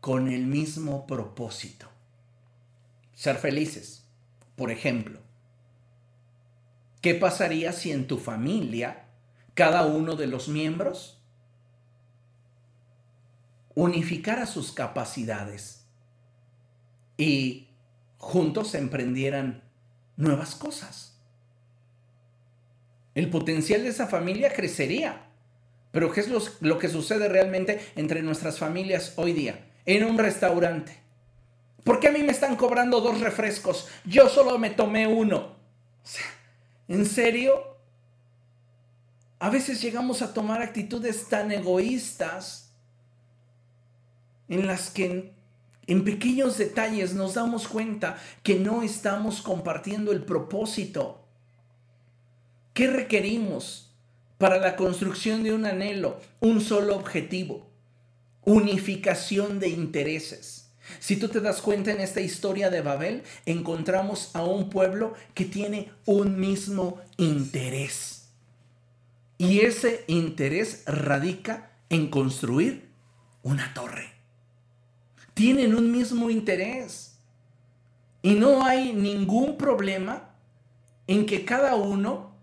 con 0.00 0.28
el 0.28 0.46
mismo 0.46 1.06
propósito? 1.06 1.88
Ser 3.14 3.36
felices, 3.36 4.04
por 4.56 4.70
ejemplo. 4.70 5.20
¿Qué 7.00 7.14
pasaría 7.14 7.72
si 7.72 7.92
en 7.92 8.06
tu 8.06 8.18
familia 8.18 9.04
cada 9.54 9.86
uno 9.86 10.16
de 10.16 10.26
los 10.26 10.48
miembros 10.48 11.15
unificara 13.76 14.46
sus 14.46 14.72
capacidades 14.72 15.84
y 17.18 17.68
juntos 18.16 18.74
emprendieran 18.74 19.62
nuevas 20.16 20.54
cosas. 20.54 21.20
El 23.14 23.28
potencial 23.30 23.82
de 23.82 23.90
esa 23.90 24.06
familia 24.06 24.52
crecería. 24.52 25.26
Pero 25.92 26.10
¿qué 26.10 26.20
es 26.20 26.28
lo, 26.60 26.78
que 26.78 26.88
sucede 26.88 27.28
realmente 27.28 27.80
entre 27.96 28.22
nuestras 28.22 28.58
familias 28.58 29.12
hoy 29.16 29.34
día? 29.34 29.70
En 29.84 30.04
un 30.04 30.18
restaurante. 30.18 30.98
¿Por 31.84 32.00
qué 32.00 32.08
a 32.08 32.12
mí 32.12 32.22
me 32.22 32.32
están 32.32 32.56
cobrando 32.56 33.00
dos 33.00 33.20
refrescos? 33.20 33.88
Yo 34.04 34.28
solo 34.28 34.58
me 34.58 34.70
tomé 34.70 35.06
uno. 35.06 35.54
¿En 36.88 37.04
serio? 37.04 37.76
A 39.38 39.50
veces 39.50 39.82
llegamos 39.82 40.22
a 40.22 40.32
tomar 40.32 40.62
actitudes 40.62 41.28
tan 41.28 41.52
egoístas 41.52 42.65
en 44.48 44.66
las 44.66 44.90
que 44.90 45.32
en, 45.86 46.04
pequeños 46.04 46.58
detalles 46.58 47.14
nos 47.14 47.34
damos 47.34 47.68
cuenta 47.68 48.18
que 48.42 48.56
no 48.56 48.82
estamos 48.82 49.42
compartiendo 49.42 50.12
el 50.12 50.22
propósito. 50.22 51.24
¿Qué 52.74 52.88
requerimos 52.88 53.90
para 54.38 54.58
la 54.58 54.76
construcción 54.76 55.42
de 55.42 55.52
un 55.52 55.66
anhelo? 55.66 56.20
Un 56.40 56.60
solo 56.60 56.96
objetivo, 56.96 57.66
unificación 58.44 59.58
de 59.60 59.68
intereses. 59.68 60.70
Si 61.00 61.16
tú 61.16 61.28
te 61.28 61.40
das 61.40 61.62
cuenta 61.62 61.90
en 61.90 62.00
esta 62.00 62.20
historia 62.20 62.70
de 62.70 62.80
Babel, 62.80 63.22
encontramos 63.44 64.30
a 64.34 64.44
un 64.44 64.70
pueblo 64.70 65.14
que 65.34 65.44
tiene 65.44 65.90
un 66.04 66.38
mismo 66.38 67.00
interés. 67.16 68.28
Y 69.38 69.60
ese 69.60 70.04
interés 70.06 70.84
radica 70.86 71.72
en 71.90 72.08
construir 72.08 72.88
una 73.42 73.74
torre 73.74 74.15
tienen 75.36 75.74
un 75.74 75.92
mismo 75.92 76.30
interés. 76.30 77.18
Y 78.22 78.32
no 78.32 78.64
hay 78.64 78.94
ningún 78.94 79.58
problema 79.58 80.30
en 81.06 81.26
que 81.26 81.44
cada 81.44 81.76
uno 81.76 82.34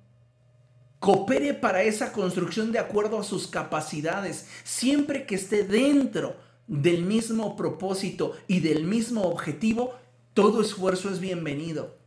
coopere 0.99 1.55
para 1.55 1.81
esa 1.81 2.13
construcción 2.13 2.71
de 2.71 2.77
acuerdo 2.77 3.19
a 3.19 3.23
sus 3.23 3.47
capacidades, 3.47 4.47
siempre 4.63 5.25
que 5.25 5.33
esté 5.33 5.63
dentro 5.63 6.35
del 6.67 7.01
mismo 7.01 7.55
propósito 7.55 8.33
y 8.47 8.59
del 8.59 8.83
mismo 8.83 9.23
objetivo, 9.23 9.95
todo 10.35 10.61
esfuerzo 10.61 11.09
es 11.09 11.19
bienvenido. 11.19 11.97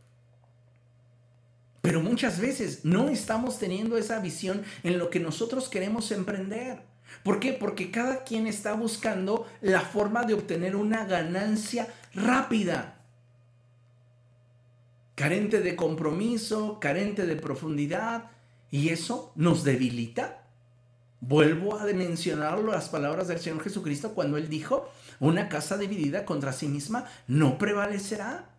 Pero 1.81 1.99
muchas 1.99 2.39
veces 2.39 2.85
no 2.85 3.09
estamos 3.09 3.59
teniendo 3.59 3.97
esa 3.97 4.21
visión 4.21 4.63
en 4.83 4.97
lo 4.97 5.09
que 5.09 5.19
nosotros 5.19 5.67
queremos 5.67 6.11
emprender. 6.11 6.81
¿Por 7.23 7.39
qué? 7.39 7.53
Porque 7.53 7.91
cada 7.91 8.23
quien 8.23 8.47
está 8.47 8.73
buscando 8.73 9.47
la 9.61 9.81
forma 9.81 10.23
de 10.23 10.33
obtener 10.33 10.75
una 10.75 11.05
ganancia 11.05 11.87
rápida. 12.13 12.93
carente 15.15 15.61
de 15.61 15.75
compromiso, 15.75 16.79
carente 16.79 17.25
de 17.25 17.35
profundidad, 17.35 18.29
y 18.69 18.89
eso 18.89 19.31
nos 19.35 19.63
debilita. 19.63 20.43
Vuelvo 21.19 21.75
a 21.75 21.85
mencionar 21.85 22.59
las 22.59 22.89
palabras 22.89 23.27
del 23.27 23.39
Señor 23.39 23.63
Jesucristo 23.63 24.13
cuando 24.13 24.37
Él 24.37 24.47
dijo, 24.47 24.91
una 25.19 25.49
casa 25.49 25.77
dividida 25.77 26.23
contra 26.23 26.53
sí 26.53 26.67
misma 26.67 27.05
no 27.27 27.57
prevalecerá. 27.57 28.49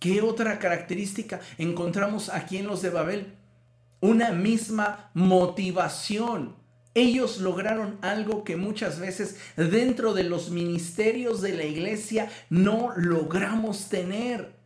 ¿Qué 0.00 0.22
otra 0.22 0.58
característica 0.58 1.40
encontramos 1.58 2.30
aquí 2.30 2.56
en 2.56 2.66
los 2.66 2.80
de 2.80 2.90
Babel? 2.90 3.34
Una 4.04 4.32
misma 4.32 5.10
motivación. 5.14 6.56
Ellos 6.92 7.38
lograron 7.38 7.96
algo 8.02 8.44
que 8.44 8.54
muchas 8.54 8.98
veces 8.98 9.36
dentro 9.56 10.12
de 10.12 10.24
los 10.24 10.50
ministerios 10.50 11.40
de 11.40 11.54
la 11.54 11.64
iglesia 11.64 12.30
no 12.50 12.92
logramos 12.96 13.88
tener. 13.88 14.56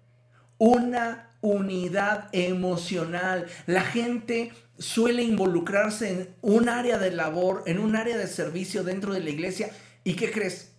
Una 0.58 1.30
unidad 1.40 2.30
emocional. 2.32 3.46
La 3.66 3.82
gente 3.82 4.50
suele 4.76 5.22
involucrarse 5.22 6.10
en 6.10 6.34
un 6.42 6.68
área 6.68 6.98
de 6.98 7.12
labor, 7.12 7.62
en 7.66 7.78
un 7.78 7.94
área 7.94 8.18
de 8.18 8.26
servicio 8.26 8.82
dentro 8.82 9.14
de 9.14 9.20
la 9.20 9.30
iglesia. 9.30 9.70
¿Y 10.02 10.14
qué 10.14 10.32
crees? 10.32 10.72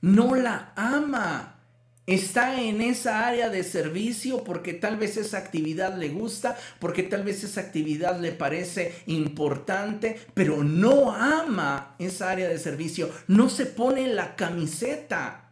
No 0.00 0.34
la 0.34 0.72
ama. 0.74 1.53
Está 2.06 2.60
en 2.60 2.82
esa 2.82 3.26
área 3.26 3.48
de 3.48 3.64
servicio 3.64 4.44
porque 4.44 4.74
tal 4.74 4.98
vez 4.98 5.16
esa 5.16 5.38
actividad 5.38 5.96
le 5.96 6.10
gusta, 6.10 6.56
porque 6.78 7.02
tal 7.02 7.24
vez 7.24 7.42
esa 7.44 7.62
actividad 7.62 8.20
le 8.20 8.32
parece 8.32 8.94
importante, 9.06 10.20
pero 10.34 10.62
no 10.62 11.12
ama 11.12 11.96
esa 11.98 12.30
área 12.30 12.48
de 12.48 12.58
servicio, 12.58 13.10
no 13.26 13.48
se 13.48 13.64
pone 13.64 14.06
la 14.08 14.36
camiseta. 14.36 15.50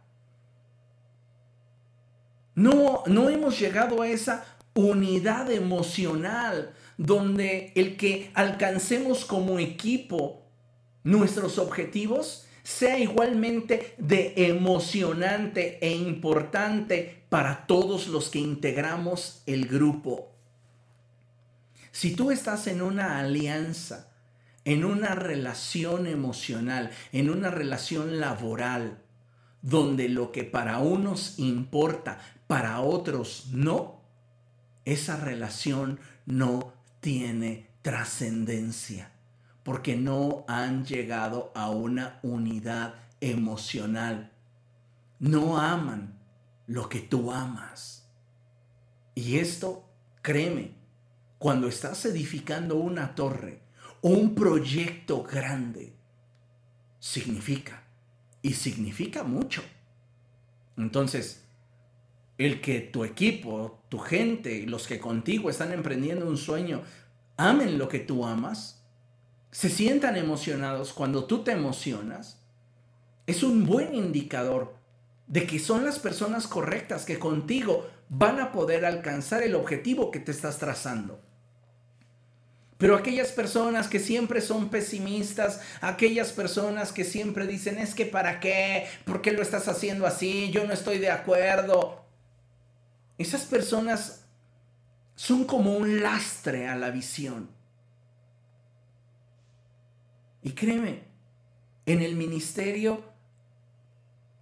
No, 2.53 3.01
no 3.07 3.29
hemos 3.29 3.59
llegado 3.59 4.03
a 4.03 4.07
esa 4.07 4.45
unidad 4.75 5.49
emocional 5.51 6.73
donde 6.97 7.71
el 7.75 7.97
que 7.97 8.29
alcancemos 8.35 9.25
como 9.25 9.57
equipo 9.57 10.43
nuestros 11.03 11.57
objetivos 11.57 12.45
sea 12.63 12.97
igualmente 12.97 13.93
de 13.97 14.33
emocionante 14.37 15.77
e 15.85 15.91
importante 15.91 17.23
para 17.29 17.67
todos 17.67 18.07
los 18.07 18.29
que 18.29 18.39
integramos 18.39 19.43
el 19.45 19.67
grupo. 19.67 20.31
Si 21.91 22.15
tú 22.15 22.31
estás 22.31 22.67
en 22.67 22.81
una 22.81 23.19
alianza, 23.19 24.11
en 24.65 24.85
una 24.85 25.13
relación 25.13 26.07
emocional, 26.07 26.91
en 27.11 27.29
una 27.29 27.51
relación 27.51 28.19
laboral, 28.19 28.99
donde 29.61 30.09
lo 30.09 30.31
que 30.31 30.43
para 30.43 30.79
unos 30.79 31.37
importa, 31.37 32.19
para 32.47 32.79
otros 32.79 33.47
no, 33.51 34.01
esa 34.85 35.17
relación 35.17 35.99
no 36.25 36.73
tiene 37.01 37.67
trascendencia 37.81 39.12
porque 39.63 39.95
no 39.95 40.45
han 40.47 40.85
llegado 40.85 41.51
a 41.55 41.69
una 41.69 42.19
unidad 42.21 42.95
emocional. 43.21 44.31
No 45.19 45.57
aman 45.57 46.19
lo 46.67 46.89
que 46.89 46.99
tú 46.99 47.31
amas. 47.31 48.09
Y 49.15 49.37
esto, 49.37 49.85
créeme, 50.21 50.75
cuando 51.37 51.67
estás 51.67 52.05
edificando 52.05 52.75
una 52.75 53.15
torre 53.15 53.63
un 54.03 54.35
proyecto 54.35 55.23
grande, 55.23 55.93
significa, 56.99 57.83
y 58.41 58.53
significa 58.53 59.23
mucho. 59.23 59.63
Entonces, 60.75 61.45
el 62.37 62.59
que 62.59 62.81
tu 62.81 63.05
equipo, 63.05 63.81
tu 63.87 63.99
gente, 63.99 64.67
los 64.67 64.87
que 64.87 64.99
contigo 64.99 65.49
están 65.49 65.71
emprendiendo 65.71 66.27
un 66.27 66.35
sueño, 66.35 66.81
amen 67.37 67.77
lo 67.77 67.87
que 67.87 67.99
tú 67.99 68.25
amas, 68.25 68.82
se 69.53 69.69
sientan 69.69 70.17
emocionados 70.17 70.93
cuando 70.93 71.25
tú 71.25 71.43
te 71.43 71.51
emocionas, 71.51 72.39
es 73.27 73.43
un 73.43 73.67
buen 73.67 73.93
indicador 73.93 74.73
de 75.27 75.45
que 75.45 75.59
son 75.59 75.85
las 75.85 75.99
personas 75.99 76.47
correctas 76.47 77.05
que 77.05 77.19
contigo 77.19 77.87
van 78.09 78.39
a 78.39 78.51
poder 78.51 78.83
alcanzar 78.83 79.43
el 79.43 79.53
objetivo 79.53 80.09
que 80.09 80.19
te 80.19 80.31
estás 80.31 80.57
trazando. 80.57 81.21
Pero 82.79 82.97
aquellas 82.97 83.31
personas 83.31 83.87
que 83.87 83.99
siempre 83.99 84.41
son 84.41 84.69
pesimistas, 84.69 85.61
aquellas 85.81 86.31
personas 86.31 86.91
que 86.91 87.05
siempre 87.05 87.45
dicen, 87.45 87.77
es 87.77 87.93
que 87.93 88.07
para 88.07 88.39
qué, 88.39 88.87
¿por 89.05 89.21
qué 89.21 89.33
lo 89.33 89.43
estás 89.43 89.67
haciendo 89.67 90.07
así? 90.07 90.49
Yo 90.49 90.65
no 90.65 90.73
estoy 90.73 90.97
de 90.97 91.11
acuerdo. 91.11 92.03
Esas 93.19 93.43
personas 93.43 94.25
son 95.13 95.43
como 95.43 95.77
un 95.77 96.01
lastre 96.01 96.67
a 96.67 96.75
la 96.75 96.89
visión. 96.89 97.49
Y 100.43 100.51
créeme, 100.51 101.03
en 101.85 102.01
el 102.01 102.15
ministerio, 102.15 103.03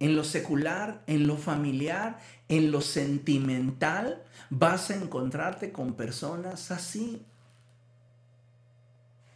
en 0.00 0.16
lo 0.16 0.24
secular, 0.24 1.02
en 1.06 1.28
lo 1.28 1.36
familiar, 1.36 2.18
en 2.48 2.72
lo 2.72 2.80
sentimental, 2.80 4.24
vas 4.50 4.90
a 4.90 4.96
encontrarte 4.96 5.70
con 5.70 5.94
personas 5.94 6.72
así. 6.72 7.24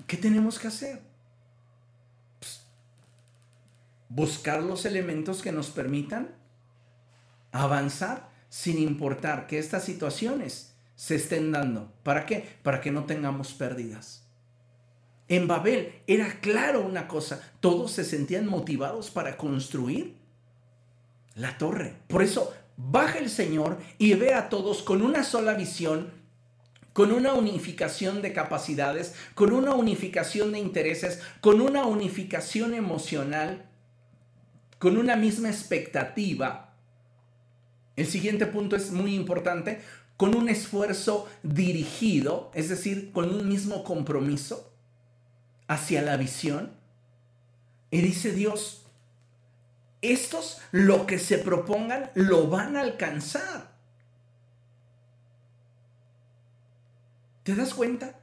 ¿Qué 0.09 0.17
tenemos 0.17 0.59
que 0.59 0.69
hacer? 0.69 1.03
Pues, 2.41 2.63
buscar 4.09 4.63
los 4.63 4.85
elementos 4.87 5.43
que 5.43 5.53
nos 5.53 5.71
permitan 5.71 6.35
avanzar 7.53 8.29
sin 8.49 8.79
importar 8.79 9.47
que 9.47 9.59
estas 9.59 9.85
situaciones 9.85 10.75
se 10.97 11.15
estén 11.15 11.53
dando. 11.53 11.93
¿Para 12.03 12.27
qué? 12.27 12.59
Para 12.63 12.81
que 12.81 12.91
no 12.91 13.05
tengamos 13.05 13.53
pérdidas. 13.53 14.26
En 15.29 15.49
Babel 15.49 15.93
era 16.07 16.41
claro 16.41 16.83
una 16.87 17.09
cosa, 17.09 17.41
todos 17.61 17.91
se 17.91 18.05
sentían 18.05 18.47
motivados 18.47 19.11
para 19.11 19.37
construir 19.37 20.15
la 21.35 21.59
torre. 21.59 21.97
Por 22.07 22.23
eso 22.23 22.55
baja 22.77 23.19
el 23.19 23.29
Señor 23.29 23.79
y 23.99 24.15
ve 24.15 24.35
a 24.35 24.49
todos 24.49 24.83
con 24.83 25.03
una 25.03 25.25
sola 25.25 25.55
visión, 25.55 26.13
con 26.93 27.11
una 27.11 27.35
unificación 27.35 28.23
de 28.23 28.33
capacidades, 28.33 29.15
con 29.35 29.53
una 29.53 29.75
unificación 29.75 30.53
de 30.53 30.61
intereses, 30.61 31.21
con 31.41 31.61
una 31.61 31.87
unificación 31.87 32.73
emocional, 32.73 33.69
con 34.79 34.97
una 34.97 35.17
misma 35.17 35.49
expectativa. 35.49 36.75
El 37.97 38.07
siguiente 38.07 38.47
punto 38.47 38.77
es 38.77 38.93
muy 38.93 39.15
importante, 39.15 39.81
con 40.17 40.37
un 40.37 40.49
esfuerzo 40.49 41.29
dirigido, 41.43 42.51
es 42.55 42.69
decir, 42.69 43.11
con 43.13 43.35
un 43.35 43.49
mismo 43.49 43.83
compromiso 43.83 44.76
hacia 45.69 46.03
la 46.03 46.17
visión. 46.17 46.73
Y 47.91 48.01
dice 48.01 48.33
Dios, 48.33 48.87
estos 50.03 50.61
lo 50.73 51.07
que 51.07 51.19
se 51.19 51.39
propongan 51.39 52.11
lo 52.15 52.49
van 52.49 52.77
a 52.77 52.81
alcanzar. 52.81 53.75
¿Te 57.43 57.55
das 57.55 57.75
cuenta? 57.75 58.19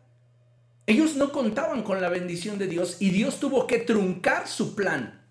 Ellos 0.85 1.15
no 1.15 1.31
contaban 1.31 1.83
con 1.83 2.01
la 2.01 2.09
bendición 2.09 2.57
de 2.57 2.67
Dios 2.67 2.97
y 2.99 3.09
Dios 3.09 3.39
tuvo 3.39 3.67
que 3.67 3.79
truncar 3.79 4.47
su 4.47 4.75
plan. 4.75 5.21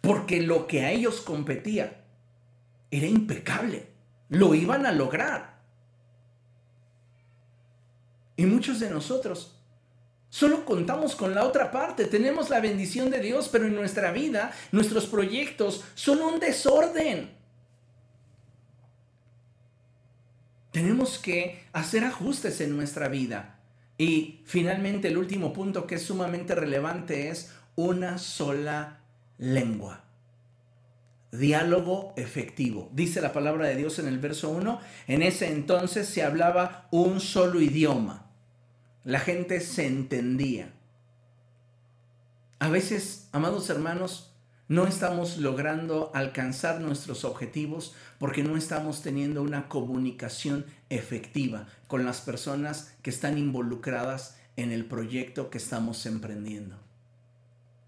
Porque 0.00 0.40
lo 0.40 0.66
que 0.66 0.82
a 0.82 0.92
ellos 0.92 1.20
competía 1.20 2.04
era 2.90 3.06
impecable. 3.06 3.88
Lo 4.28 4.54
iban 4.54 4.86
a 4.86 4.92
lograr. 4.92 5.60
Y 8.36 8.46
muchos 8.46 8.80
de 8.80 8.88
nosotros 8.88 9.59
Solo 10.30 10.64
contamos 10.64 11.16
con 11.16 11.34
la 11.34 11.44
otra 11.44 11.72
parte, 11.72 12.04
tenemos 12.04 12.50
la 12.50 12.60
bendición 12.60 13.10
de 13.10 13.18
Dios, 13.18 13.48
pero 13.50 13.66
en 13.66 13.74
nuestra 13.74 14.12
vida 14.12 14.52
nuestros 14.70 15.06
proyectos 15.06 15.84
son 15.96 16.22
un 16.22 16.38
desorden. 16.38 17.30
Tenemos 20.70 21.18
que 21.18 21.64
hacer 21.72 22.04
ajustes 22.04 22.60
en 22.60 22.76
nuestra 22.76 23.08
vida. 23.08 23.58
Y 23.98 24.42
finalmente 24.44 25.08
el 25.08 25.18
último 25.18 25.52
punto 25.52 25.88
que 25.88 25.96
es 25.96 26.02
sumamente 26.02 26.54
relevante 26.54 27.28
es 27.28 27.52
una 27.74 28.16
sola 28.18 29.00
lengua. 29.36 30.04
Diálogo 31.32 32.14
efectivo. 32.16 32.88
Dice 32.92 33.20
la 33.20 33.32
palabra 33.32 33.66
de 33.66 33.74
Dios 33.74 33.98
en 33.98 34.06
el 34.06 34.20
verso 34.20 34.50
1, 34.50 34.80
en 35.08 35.22
ese 35.22 35.48
entonces 35.48 36.06
se 36.08 36.22
hablaba 36.22 36.86
un 36.92 37.18
solo 37.18 37.60
idioma 37.60 38.29
la 39.04 39.20
gente 39.20 39.60
se 39.60 39.86
entendía. 39.86 40.72
A 42.58 42.68
veces, 42.68 43.28
amados 43.32 43.70
hermanos, 43.70 44.34
no 44.68 44.86
estamos 44.86 45.38
logrando 45.38 46.12
alcanzar 46.14 46.80
nuestros 46.80 47.24
objetivos 47.24 47.94
porque 48.18 48.44
no 48.44 48.56
estamos 48.56 49.02
teniendo 49.02 49.42
una 49.42 49.68
comunicación 49.68 50.66
efectiva 50.90 51.66
con 51.88 52.04
las 52.04 52.20
personas 52.20 52.94
que 53.02 53.10
están 53.10 53.38
involucradas 53.38 54.38
en 54.56 54.70
el 54.70 54.84
proyecto 54.84 55.50
que 55.50 55.58
estamos 55.58 56.04
emprendiendo. 56.06 56.76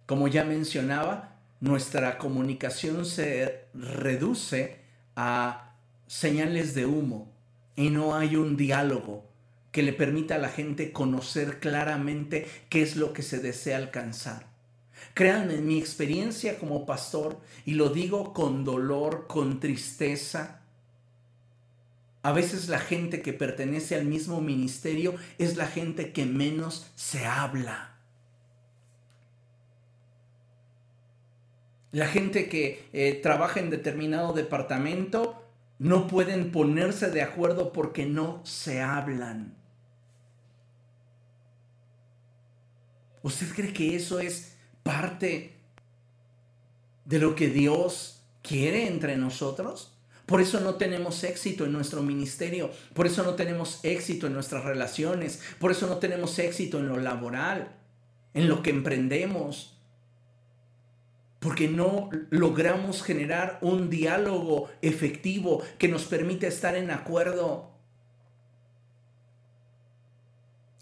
Como 0.07 0.27
ya 0.27 0.45
mencionaba, 0.45 1.37
nuestra 1.61 2.19
comunicación 2.19 3.05
se 3.05 3.67
reduce 3.75 4.81
a 5.15 5.77
señales 6.07 6.75
de 6.75 6.87
humo 6.87 7.31
y 7.77 7.91
no 7.91 8.17
hay 8.17 8.37
un 8.37 8.57
diálogo 8.57 9.32
que 9.73 9.83
le 9.83 9.93
permita 9.93 10.37
a 10.37 10.39
la 10.39 10.51
gente 10.51 10.93
conocer 10.93 11.59
claramente 11.59 12.47
qué 12.69 12.83
es 12.83 12.97
lo 12.97 13.13
que 13.13 13.23
se 13.23 13.41
desea 13.41 13.79
alcanzar. 13.79 14.47
Créanme, 15.15 15.57
mi 15.57 15.79
experiencia 15.79 16.59
como 16.59 16.87
pastor, 16.87 17.41
y 17.65 17.75
lo 17.75 17.89
digo 17.89 18.33
con 18.33 18.65
dolor, 18.65 19.27
con 19.27 19.61
tristeza, 19.61 20.61
a 22.23 22.33
veces 22.33 22.69
la 22.69 22.79
gente 22.79 23.21
que 23.21 23.33
pertenece 23.33 23.97
al 23.97 24.05
mismo 24.05 24.41
ministerio 24.41 25.15
es 25.39 25.57
la 25.57 25.67
gente 25.67 26.13
que 26.13 26.25
menos 26.25 26.91
se 26.95 27.27
habla. 27.27 27.97
La 31.91 32.07
gente 32.07 32.49
que 32.49 32.89
eh, 32.93 33.21
trabaja 33.23 33.61
en 33.61 33.71
determinado 33.71 34.33
departamento 34.33 35.43
no 35.79 36.07
pueden 36.07 36.53
ponerse 36.53 37.11
de 37.11 37.23
acuerdo 37.23 37.73
porque 37.73 38.07
no 38.07 38.41
se 38.45 38.81
hablan. 38.81 39.62
¿Usted 43.23 43.49
cree 43.55 43.73
que 43.73 43.97
eso 43.97 44.21
es 44.21 44.57
parte 44.83 45.57
de 47.05 47.19
lo 47.19 47.35
que 47.35 47.49
Dios 47.49 48.23
quiere 48.43 48.89
entre 48.89 49.17
nosotros? 49.17 49.93
Por 50.27 50.41
eso 50.41 50.61
no 50.61 50.77
tenemos 50.77 51.25
éxito 51.25 51.65
en 51.65 51.73
nuestro 51.73 52.03
ministerio, 52.03 52.71
por 52.95 53.07
eso 53.07 53.23
no 53.23 53.35
tenemos 53.35 53.81
éxito 53.85 54.27
en 54.27 54.35
nuestras 54.35 54.65
relaciones, 54.65 55.41
por 55.59 55.73
eso 55.73 55.87
no 55.87 55.99
tenemos 55.99 56.39
éxito 56.39 56.79
en 56.79 56.89
lo 56.89 56.97
laboral, 56.97 57.77
en 58.33 58.49
lo 58.49 58.63
que 58.63 58.71
emprendemos, 58.71 59.77
porque 61.39 61.69
no 61.69 62.09
logramos 62.31 63.03
generar 63.03 63.59
un 63.63 63.91
diálogo 63.91 64.71
efectivo 64.81 65.63
que 65.77 65.89
nos 65.89 66.05
permita 66.05 66.47
estar 66.47 66.77
en 66.77 66.93
acuerdo. 66.93 67.73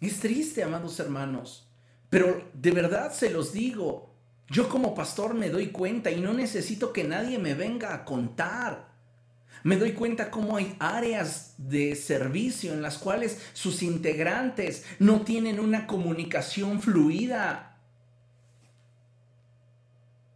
Es 0.02 0.20
triste, 0.20 0.62
amados 0.62 1.00
hermanos. 1.00 1.69
Pero 2.10 2.50
de 2.52 2.72
verdad 2.72 3.12
se 3.12 3.30
los 3.30 3.52
digo, 3.52 4.10
yo 4.48 4.68
como 4.68 4.94
pastor 4.96 5.34
me 5.34 5.48
doy 5.48 5.68
cuenta 5.68 6.10
y 6.10 6.20
no 6.20 6.34
necesito 6.34 6.92
que 6.92 7.04
nadie 7.04 7.38
me 7.38 7.54
venga 7.54 7.94
a 7.94 8.04
contar. 8.04 8.90
Me 9.62 9.76
doy 9.76 9.92
cuenta 9.92 10.30
cómo 10.30 10.56
hay 10.56 10.74
áreas 10.80 11.54
de 11.58 11.94
servicio 11.94 12.72
en 12.72 12.82
las 12.82 12.98
cuales 12.98 13.38
sus 13.52 13.82
integrantes 13.82 14.84
no 14.98 15.20
tienen 15.20 15.60
una 15.60 15.86
comunicación 15.86 16.80
fluida. 16.82 17.78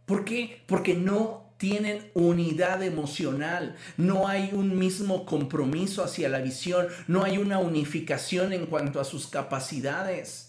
¿Por 0.05 0.23
qué? 0.23 0.61
Porque 0.67 0.93
no 0.93 1.43
tienen 1.57 2.11
unidad 2.13 2.83
emocional, 2.83 3.75
no 3.97 4.27
hay 4.27 4.51
un 4.53 4.77
mismo 4.77 5.25
compromiso 5.25 6.03
hacia 6.03 6.29
la 6.29 6.39
visión, 6.39 6.87
no 7.07 7.23
hay 7.23 7.37
una 7.37 7.57
unificación 7.57 8.53
en 8.53 8.67
cuanto 8.67 8.99
a 8.99 9.05
sus 9.05 9.27
capacidades 9.27 10.44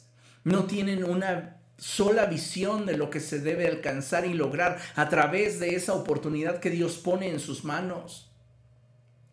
no 0.47 0.67
tienen 0.67 1.03
una 1.03 1.57
sola 1.77 2.27
visión 2.27 2.87
de 2.87 2.97
lo 2.97 3.11
que 3.11 3.19
se 3.19 3.41
debe 3.41 3.67
alcanzar 3.67 4.25
y 4.25 4.33
lograr 4.33 4.79
a 4.95 5.09
través 5.09 5.59
de 5.59 5.75
esa 5.75 5.93
oportunidad 5.93 6.61
que 6.61 6.71
Dios 6.71 6.99
pone 6.99 7.29
en 7.29 7.41
sus 7.41 7.65
manos. 7.65 8.31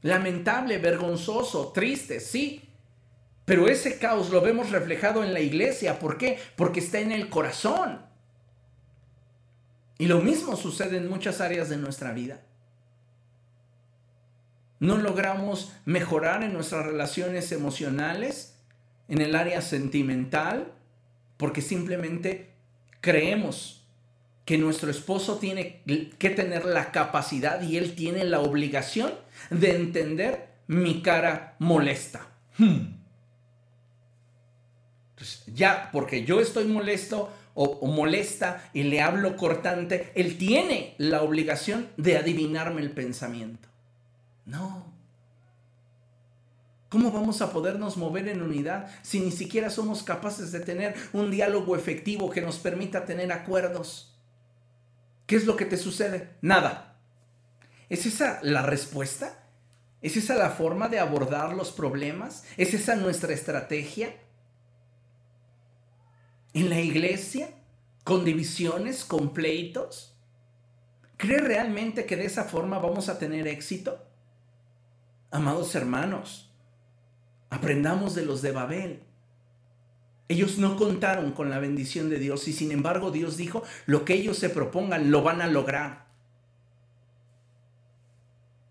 Lamentable, 0.02 0.80
vergonzoso, 0.80 1.72
triste, 1.72 2.20
sí. 2.20 2.68
Pero 3.46 3.68
ese 3.68 4.00
caos 4.00 4.32
lo 4.32 4.42
vemos 4.42 4.72
reflejado 4.72 5.24
en 5.24 5.34
la 5.34 5.40
iglesia. 5.40 6.00
¿Por 6.00 6.18
qué? 6.18 6.40
Porque 6.56 6.80
está 6.80 6.98
en 6.98 7.12
el 7.12 7.30
corazón. 7.30 8.02
Y 10.00 10.08
lo 10.08 10.20
mismo 10.20 10.56
sucede 10.56 10.98
en 10.98 11.10
muchas 11.10 11.42
áreas 11.42 11.70
de 11.70 11.78
nuestra 11.78 12.12
vida. 12.12 12.42
No 14.80 14.98
logramos 14.98 15.74
mejorar 15.86 16.42
en 16.42 16.54
nuestras 16.54 16.88
relaciones 16.88 17.52
emocionales, 17.52 18.56
en 19.08 19.22
el 19.22 19.36
área 19.36 19.62
sentimental, 19.62 20.73
porque 21.44 21.62
simplemente 21.62 22.54
creemos 23.02 23.86
que 24.46 24.58
nuestro 24.58 24.90
esposo 24.90 25.40
tiene 25.40 25.82
que 26.18 26.30
tener 26.30 26.64
la 26.64 26.94
capacidad 26.94 27.62
y 27.62 27.76
él 27.76 27.96
tiene 27.96 28.24
la 28.24 28.40
obligación 28.40 29.12
de 29.50 29.76
entender 29.76 30.48
mi 30.68 31.02
cara 31.02 31.58
molesta. 31.60 32.28
Hmm. 32.58 32.96
ya, 35.54 35.90
porque 35.92 36.24
yo 36.24 36.40
estoy 36.40 36.64
molesto 36.64 37.30
o, 37.56 37.66
o, 37.66 37.88
molesta 37.88 38.70
y 38.74 38.84
le 38.84 39.02
hablo 39.02 39.36
cortante, 39.36 40.14
él 40.16 40.38
tiene 40.38 40.96
la 40.98 41.24
obligación 41.24 41.90
de 41.98 42.16
adivinarme 42.16 42.80
el 42.80 42.92
pensamiento. 42.92 43.68
No. 44.46 44.93
¿Cómo 46.94 47.12
vamos 47.12 47.42
a 47.42 47.52
podernos 47.52 47.98
mover 47.98 48.28
en 48.28 48.44
unidad 48.44 48.86
si 49.02 49.20
ni 49.20 49.32
siquiera 49.32 49.72
somos 49.72 50.04
capaces 50.04 50.52
de 50.52 50.60
tener 50.60 50.94
un 51.12 51.32
diálogo 51.32 51.76
efectivo 51.76 52.30
que 52.30 52.40
nos 52.40 52.60
permita 52.60 53.04
tener 53.04 53.32
acuerdos? 53.32 54.16
¿Qué 55.26 55.36
es 55.36 55.48
lo 55.48 55.56
que 55.56 55.66
te 55.66 55.76
sucede? 55.76 56.36
Nada. 56.42 57.00
¿Es 57.90 58.06
esa 58.06 58.38
la 58.44 58.62
respuesta? 58.62 59.44
¿Es 60.04 60.18
esa 60.18 60.36
la 60.36 60.52
forma 60.52 60.88
de 60.88 61.00
abordar 61.00 61.56
los 61.56 61.72
problemas? 61.72 62.44
¿Es 62.58 62.76
esa 62.76 62.96
nuestra 62.96 63.34
estrategia? 63.34 64.16
¿En 66.54 66.70
la 66.70 66.80
iglesia? 66.80 67.50
¿Con 68.04 68.24
divisiones? 68.24 69.04
¿Con 69.04 69.34
pleitos? 69.34 70.16
¿Cree 71.18 71.40
realmente 71.40 72.06
que 72.06 72.18
de 72.18 72.26
esa 72.26 72.44
forma 72.44 72.78
vamos 72.78 73.10
a 73.10 73.18
tener 73.18 73.48
éxito? 73.48 74.06
Amados 75.32 75.74
hermanos, 75.74 76.53
Aprendamos 77.54 78.16
de 78.16 78.26
los 78.26 78.42
de 78.42 78.52
Babel. 78.52 79.04
Ellos 80.28 80.58
no 80.58 80.76
contaron 80.76 81.34
con 81.34 81.52
la 81.52 81.60
bendición 81.60 82.10
de 82.10 82.18
Dios 82.18 82.48
y 82.48 82.54
sin 82.54 82.72
embargo 82.72 83.12
Dios 83.12 83.38
dijo, 83.38 83.62
lo 83.86 84.06
que 84.06 84.16
ellos 84.16 84.40
se 84.40 84.50
propongan 84.50 85.12
lo 85.12 85.22
van 85.22 85.40
a 85.40 85.46
lograr. 85.46 86.08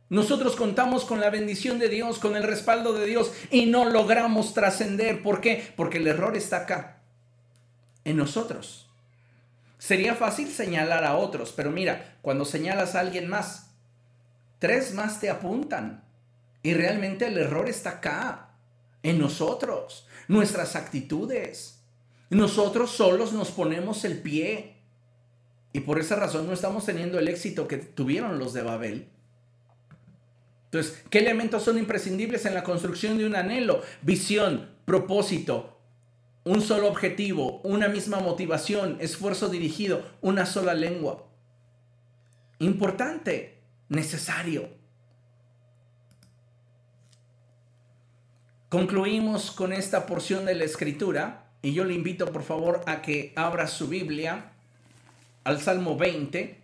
Nosotros 0.09 0.57
contamos 0.57 1.05
con 1.05 1.21
la 1.21 1.31
bendición 1.31 1.79
de 1.79 1.89
Dios, 1.89 2.19
con 2.19 2.35
el 2.35 2.43
respaldo 2.43 2.93
de 2.93 3.07
Dios 3.07 3.33
y 3.53 3.67
no 3.67 3.89
logramos 3.89 4.53
trascender. 4.53 5.23
¿Por 5.23 5.41
qué? 5.41 5.73
Porque 5.77 5.99
el 5.99 6.09
error 6.09 6.37
está 6.37 6.63
acá, 6.63 7.03
en 8.05 8.17
nosotros. 8.17 8.91
Sería 9.79 10.17
fácil 10.17 10.49
señalar 10.49 11.05
a 11.05 11.17
otros, 11.17 11.53
pero 11.53 11.71
mira, 11.71 12.17
cuando 12.21 12.45
señalas 12.45 12.97
a 12.97 13.01
alguien 13.01 13.29
más, 13.29 13.71
tres 14.59 14.93
más 14.93 15.21
te 15.21 15.31
apuntan 15.31 16.03
y 16.65 16.75
realmente 16.75 17.29
el 17.29 17.39
error 17.39 17.69
está 17.69 17.91
acá 17.91 18.49
en 19.03 19.19
nosotros, 19.19 20.07
nuestras 20.29 20.77
actitudes. 20.77 21.83
Nosotros 22.31 22.91
solos 22.91 23.33
nos 23.33 23.51
ponemos 23.51 24.05
el 24.05 24.21
pie. 24.21 24.77
Y 25.73 25.81
por 25.81 25.99
esa 25.99 26.17
razón 26.17 26.47
no 26.47 26.53
estamos 26.53 26.85
teniendo 26.85 27.19
el 27.19 27.29
éxito 27.29 27.67
que 27.67 27.79
tuvieron 27.79 28.39
los 28.39 28.53
de 28.53 28.63
Babel. 28.63 29.09
Entonces, 30.67 31.03
¿qué 31.11 31.19
elementos 31.19 31.63
son 31.63 31.79
imprescindibles 31.79 32.47
en 32.47 32.55
la 32.55 32.65
construcción 32.65 33.19
de 33.19 33.27
un 33.27 33.37
anhelo? 33.37 33.83
Visión, 34.01 34.71
propósito, 34.87 35.79
un 36.45 36.63
solo 36.63 36.89
objetivo, 36.89 37.61
una 37.63 37.89
misma 37.89 38.21
motivación, 38.21 38.97
esfuerzo 39.01 39.49
dirigido, 39.49 40.03
una 40.23 40.47
sola 40.47 40.75
lengua. 40.75 41.29
Importante, 42.59 43.61
necesario. 43.89 44.82
Concluimos 48.73 49.51
con 49.51 49.75
esta 49.75 50.07
porción 50.07 50.47
de 50.47 50.55
la 50.55 50.65
escritura 50.65 51.45
y 51.61 51.75
yo 51.75 51.85
le 51.85 51.93
invito 51.93 52.33
por 52.33 52.43
favor 52.43 52.81
a 52.87 53.03
que 53.03 53.35
abra 53.37 53.67
su 53.67 53.87
Biblia 53.87 54.53
al 55.45 55.61
Salmo 55.61 55.99
20. 55.99 56.59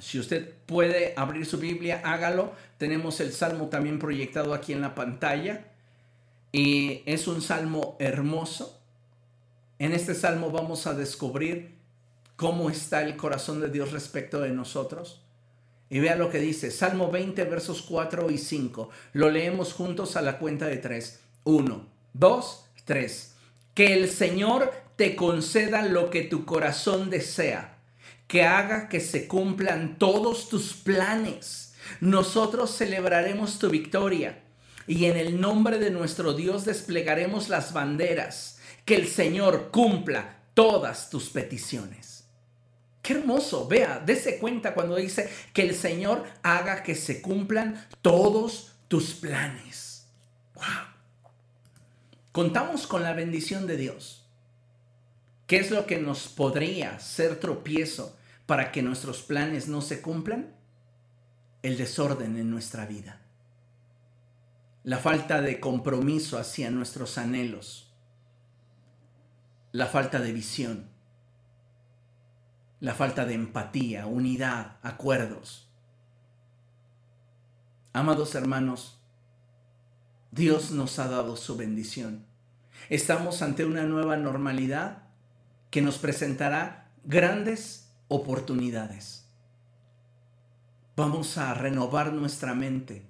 Si 0.00 0.18
usted 0.18 0.52
puede 0.66 1.14
abrir 1.16 1.46
su 1.46 1.58
Biblia, 1.58 2.02
hágalo. 2.02 2.50
Tenemos 2.78 3.20
el 3.20 3.32
Salmo 3.32 3.68
también 3.68 4.00
proyectado 4.00 4.54
aquí 4.54 4.72
en 4.72 4.80
la 4.80 4.96
pantalla 4.96 5.68
y 6.50 7.04
es 7.06 7.28
un 7.28 7.42
salmo 7.42 7.96
hermoso. 8.00 8.80
En 9.78 9.92
este 9.92 10.16
salmo 10.16 10.50
vamos 10.50 10.88
a 10.88 10.94
descubrir 10.94 11.76
cómo 12.34 12.70
está 12.70 13.02
el 13.02 13.16
corazón 13.16 13.60
de 13.60 13.68
Dios 13.68 13.92
respecto 13.92 14.40
de 14.40 14.50
nosotros. 14.50 15.20
Y 15.90 15.98
vea 15.98 16.14
lo 16.14 16.30
que 16.30 16.38
dice, 16.38 16.70
Salmo 16.70 17.10
20, 17.10 17.44
versos 17.44 17.82
4 17.82 18.30
y 18.30 18.38
5. 18.38 18.90
Lo 19.12 19.28
leemos 19.28 19.72
juntos 19.72 20.16
a 20.16 20.22
la 20.22 20.38
cuenta 20.38 20.66
de 20.66 20.76
3. 20.76 21.19
1, 21.44 21.88
2, 22.12 22.64
3. 22.84 23.34
Que 23.74 23.94
el 23.94 24.10
Señor 24.10 24.72
te 24.96 25.16
conceda 25.16 25.82
lo 25.82 26.10
que 26.10 26.22
tu 26.22 26.44
corazón 26.44 27.08
desea, 27.08 27.78
que 28.26 28.44
haga 28.44 28.88
que 28.88 29.00
se 29.00 29.26
cumplan 29.26 29.98
todos 29.98 30.48
tus 30.48 30.74
planes. 30.74 31.74
Nosotros 32.00 32.76
celebraremos 32.76 33.58
tu 33.58 33.70
victoria 33.70 34.42
y 34.86 35.06
en 35.06 35.16
el 35.16 35.40
nombre 35.40 35.78
de 35.78 35.90
nuestro 35.90 36.34
Dios 36.34 36.64
desplegaremos 36.64 37.48
las 37.48 37.72
banderas. 37.72 38.58
Que 38.84 38.96
el 38.96 39.08
Señor 39.08 39.70
cumpla 39.70 40.40
todas 40.54 41.10
tus 41.10 41.30
peticiones. 41.30 42.24
Qué 43.02 43.14
hermoso, 43.14 43.66
vea, 43.68 44.02
dése 44.04 44.38
cuenta 44.38 44.74
cuando 44.74 44.96
dice 44.96 45.30
que 45.52 45.62
el 45.62 45.74
Señor 45.74 46.24
haga 46.42 46.82
que 46.82 46.94
se 46.94 47.22
cumplan 47.22 47.86
todos 48.02 48.72
tus 48.88 49.14
planes. 49.14 50.06
Wow. 50.54 50.89
Contamos 52.40 52.86
con 52.86 53.02
la 53.02 53.12
bendición 53.12 53.66
de 53.66 53.76
Dios. 53.76 54.24
¿Qué 55.46 55.58
es 55.58 55.70
lo 55.70 55.84
que 55.84 55.98
nos 55.98 56.26
podría 56.26 56.98
ser 56.98 57.38
tropiezo 57.38 58.16
para 58.46 58.72
que 58.72 58.80
nuestros 58.80 59.20
planes 59.20 59.68
no 59.68 59.82
se 59.82 60.00
cumplan? 60.00 60.54
El 61.62 61.76
desorden 61.76 62.38
en 62.38 62.50
nuestra 62.50 62.86
vida. 62.86 63.20
La 64.84 64.96
falta 64.96 65.42
de 65.42 65.60
compromiso 65.60 66.38
hacia 66.38 66.70
nuestros 66.70 67.18
anhelos. 67.18 67.92
La 69.72 69.84
falta 69.84 70.18
de 70.18 70.32
visión 70.32 70.88
la 72.80 72.94
falta 72.94 73.26
de 73.26 73.34
empatía, 73.34 74.06
unidad, 74.06 74.78
acuerdos. 74.82 75.68
Amados 77.92 78.34
hermanos, 78.34 78.98
Dios 80.30 80.70
nos 80.70 80.98
ha 80.98 81.06
dado 81.06 81.36
su 81.36 81.58
bendición. 81.58 82.29
Estamos 82.90 83.40
ante 83.40 83.64
una 83.64 83.84
nueva 83.84 84.16
normalidad 84.16 85.04
que 85.70 85.80
nos 85.80 85.98
presentará 85.98 86.90
grandes 87.04 87.94
oportunidades. 88.08 89.28
Vamos 90.96 91.38
a 91.38 91.54
renovar 91.54 92.12
nuestra 92.12 92.52
mente 92.52 93.06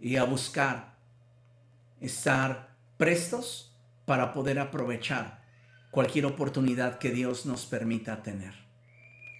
y 0.00 0.16
a 0.16 0.24
buscar 0.24 0.94
estar 2.00 2.74
prestos 2.96 3.76
para 4.06 4.32
poder 4.32 4.58
aprovechar 4.58 5.44
cualquier 5.90 6.24
oportunidad 6.24 6.96
que 6.96 7.10
Dios 7.10 7.44
nos 7.44 7.66
permita 7.66 8.22
tener. 8.22 8.54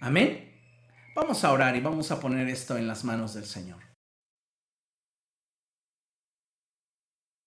Amén. 0.01 0.53
Vamos 1.15 1.43
a 1.43 1.51
orar 1.51 1.75
y 1.75 1.81
vamos 1.81 2.11
a 2.11 2.19
poner 2.19 2.47
esto 2.47 2.77
en 2.77 2.87
las 2.87 3.03
manos 3.03 3.33
del 3.33 3.45
Señor. 3.45 3.84